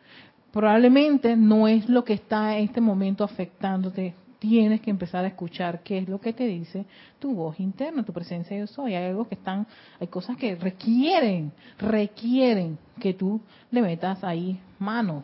Probablemente 0.51 1.35
no 1.35 1.67
es 1.67 1.87
lo 1.89 2.03
que 2.03 2.13
está 2.13 2.57
en 2.57 2.65
este 2.65 2.81
momento 2.81 3.23
afectándote. 3.23 4.15
Tienes 4.39 4.81
que 4.81 4.89
empezar 4.89 5.25
a 5.25 5.27
escuchar 5.27 5.81
qué 5.83 5.99
es 5.99 6.07
lo 6.07 6.21
que 6.21 6.31
te 6.31 6.45
dice 6.45 6.85
tu 7.19 7.33
voz 7.33 7.59
interna, 7.59 8.03
tu 8.03 8.13
presencia 8.13 8.57
yo 8.57 8.67
soy. 8.67 8.95
Hay 8.95 9.05
algo 9.05 9.27
que 9.27 9.35
están, 9.35 9.67
hay 9.99 10.07
cosas 10.07 10.37
que 10.37 10.55
requieren, 10.55 11.51
requieren 11.77 12.77
que 12.99 13.13
tú 13.13 13.41
le 13.71 13.81
metas 13.81 14.23
ahí 14.23 14.59
mano, 14.79 15.23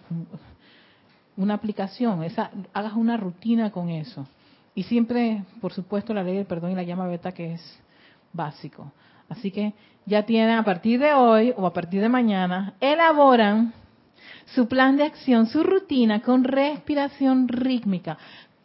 una 1.38 1.53
aplicación, 1.53 2.23
esa, 2.23 2.52
hagas 2.73 2.94
una 2.94 3.18
rutina 3.18 3.72
con 3.72 3.90
eso. 3.90 4.27
Y 4.76 4.84
siempre, 4.84 5.44
por 5.61 5.73
supuesto, 5.73 6.14
la 6.14 6.23
ley 6.23 6.35
del 6.35 6.45
perdón 6.45 6.72
y 6.72 6.76
la 6.76 6.84
llama 6.84 7.07
beta 7.07 7.31
que 7.31 7.53
es 7.53 7.82
básico. 8.34 8.91
Así 9.30 9.51
que 9.51 9.73
ya 10.05 10.23
tienen 10.23 10.57
a 10.57 10.64
partir 10.64 10.99
de 10.99 11.14
hoy 11.14 11.53
o 11.55 11.65
a 11.65 11.73
partir 11.73 12.01
de 12.01 12.10
mañana, 12.10 12.73
elaboran 12.81 13.73
su 14.45 14.68
plan 14.68 14.97
de 14.97 15.03
acción, 15.03 15.47
su 15.47 15.64
rutina 15.64 16.22
con 16.22 16.43
respiración 16.43 17.47
rítmica. 17.47 18.18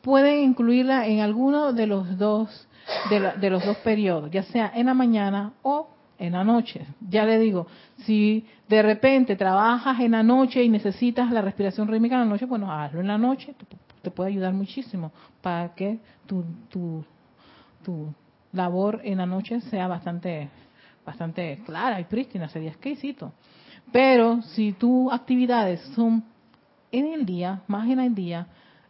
Pueden 0.02 0.42
incluirla 0.42 1.06
en 1.06 1.20
alguno 1.20 1.72
de 1.72 1.86
los 1.86 2.18
dos 2.18 2.68
de, 3.10 3.50
los 3.50 3.64
dos 3.64 3.76
periodos, 3.78 4.30
ya 4.30 4.42
sea 4.44 4.72
en 4.74 4.86
la 4.86 4.94
mañana 4.94 5.52
o 5.62 5.88
en 6.18 6.32
la 6.32 6.42
noche. 6.42 6.86
Ya 7.08 7.24
le 7.24 7.38
digo, 7.38 7.66
si 7.98 8.46
de 8.68 8.82
repente 8.82 9.36
trabajas 9.36 10.00
en 10.00 10.12
la 10.12 10.22
noche 10.22 10.62
y 10.62 10.68
necesitas 10.68 11.30
la 11.30 11.42
respiración 11.42 11.86
rítmica 11.86 12.14
en 12.14 12.22
la 12.22 12.26
noche, 12.26 12.46
bueno, 12.46 12.72
hazlo 12.72 13.00
en 13.00 13.08
la 13.08 13.18
noche, 13.18 13.54
te, 13.54 13.66
te 14.02 14.10
puede 14.10 14.30
ayudar 14.30 14.54
muchísimo 14.54 15.12
para 15.42 15.74
que 15.74 15.98
tu, 16.26 16.44
tu, 16.70 17.04
tu 17.84 18.12
labor 18.52 19.00
en 19.04 19.18
la 19.18 19.26
noche 19.26 19.60
sea 19.62 19.88
bastante 19.88 20.48
bastante 21.08 21.62
clara 21.64 21.98
y 22.00 22.04
prístina, 22.04 22.48
sería 22.50 22.68
exquisito. 22.68 23.32
Pero 23.90 24.42
si 24.42 24.72
tus 24.72 25.10
actividades 25.10 25.80
son 25.94 26.22
en 26.92 27.06
el 27.06 27.24
día, 27.24 27.62
más 27.66 27.88
en 27.88 27.98
el 27.98 28.14
día, 28.14 28.46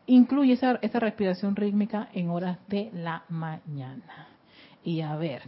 incluye 0.06 0.54
esa, 0.54 0.80
esa 0.82 0.98
respiración 0.98 1.54
rítmica 1.54 2.08
en 2.12 2.30
horas 2.30 2.58
de 2.66 2.90
la 2.92 3.22
mañana. 3.28 4.26
Y 4.82 5.00
a 5.00 5.14
ver, 5.14 5.42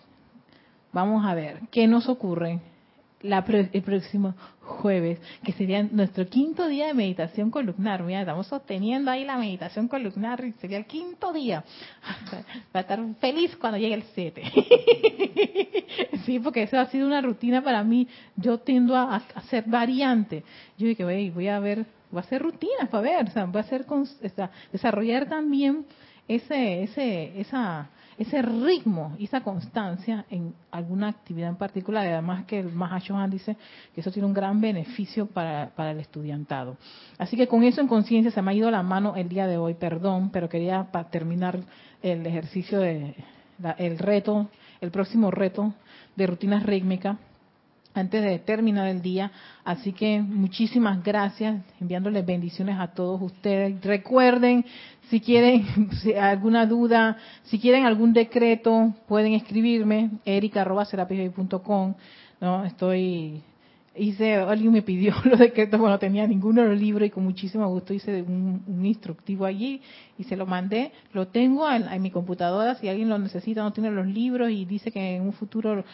vamos 0.93 1.27
a 1.27 1.35
ver, 1.35 1.61
¿qué 1.73 1.89
nos 1.89 2.09
ocurre 2.09 2.61
el 3.23 3.83
próximo 3.83 4.35
jueves, 4.61 5.21
que 5.45 5.53
sería 5.53 5.83
nuestro 5.83 6.27
quinto 6.27 6.67
día 6.69 6.87
de 6.87 6.95
meditación 6.95 7.51
columnar. 7.51 8.03
Mira, 8.03 8.21
estamos 8.21 8.47
sosteniendo 8.47 9.11
ahí 9.11 9.25
la 9.25 9.37
meditación 9.37 9.89
columnar 9.89 10.45
y 10.45 10.53
sería 10.53 10.79
el 10.79 10.87
quinto 10.87 11.33
día. 11.33 11.65
Va 12.75 12.79
a 12.79 12.81
estar 12.81 13.01
feliz 13.21 13.57
cuando 13.57 13.79
llegue 13.79 13.95
el 13.95 14.05
7. 14.15 14.43
sí, 16.25 16.39
porque 16.39 16.63
eso 16.63 16.79
ha 16.79 16.87
sido 16.87 17.07
una 17.07 17.21
rutina 17.21 17.63
para 17.63 17.83
mí. 17.83 18.09
Yo 18.37 18.59
tiendo 18.59 18.97
a, 18.97 19.17
hacer 19.35 19.65
variante. 19.67 20.45
Yo 20.79 20.87
dije, 20.87 21.05
voy 21.05 21.49
a 21.49 21.61
ver, 21.61 21.85
voy 22.11 22.19
a 22.19 22.25
hacer 22.25 22.43
rutinas 22.43 22.89
para 22.91 23.03
ver, 23.03 23.29
o 23.29 23.31
sea, 23.31 23.45
voy 23.45 23.59
a 23.59 23.65
hacer, 23.65 23.85
desarrollar 24.73 25.29
también 25.29 25.85
ese, 26.27 26.85
ese, 26.85 27.41
esa 27.41 27.91
ese 28.21 28.43
ritmo 28.43 29.15
y 29.19 29.25
esa 29.25 29.41
constancia 29.41 30.27
en 30.29 30.55
alguna 30.71 31.09
actividad 31.09 31.49
en 31.49 31.57
particular. 31.57 32.07
Además 32.07 32.45
que 32.45 32.61
el 32.61 32.71
Mahashohan 32.71 33.31
dice 33.31 33.57
que 33.95 34.03
eso 34.03 34.13
tiene 34.13 34.27
un 34.27 34.35
gran 34.35 34.61
beneficio 34.61 35.25
para, 35.25 35.71
para 35.75 35.93
el 35.93 36.01
estudiantado. 36.01 36.77
Así 37.17 37.35
que 37.35 37.49
con 37.49 37.63
eso 37.65 37.81
en 37.81 37.89
conciencia 37.89 38.31
se 38.31 38.43
me 38.43 38.51
ha 38.51 38.55
ido 38.55 38.71
la 38.71 38.83
mano 38.83 39.17
el 39.17 39.31
día 39.31 39.47
de 39.47 39.57
hoy, 39.57 39.73
perdón, 39.73 40.29
pero 40.31 40.51
quería 40.51 40.93
para 40.93 41.09
terminar 41.09 41.61
el 42.03 42.27
ejercicio 42.27 42.79
de 42.79 43.15
el 43.79 43.99
reto, 43.99 44.49
el 44.83 44.91
próximo 44.91 45.31
reto 45.31 45.73
de 46.15 46.27
rutinas 46.27 46.63
rítmicas 46.63 47.17
antes 47.95 48.23
de 48.23 48.39
terminar 48.39 48.89
el 48.89 49.03
día. 49.03 49.31
Así 49.65 49.93
que 49.93 50.21
muchísimas 50.21 51.03
gracias, 51.03 51.63
enviándoles 51.81 52.25
bendiciones 52.25 52.79
a 52.79 52.89
todos 52.89 53.21
ustedes. 53.21 53.83
Recuerden, 53.83 54.65
si 55.09 55.21
quieren 55.21 55.67
alguna 56.21 56.67
duda, 56.67 57.17
si 57.45 57.59
quieren 57.59 57.87
algún 57.87 58.13
decreto, 58.13 58.95
pueden 59.09 59.35
escribirme, 59.35 60.11
erica.com. 60.25 61.95
¿no? 62.41 62.65
Estoy, 62.65 63.43
hice, 63.95 64.37
alguien 64.37 64.73
me 64.73 64.83
pidió 64.83 65.15
los 65.25 65.39
decretos, 65.39 65.79
bueno, 65.79 65.95
no 65.95 65.99
tenía 65.99 66.27
ninguno 66.27 66.63
de 66.63 66.69
los 66.69 66.81
libros 66.81 67.07
y 67.07 67.11
con 67.11 67.25
muchísimo 67.25 67.69
gusto 67.69 67.93
hice 67.93 68.23
un, 68.23 68.85
instructivo 68.85 69.45
allí 69.45 69.83
y 70.17 70.25
se 70.25 70.37
lo 70.37 70.47
mandé. 70.47 70.93
Lo 71.13 71.29
tengo 71.29 71.71
en, 71.71 71.87
en 71.89 72.01
mi 72.01 72.11
computadora, 72.11 72.77
si 72.77 72.89
alguien 72.89 73.09
lo 73.09 73.19
necesita, 73.19 73.63
no 73.63 73.73
tiene 73.73 73.91
los 73.91 74.07
libros 74.07 74.51
y 74.51 74.65
dice 74.65 74.91
que 74.91 75.17
en 75.17 75.23
un 75.23 75.33
futuro 75.33 75.85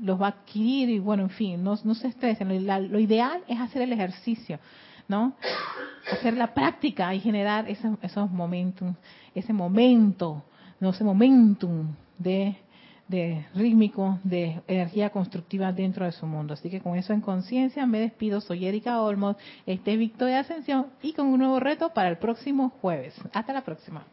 los 0.00 0.20
va 0.20 0.26
a 0.26 0.30
adquirir 0.30 0.88
y 0.90 0.98
bueno, 0.98 1.24
en 1.24 1.30
fin, 1.30 1.62
no, 1.62 1.78
no 1.84 1.94
se 1.94 2.08
estresen. 2.08 2.66
Lo, 2.66 2.98
ideal 2.98 3.42
es 3.48 3.58
hacer 3.58 3.82
el 3.82 3.92
ejercicio, 3.92 4.58
¿no? 5.08 5.34
Hacer 6.10 6.34
la 6.34 6.54
práctica 6.54 7.14
y 7.14 7.20
generar 7.20 7.68
esos, 7.68 7.98
esos 8.02 8.30
momentos, 8.30 8.94
ese 9.34 9.52
momento, 9.52 10.42
no 10.80 10.90
ese 10.90 11.04
momentum 11.04 11.94
de, 12.18 12.56
de 13.08 13.46
rítmico, 13.54 14.18
de 14.24 14.60
energía 14.66 15.10
constructiva 15.10 15.72
dentro 15.72 16.04
de 16.04 16.12
su 16.12 16.26
mundo. 16.26 16.54
Así 16.54 16.70
que 16.70 16.80
con 16.80 16.96
eso 16.96 17.12
en 17.12 17.20
conciencia 17.20 17.86
me 17.86 18.00
despido. 18.00 18.40
Soy 18.40 18.66
Erika 18.66 19.00
Olmos, 19.00 19.36
este 19.66 19.92
es 19.92 19.98
Victoria 19.98 20.40
Ascensión 20.40 20.86
y 21.02 21.12
con 21.12 21.26
un 21.26 21.38
nuevo 21.38 21.60
reto 21.60 21.90
para 21.90 22.08
el 22.08 22.18
próximo 22.18 22.70
jueves. 22.80 23.14
Hasta 23.32 23.52
la 23.52 23.62
próxima. 23.62 24.04